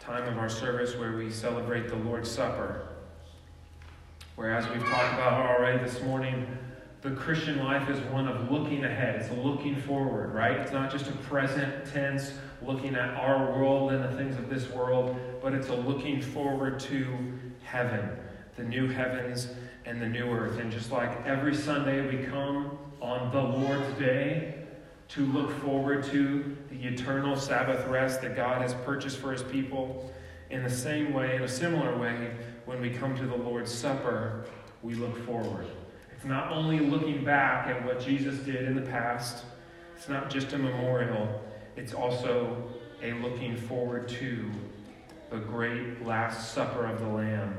time 0.00 0.26
of 0.26 0.38
our 0.38 0.48
service 0.48 0.96
where 0.96 1.12
we 1.12 1.30
celebrate 1.30 1.88
the 1.88 1.96
Lord's 1.96 2.30
Supper. 2.30 2.88
Whereas 4.36 4.66
we've 4.70 4.84
talked 4.84 5.14
about 5.14 5.46
already 5.46 5.84
this 5.84 6.00
morning, 6.02 6.46
the 7.02 7.10
Christian 7.10 7.62
life 7.62 7.90
is 7.90 8.00
one 8.10 8.26
of 8.26 8.50
looking 8.50 8.84
ahead. 8.84 9.16
It's 9.16 9.30
looking 9.30 9.76
forward, 9.76 10.34
right? 10.34 10.52
It's 10.52 10.72
not 10.72 10.90
just 10.90 11.06
a 11.08 11.12
present 11.12 11.84
tense 11.92 12.32
looking 12.66 12.94
at 12.94 13.10
our 13.10 13.52
world 13.52 13.92
and 13.92 14.04
the 14.04 14.16
things 14.16 14.36
of 14.36 14.48
this 14.48 14.70
world, 14.70 15.16
but 15.42 15.52
it's 15.52 15.68
a 15.68 15.74
looking 15.74 16.20
forward 16.20 16.80
to 16.80 17.16
heaven, 17.62 18.08
the 18.56 18.64
new 18.64 18.88
heavens 18.88 19.48
and 19.84 20.00
the 20.00 20.08
new 20.08 20.30
earth. 20.30 20.58
And 20.58 20.70
just 20.70 20.90
like 20.90 21.26
every 21.26 21.54
Sunday 21.54 22.06
we 22.06 22.24
come 22.24 22.78
on 23.00 23.30
the 23.30 23.40
Lord's 23.40 23.98
Day 23.98 24.54
to 25.08 25.26
look 25.26 25.50
forward 25.62 26.04
to 26.04 26.56
the 26.70 26.86
eternal 26.86 27.36
Sabbath 27.36 27.86
rest 27.86 28.22
that 28.22 28.34
God 28.34 28.62
has 28.62 28.74
purchased 28.74 29.18
for 29.18 29.32
his 29.32 29.42
people, 29.42 30.10
in 30.50 30.62
the 30.62 30.70
same 30.70 31.12
way, 31.12 31.36
in 31.36 31.42
a 31.42 31.48
similar 31.48 31.96
way, 31.98 32.34
when 32.64 32.80
we 32.80 32.90
come 32.90 33.16
to 33.16 33.26
the 33.26 33.36
Lord's 33.36 33.72
Supper, 33.72 34.46
we 34.82 34.94
look 34.94 35.16
forward. 35.26 35.66
It's 36.14 36.24
not 36.24 36.50
only 36.52 36.80
looking 36.80 37.24
back 37.24 37.66
at 37.66 37.84
what 37.84 38.00
Jesus 38.00 38.38
did 38.38 38.64
in 38.64 38.74
the 38.74 38.82
past, 38.82 39.44
it's 39.96 40.08
not 40.08 40.30
just 40.30 40.52
a 40.52 40.58
memorial, 40.58 41.42
it's 41.76 41.94
also 41.94 42.70
a 43.02 43.12
looking 43.14 43.56
forward 43.56 44.08
to 44.08 44.50
the 45.30 45.38
great 45.38 46.04
Last 46.04 46.52
Supper 46.54 46.86
of 46.86 47.00
the 47.00 47.08
Lamb, 47.08 47.56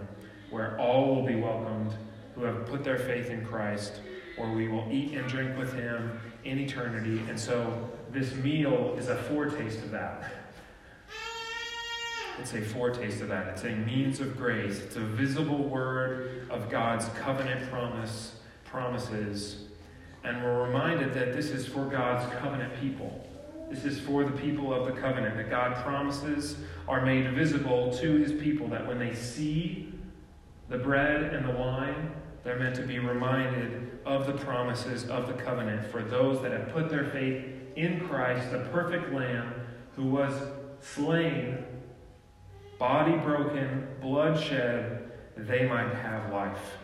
where 0.49 0.79
all 0.79 1.15
will 1.15 1.25
be 1.25 1.35
welcomed 1.35 1.93
who 2.35 2.43
have 2.43 2.65
put 2.65 2.83
their 2.83 2.97
faith 2.97 3.29
in 3.29 3.45
Christ, 3.45 4.01
where 4.37 4.51
we 4.51 4.67
will 4.67 4.87
eat 4.91 5.13
and 5.13 5.27
drink 5.27 5.57
with 5.57 5.73
Him 5.73 6.19
in 6.43 6.59
eternity. 6.59 7.21
And 7.29 7.39
so 7.39 7.89
this 8.11 8.35
meal 8.35 8.95
is 8.97 9.09
a 9.09 9.15
foretaste 9.15 9.79
of 9.79 9.91
that. 9.91 10.31
It's 12.39 12.53
a 12.53 12.61
foretaste 12.61 13.21
of 13.21 13.29
that. 13.29 13.47
It's 13.47 13.63
a 13.63 13.71
means 13.71 14.19
of 14.19 14.35
grace. 14.35 14.79
It's 14.79 14.97
a 14.97 15.01
visible 15.01 15.63
word 15.63 16.47
of 16.49 16.69
God's 16.69 17.07
covenant 17.19 17.69
promise, 17.69 18.35
promises. 18.65 19.63
And 20.23 20.43
we're 20.43 20.65
reminded 20.65 21.13
that 21.13 21.33
this 21.33 21.49
is 21.49 21.65
for 21.65 21.85
God's 21.85 22.29
covenant 22.39 22.73
people. 22.81 23.25
This 23.69 23.83
is 23.83 23.99
for 23.99 24.23
the 24.23 24.31
people 24.31 24.73
of 24.73 24.85
the 24.85 24.99
covenant, 24.99 25.37
that 25.37 25.49
God 25.49 25.75
promises 25.83 26.57
are 26.87 27.05
made 27.05 27.31
visible 27.33 27.91
to 27.97 28.15
his 28.17 28.31
people, 28.31 28.67
that 28.67 28.85
when 28.85 28.99
they 28.99 29.13
see 29.13 29.93
the 30.69 30.77
bread 30.77 31.33
and 31.33 31.47
the 31.47 31.53
wine, 31.53 32.11
they're 32.43 32.59
meant 32.59 32.75
to 32.75 32.83
be 32.83 32.99
reminded 32.99 33.99
of 34.05 34.27
the 34.27 34.33
promises 34.33 35.09
of 35.09 35.27
the 35.27 35.33
covenant 35.33 35.85
for 35.87 36.03
those 36.03 36.41
that 36.43 36.51
have 36.51 36.69
put 36.69 36.89
their 36.89 37.05
faith 37.05 37.43
in 37.75 38.07
Christ, 38.07 38.51
the 38.51 38.59
perfect 38.71 39.11
Lamb 39.11 39.53
who 39.95 40.05
was 40.05 40.33
slain, 40.79 41.57
body 42.77 43.17
broken, 43.17 43.87
blood 44.01 44.39
shed, 44.41 45.11
they 45.35 45.67
might 45.67 45.93
have 45.95 46.31
life. 46.31 46.77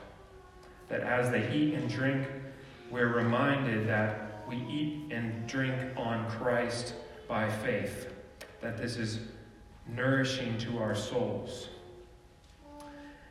That 0.89 1.01
as 1.01 1.29
they 1.29 1.53
eat 1.53 1.75
and 1.75 1.89
drink, 1.89 2.27
we're 2.89 3.13
reminded 3.13 3.87
that 3.87 4.20
we 4.51 4.57
eat 4.69 5.11
and 5.11 5.47
drink 5.47 5.75
on 5.95 6.29
Christ 6.29 6.93
by 7.27 7.49
faith, 7.49 8.13
that 8.59 8.77
this 8.77 8.97
is 8.97 9.19
nourishing 9.87 10.57
to 10.59 10.79
our 10.79 10.93
souls. 10.93 11.69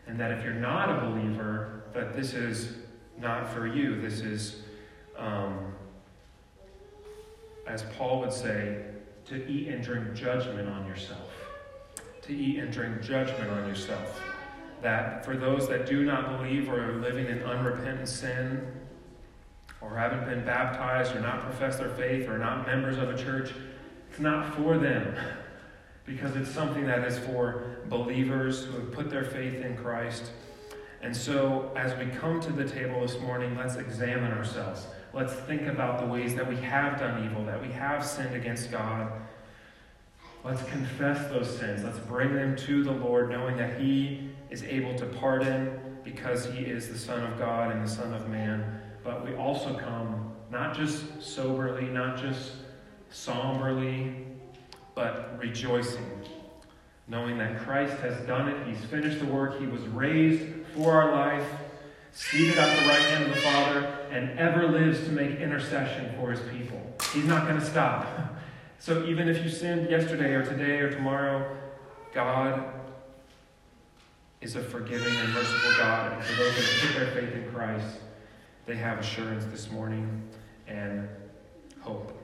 And 0.07 0.19
that 0.19 0.33
if 0.33 0.43
you're 0.43 0.55
not 0.55 0.89
a 0.89 1.07
believer, 1.07 1.85
that 1.93 2.17
this 2.17 2.33
is 2.33 2.79
not 3.21 3.53
for 3.53 3.67
you. 3.67 4.01
This 4.01 4.21
is, 4.21 4.63
um, 5.17 5.75
as 7.67 7.83
Paul 7.97 8.21
would 8.21 8.33
say, 8.33 8.83
to 9.27 9.47
eat 9.47 9.69
and 9.69 9.85
drink 9.85 10.15
judgment 10.15 10.69
on 10.69 10.87
yourself. 10.87 11.31
To 12.23 12.35
eat 12.35 12.59
and 12.59 12.73
drink 12.73 13.03
judgment 13.03 13.51
on 13.51 13.69
yourself. 13.69 14.21
That 14.83 15.25
for 15.25 15.37
those 15.37 15.69
that 15.69 15.87
do 15.87 16.05
not 16.05 16.39
believe 16.39 16.71
or 16.71 16.93
are 16.93 17.01
living 17.01 17.27
in 17.27 17.43
unrepentant 17.43 18.09
sin, 18.09 18.80
or 19.81 19.97
haven't 19.97 20.27
been 20.27 20.45
baptized 20.45 21.15
or 21.15 21.21
not 21.21 21.41
professed 21.41 21.79
their 21.79 21.91
faith 21.91 22.29
or 22.29 22.39
not 22.39 22.67
members 22.67 22.99
of 22.99 23.09
a 23.09 23.17
church, 23.17 23.53
it's 24.11 24.21
not 24.21 24.55
for 24.55 24.77
them 24.77 25.15
because 26.05 26.35
it's 26.37 26.51
something 26.51 26.87
that 26.87 27.07
is 27.07 27.19
for 27.19 27.79
believers 27.89 28.65
who 28.65 28.73
have 28.73 28.93
put 28.93 29.11
their 29.11 29.25
faith 29.25 29.55
in 29.65 29.77
Christ. 29.77 30.33
And 31.03 31.17
so, 31.17 31.73
as 31.77 31.97
we 31.99 32.07
come 32.19 32.41
to 32.41 32.53
the 32.53 32.69
table 32.69 33.01
this 33.01 33.19
morning, 33.21 33.57
let's 33.57 33.77
examine 33.77 34.33
ourselves. 34.33 34.87
Let's 35.15 35.33
think 35.33 35.63
about 35.63 35.99
the 35.99 36.07
ways 36.07 36.35
that 36.35 36.47
we 36.47 36.57
have 36.57 36.99
done 36.99 37.25
evil, 37.25 37.45
that 37.47 37.61
we 37.61 37.73
have 37.73 38.05
sinned 38.05 38.35
against 38.35 38.71
God. 38.71 39.11
Let's 40.45 40.63
confess 40.65 41.31
those 41.31 41.59
sins. 41.59 41.85
Let's 41.85 41.99
bring 42.01 42.35
them 42.35 42.57
to 42.57 42.83
the 42.83 42.93
Lord, 42.93 43.31
knowing 43.31 43.57
that 43.57 43.81
He 43.81 44.31
is 44.51 44.63
able 44.63 44.95
to 44.97 45.07
pardon 45.07 45.79
because 46.05 46.47
He 46.47 46.65
is 46.65 46.89
the 46.89 46.99
Son 46.99 47.23
of 47.25 47.39
God 47.39 47.73
and 47.73 47.85
the 47.85 47.91
Son 47.91 48.13
of 48.13 48.29
Man 48.29 48.80
but 49.05 49.25
we 49.25 49.35
also 49.35 49.75
come 49.75 50.33
not 50.51 50.77
just 50.77 51.23
soberly, 51.23 51.87
not 51.87 52.19
just 52.19 52.53
somberly, 53.11 54.27
but 54.95 55.39
rejoicing, 55.39 56.05
knowing 57.09 57.39
that 57.39 57.59
Christ 57.61 57.97
has 57.99 58.17
done 58.27 58.49
it. 58.49 58.67
He's 58.67 58.85
finished 58.87 59.21
the 59.21 59.27
work. 59.27 59.59
He 59.61 59.67
was 59.67 59.83
raised 59.83 60.43
for 60.75 60.93
our 60.93 61.13
life, 61.13 61.47
seated 62.13 62.59
at 62.59 62.81
the 62.81 62.89
right 62.89 63.01
hand 63.01 63.25
of 63.25 63.35
the 63.35 63.41
Father, 63.41 63.87
and 64.11 64.39
ever 64.39 64.69
lives 64.69 65.05
to 65.05 65.11
make 65.11 65.39
intercession 65.39 66.15
for 66.19 66.31
his 66.31 66.41
people. 66.51 66.81
He's 67.13 67.25
not 67.25 67.47
going 67.47 67.59
to 67.59 67.67
stop. 67.67 68.07
So 68.83 69.05
even 69.05 69.29
if 69.29 69.45
you 69.45 69.51
sinned 69.51 69.91
yesterday 69.91 70.33
or 70.33 70.43
today 70.43 70.79
or 70.79 70.91
tomorrow, 70.91 71.55
God 72.15 72.65
is 74.41 74.57
a 74.57 74.63
forgiving 74.63 75.15
and 75.15 75.35
merciful 75.35 75.73
God. 75.77 76.15
And 76.15 76.25
for 76.25 76.43
those 76.43 76.57
have 76.57 76.89
put 76.89 76.99
their 76.99 77.11
faith 77.13 77.35
in 77.35 77.53
Christ, 77.53 77.99
they 78.71 78.77
have 78.77 79.01
assurance 79.01 79.45
this 79.47 79.69
morning 79.73 80.23
and 80.69 81.09
hope. 81.81 82.17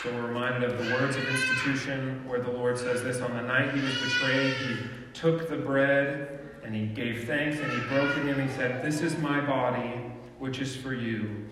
So 0.00 0.14
we're 0.14 0.28
reminded 0.28 0.62
of 0.62 0.78
the 0.78 0.94
words 0.94 1.16
of 1.16 1.28
institution 1.28 2.22
where 2.28 2.40
the 2.40 2.52
Lord 2.52 2.78
says 2.78 3.02
this 3.02 3.20
On 3.20 3.34
the 3.34 3.42
night 3.42 3.74
he 3.74 3.80
was 3.80 3.92
betrayed, 3.94 4.54
he 4.54 4.76
took 5.14 5.48
the 5.48 5.56
bread 5.56 6.38
and 6.62 6.76
he 6.76 6.86
gave 6.86 7.24
thanks 7.26 7.58
and 7.58 7.72
he 7.72 7.80
broke 7.88 8.16
it 8.16 8.24
and 8.24 8.48
he 8.48 8.56
said, 8.56 8.84
This 8.84 9.00
is 9.00 9.18
my 9.18 9.40
body, 9.40 10.00
which 10.38 10.60
is 10.60 10.76
for 10.76 10.94
you. 10.94 11.44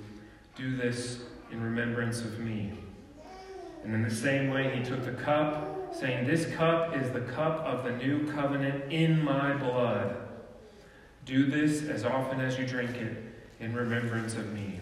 Do 0.54 0.76
this 0.76 1.18
in 1.50 1.60
remembrance 1.60 2.20
of 2.20 2.38
me. 2.38 2.72
And 3.82 3.92
in 3.92 4.02
the 4.02 4.14
same 4.14 4.50
way, 4.50 4.76
he 4.76 4.84
took 4.84 5.04
the 5.04 5.20
cup, 5.20 5.92
saying, 5.92 6.28
This 6.28 6.46
cup 6.54 6.96
is 6.96 7.10
the 7.10 7.22
cup 7.22 7.58
of 7.66 7.82
the 7.82 7.90
new 7.90 8.30
covenant 8.30 8.92
in 8.92 9.20
my 9.20 9.52
blood. 9.54 10.29
Do 11.30 11.46
this 11.46 11.84
as 11.84 12.04
often 12.04 12.40
as 12.40 12.58
you 12.58 12.66
drink 12.66 12.90
it 12.96 13.16
in 13.60 13.72
remembrance 13.72 14.34
of 14.34 14.52
me. 14.52 14.80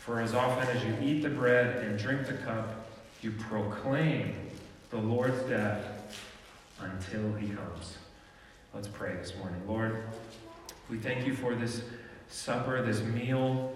For 0.00 0.20
as 0.20 0.34
often 0.34 0.68
as 0.68 0.84
you 0.84 0.94
eat 1.00 1.22
the 1.22 1.30
bread 1.30 1.82
and 1.82 1.98
drink 1.98 2.26
the 2.26 2.34
cup, 2.34 2.90
you 3.22 3.30
proclaim 3.30 4.36
the 4.90 4.98
Lord's 4.98 5.40
death 5.44 5.86
until 6.80 7.32
he 7.36 7.48
comes. 7.48 7.96
Let's 8.74 8.88
pray 8.88 9.14
this 9.16 9.34
morning. 9.38 9.62
Lord, 9.66 10.02
we 10.90 10.98
thank 10.98 11.26
you 11.26 11.34
for 11.34 11.54
this 11.54 11.80
supper, 12.28 12.82
this 12.82 13.00
meal. 13.02 13.72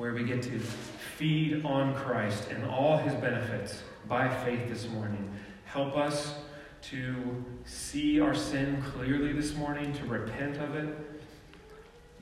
where 0.00 0.14
we 0.14 0.24
get 0.24 0.42
to 0.42 0.58
feed 0.58 1.64
on 1.64 1.94
Christ 1.94 2.48
and 2.50 2.64
all 2.64 2.96
his 2.96 3.12
benefits 3.14 3.82
by 4.08 4.28
faith 4.44 4.66
this 4.68 4.88
morning. 4.88 5.30
Help 5.66 5.94
us 5.94 6.34
to 6.82 7.44
see 7.64 8.20
our 8.20 8.34
sin 8.34 8.82
clearly 8.82 9.32
this 9.32 9.54
morning, 9.54 9.92
to 9.92 10.04
repent 10.06 10.56
of 10.56 10.74
it, 10.74 10.96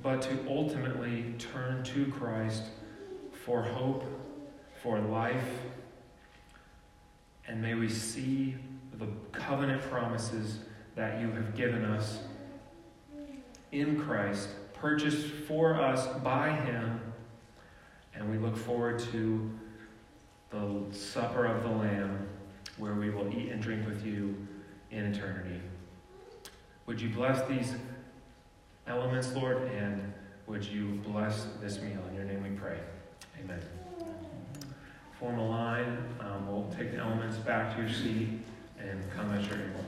but 0.03 0.23
to 0.23 0.39
ultimately 0.49 1.35
turn 1.39 1.83
to 1.85 2.07
Christ 2.07 2.65
for 3.45 3.63
hope, 3.63 4.05
for 4.83 4.99
life. 4.99 5.49
And 7.47 7.63
may 7.63 7.75
we 7.75 7.89
see 7.89 8.57
the 8.99 9.07
covenant 9.33 9.83
promises 9.83 10.59
that 10.97 11.21
you 11.21 11.31
have 11.31 11.55
given 11.55 11.85
us 11.85 12.19
in 13.71 14.01
Christ, 14.01 14.49
purchased 14.75 15.27
for 15.27 15.75
us 15.75 16.07
by 16.23 16.51
Him. 16.51 17.01
And 18.15 18.31
we 18.31 18.39
look 18.39 18.57
forward 18.57 18.99
to 19.13 19.51
the 20.51 20.83
supper 20.91 21.47
of 21.47 21.63
the 21.63 21.71
Lamb, 21.71 22.27
where 22.79 22.95
we 22.95 23.11
will 23.11 23.33
eat 23.33 23.51
and 23.51 23.63
drink 23.63 23.87
with 23.87 24.05
you 24.05 24.48
in 24.91 25.05
eternity. 25.07 25.61
Would 26.87 27.01
you 27.01 27.11
bless 27.11 27.47
these 27.49 27.75
elements, 28.87 29.33
Lord, 29.35 29.63
and 29.73 30.13
would 30.47 30.65
you 30.65 31.01
bless 31.07 31.47
this 31.61 31.81
meal? 31.81 32.01
In 32.09 32.15
your 32.15 32.25
name 32.25 32.43
we 32.43 32.51
pray. 32.51 32.79
Amen. 33.43 33.61
Form 35.21 35.39
a 35.39 35.47
line. 35.47 35.99
Um, 36.21 36.47
we'll 36.47 36.73
take 36.77 36.93
the 36.93 36.99
elements 36.99 37.37
back 37.37 37.75
to 37.75 37.83
your 37.83 37.91
seat 37.91 38.29
and 38.79 39.03
come 39.15 39.33
as 39.33 39.47
you're 39.47 39.59
able. 39.59 39.85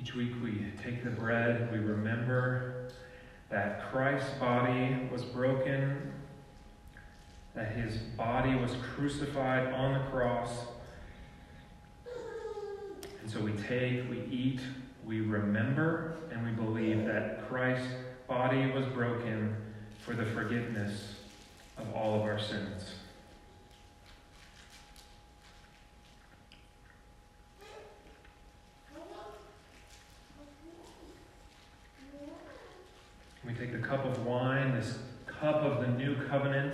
Each 0.00 0.14
week 0.14 0.32
we 0.42 0.64
take 0.82 1.04
the 1.04 1.10
bread, 1.10 1.70
we 1.70 1.78
remember 1.78 2.88
that 3.50 3.90
Christ's 3.90 4.30
body 4.38 4.96
was 5.12 5.22
broken, 5.22 6.12
that 7.54 7.72
his 7.72 7.98
body 7.98 8.54
was 8.54 8.72
crucified 8.94 9.70
on 9.74 9.92
the 9.92 10.10
cross. 10.10 10.50
And 13.20 13.30
so 13.30 13.40
we 13.40 13.52
take, 13.52 14.08
we 14.08 14.22
eat, 14.30 14.60
we 15.04 15.20
remember, 15.20 16.16
and 16.32 16.46
we 16.46 16.52
believe 16.52 17.04
that 17.04 17.46
Christ's 17.46 17.92
body 18.26 18.70
was 18.70 18.86
broken 18.86 19.54
for 19.98 20.14
the 20.14 20.24
forgiveness 20.24 21.16
of 21.76 21.92
all 21.92 22.14
of 22.14 22.22
our 22.22 22.38
sins. 22.38 22.94
We 33.50 33.54
take 33.54 33.72
the 33.72 33.78
cup 33.90 34.04
of 34.04 34.24
wine, 34.24 34.72
this 34.72 35.00
cup 35.26 35.56
of 35.56 35.80
the 35.80 35.88
new 35.88 36.14
covenant 36.28 36.72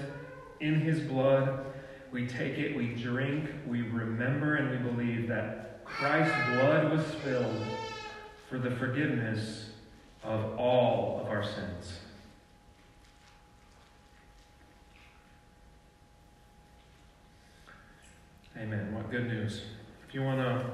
in 0.61 0.79
his 0.79 1.01
blood. 1.01 1.65
We 2.13 2.27
take 2.27 2.59
it, 2.59 2.77
we 2.77 2.89
drink, 2.89 3.49
we 3.67 3.81
remember, 3.81 4.57
and 4.57 4.71
we 4.71 4.91
believe 4.91 5.27
that 5.29 5.83
Christ's 5.87 6.37
blood 6.51 6.93
was 6.93 7.07
spilled 7.07 7.57
for 8.51 8.59
the 8.59 8.71
forgiveness 8.73 9.71
of 10.23 10.59
all 10.59 11.23
of 11.23 11.29
our 11.29 11.43
sins. 11.43 12.01
Amen. 18.59 18.95
What 18.95 19.11
good 19.11 19.27
news. 19.27 19.63
If 20.07 20.15
you 20.15 20.23
want 20.23 20.41
to 20.41 20.67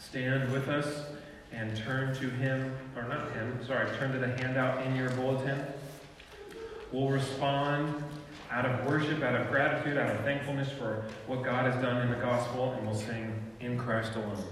stand 0.00 0.50
with 0.52 0.68
us 0.68 1.04
and 1.52 1.76
turn 1.76 2.14
to 2.16 2.30
him, 2.30 2.74
or 2.96 3.02
not 3.04 3.32
him, 3.32 3.58
sorry, 3.66 3.88
turn 3.98 4.12
to 4.12 4.18
the 4.18 4.28
handout 4.38 4.84
in 4.86 4.96
your 4.96 5.10
bulletin. 5.10 5.60
We'll 6.92 7.08
respond 7.08 8.02
out 8.50 8.66
of 8.66 8.86
worship, 8.86 9.22
out 9.22 9.34
of 9.34 9.48
gratitude, 9.48 9.96
out 9.96 10.14
of 10.14 10.20
thankfulness 10.24 10.70
for 10.70 11.04
what 11.26 11.42
God 11.42 11.70
has 11.70 11.80
done 11.82 12.02
in 12.02 12.10
the 12.10 12.16
gospel, 12.16 12.72
and 12.72 12.86
we'll 12.86 12.98
sing 12.98 13.40
in 13.60 13.78
Christ 13.78 14.14
alone. 14.14 14.44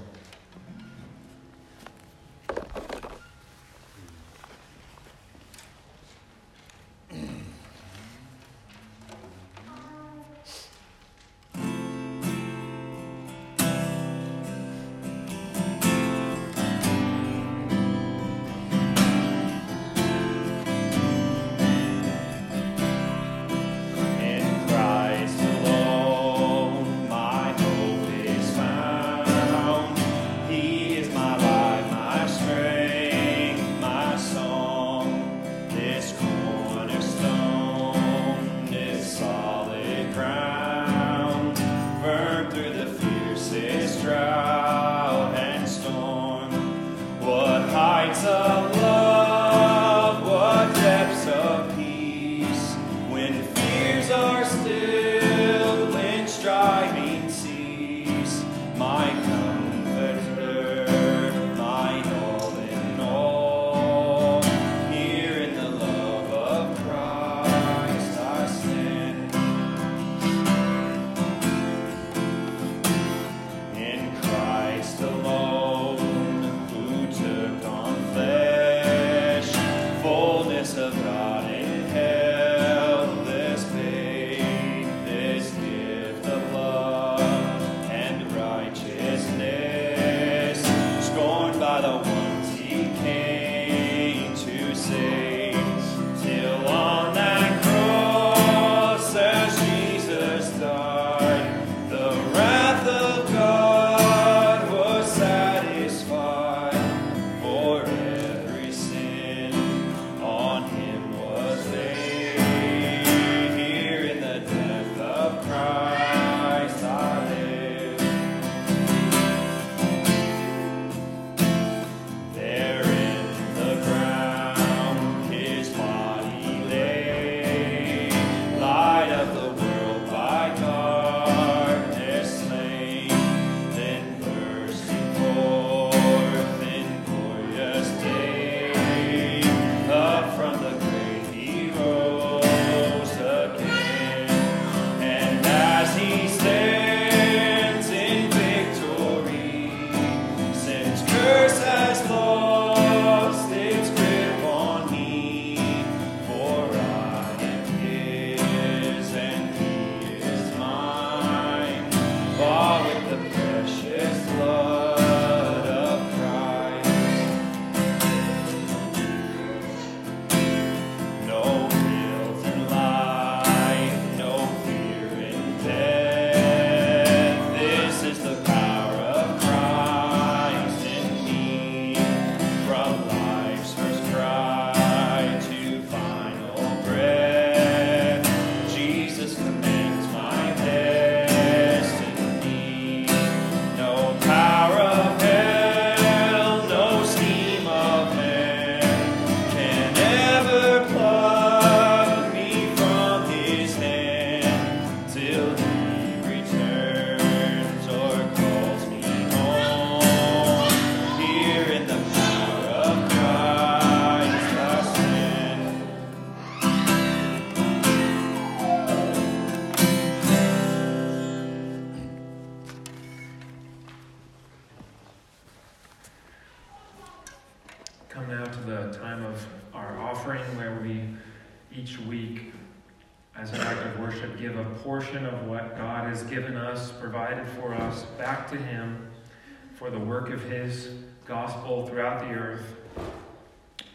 Work 240.10 240.30
of 240.30 240.42
His 240.42 240.88
gospel 241.24 241.86
throughout 241.86 242.18
the 242.18 242.34
earth. 242.34 242.64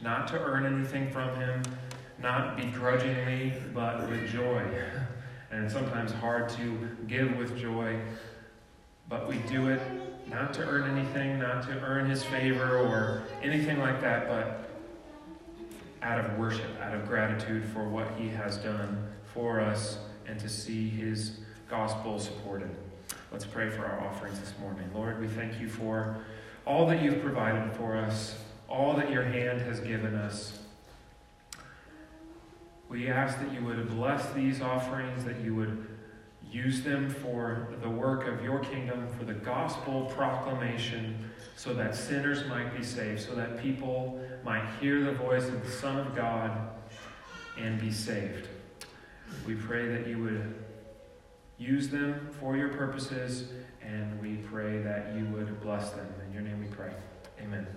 Not 0.02 0.30
to 0.30 0.40
earn 0.40 0.66
anything 0.66 1.12
from 1.12 1.36
Him, 1.36 1.62
not 2.22 2.56
begrudgingly, 2.56 3.52
but 3.74 4.10
with 4.10 4.26
joy. 4.30 4.64
And 5.52 5.70
sometimes 5.70 6.14
hard 6.14 6.48
to 6.52 6.88
give 7.08 7.36
with 7.36 7.58
joy, 7.58 8.00
but 9.10 9.28
we 9.28 9.40
do 9.40 9.68
it 9.68 9.82
not 10.30 10.54
to 10.54 10.62
earn 10.62 10.98
anything, 10.98 11.38
not 11.38 11.64
to 11.64 11.78
earn 11.82 12.10
His 12.10 12.24
favor 12.24 12.78
or 12.78 13.24
anything 13.44 13.80
like 13.80 14.00
that, 14.00 14.30
but 14.30 14.70
out 16.02 16.24
of 16.24 16.40
worship, 16.40 16.80
out 16.82 16.96
of 16.96 17.06
gratitude 17.06 17.66
for 17.66 17.90
what 17.90 18.10
He 18.18 18.30
has 18.30 18.56
done 18.56 19.06
for 19.34 19.60
us 19.60 19.98
and 20.26 20.40
to 20.40 20.48
see 20.48 20.88
His 20.88 21.40
gospel 21.70 22.20
supported. 22.20 22.74
Let's 23.36 23.44
pray 23.46 23.70
for 23.70 23.86
our 23.86 24.00
offerings 24.00 24.40
this 24.40 24.54
morning. 24.62 24.90
Lord, 24.96 25.20
we 25.20 25.28
thank 25.28 25.60
you 25.60 25.68
for 25.68 26.16
all 26.66 26.86
that 26.86 27.04
you've 27.04 27.22
provided 27.22 27.70
for 27.74 27.98
us, 27.98 28.42
all 28.70 28.94
that 28.94 29.12
your 29.12 29.24
hand 29.24 29.60
has 29.60 29.82
given 29.82 30.16
us. 30.16 30.60
We 32.88 33.10
ask 33.10 33.38
that 33.40 33.52
you 33.52 33.62
would 33.66 33.90
bless 33.90 34.32
these 34.32 34.62
offerings, 34.62 35.26
that 35.26 35.42
you 35.42 35.54
would 35.54 35.86
use 36.50 36.82
them 36.84 37.10
for 37.10 37.74
the 37.82 37.90
work 37.90 38.26
of 38.26 38.42
your 38.42 38.60
kingdom, 38.60 39.06
for 39.20 39.26
the 39.26 39.34
gospel 39.34 40.06
proclamation, 40.16 41.30
so 41.58 41.74
that 41.74 41.94
sinners 41.94 42.48
might 42.48 42.74
be 42.74 42.86
saved, 42.86 43.20
so 43.20 43.36
that 43.36 43.62
people 43.62 44.18
might 44.46 44.66
hear 44.80 45.04
the 45.04 45.12
voice 45.12 45.50
of 45.50 45.62
the 45.62 45.72
Son 45.72 45.98
of 45.98 46.16
God 46.16 46.70
and 47.60 47.82
be 47.82 47.92
saved. 47.92 48.48
We 49.46 49.56
pray 49.56 49.90
that 49.90 50.08
you 50.08 50.24
would 50.24 50.65
use 51.58 51.90
them 51.90 52.30
for 52.40 52.58
your 52.58 52.70
purposes, 52.70 53.50
and 53.82 54.20
we 54.22 54.36
pray 54.36 54.82
that 54.82 55.16
you 55.16 55.26
would 55.26 55.62
bless 55.62 55.92
them. 55.92 56.08
In 56.28 56.34
your 56.34 56.42
name 56.42 56.60
we 56.60 56.68
pray. 56.68 56.92
Amen. 57.42 57.68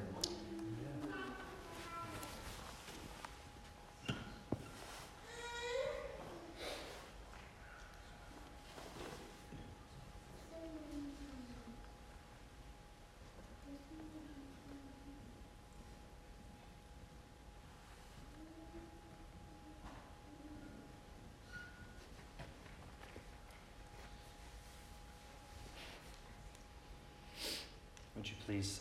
Would 28.16 28.28
you 28.28 28.34
please 28.46 28.80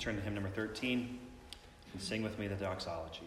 turn 0.00 0.16
to 0.16 0.22
hymn 0.22 0.34
number 0.34 0.45
13 0.56 1.18
and 1.92 2.02
sing 2.02 2.22
with 2.22 2.38
me 2.38 2.46
the 2.48 2.54
doxology? 2.54 3.20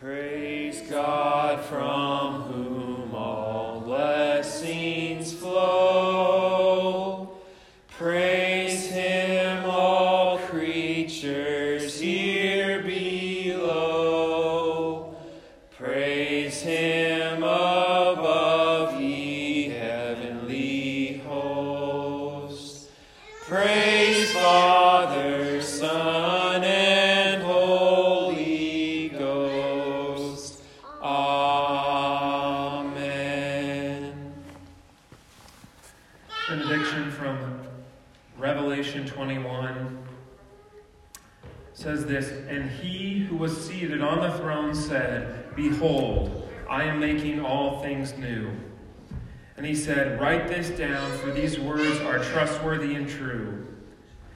Praise 0.00 0.82
God 0.90 1.60
from 1.60 2.42
whom 2.42 3.14
all 3.14 3.80
blessings 3.80 5.32
flow. 5.32 6.37
Making 47.12 47.40
all 47.40 47.80
things 47.80 48.12
new. 48.18 48.50
And 49.56 49.64
he 49.64 49.74
said, 49.74 50.20
Write 50.20 50.46
this 50.46 50.68
down, 50.70 51.10
for 51.18 51.30
these 51.30 51.58
words 51.58 51.98
are 52.00 52.18
trustworthy 52.18 52.94
and 52.94 53.08
true. 53.08 53.66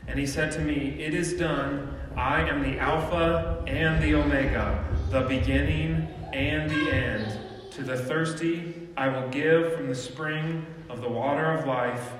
And 0.08 0.18
he 0.18 0.26
said 0.26 0.52
to 0.52 0.60
me, 0.60 0.96
It 0.98 1.12
is 1.14 1.34
done. 1.34 1.94
I 2.16 2.48
am 2.48 2.62
the 2.62 2.78
Alpha 2.78 3.62
and 3.66 4.02
the 4.02 4.14
Omega, 4.14 4.84
the 5.10 5.20
beginning 5.22 6.08
and 6.32 6.70
the 6.70 6.90
end. 6.90 7.38
To 7.72 7.82
the 7.82 7.96
thirsty, 7.96 8.88
I 8.96 9.08
will 9.08 9.28
give 9.28 9.74
from 9.74 9.88
the 9.88 9.94
spring 9.94 10.66
of 10.88 11.00
the 11.02 11.08
water 11.08 11.52
of 11.52 11.66
life 11.66 12.12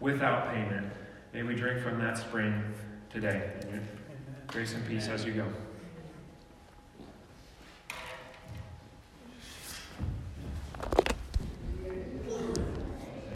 without 0.00 0.52
payment. 0.52 0.90
May 1.32 1.42
we 1.42 1.54
drink 1.54 1.80
from 1.80 1.98
that 2.00 2.18
spring 2.18 2.62
today. 3.10 3.50
Grace 4.48 4.74
and 4.74 4.86
peace 4.86 5.08
as 5.08 5.24
you 5.24 5.32
go. 5.32 5.46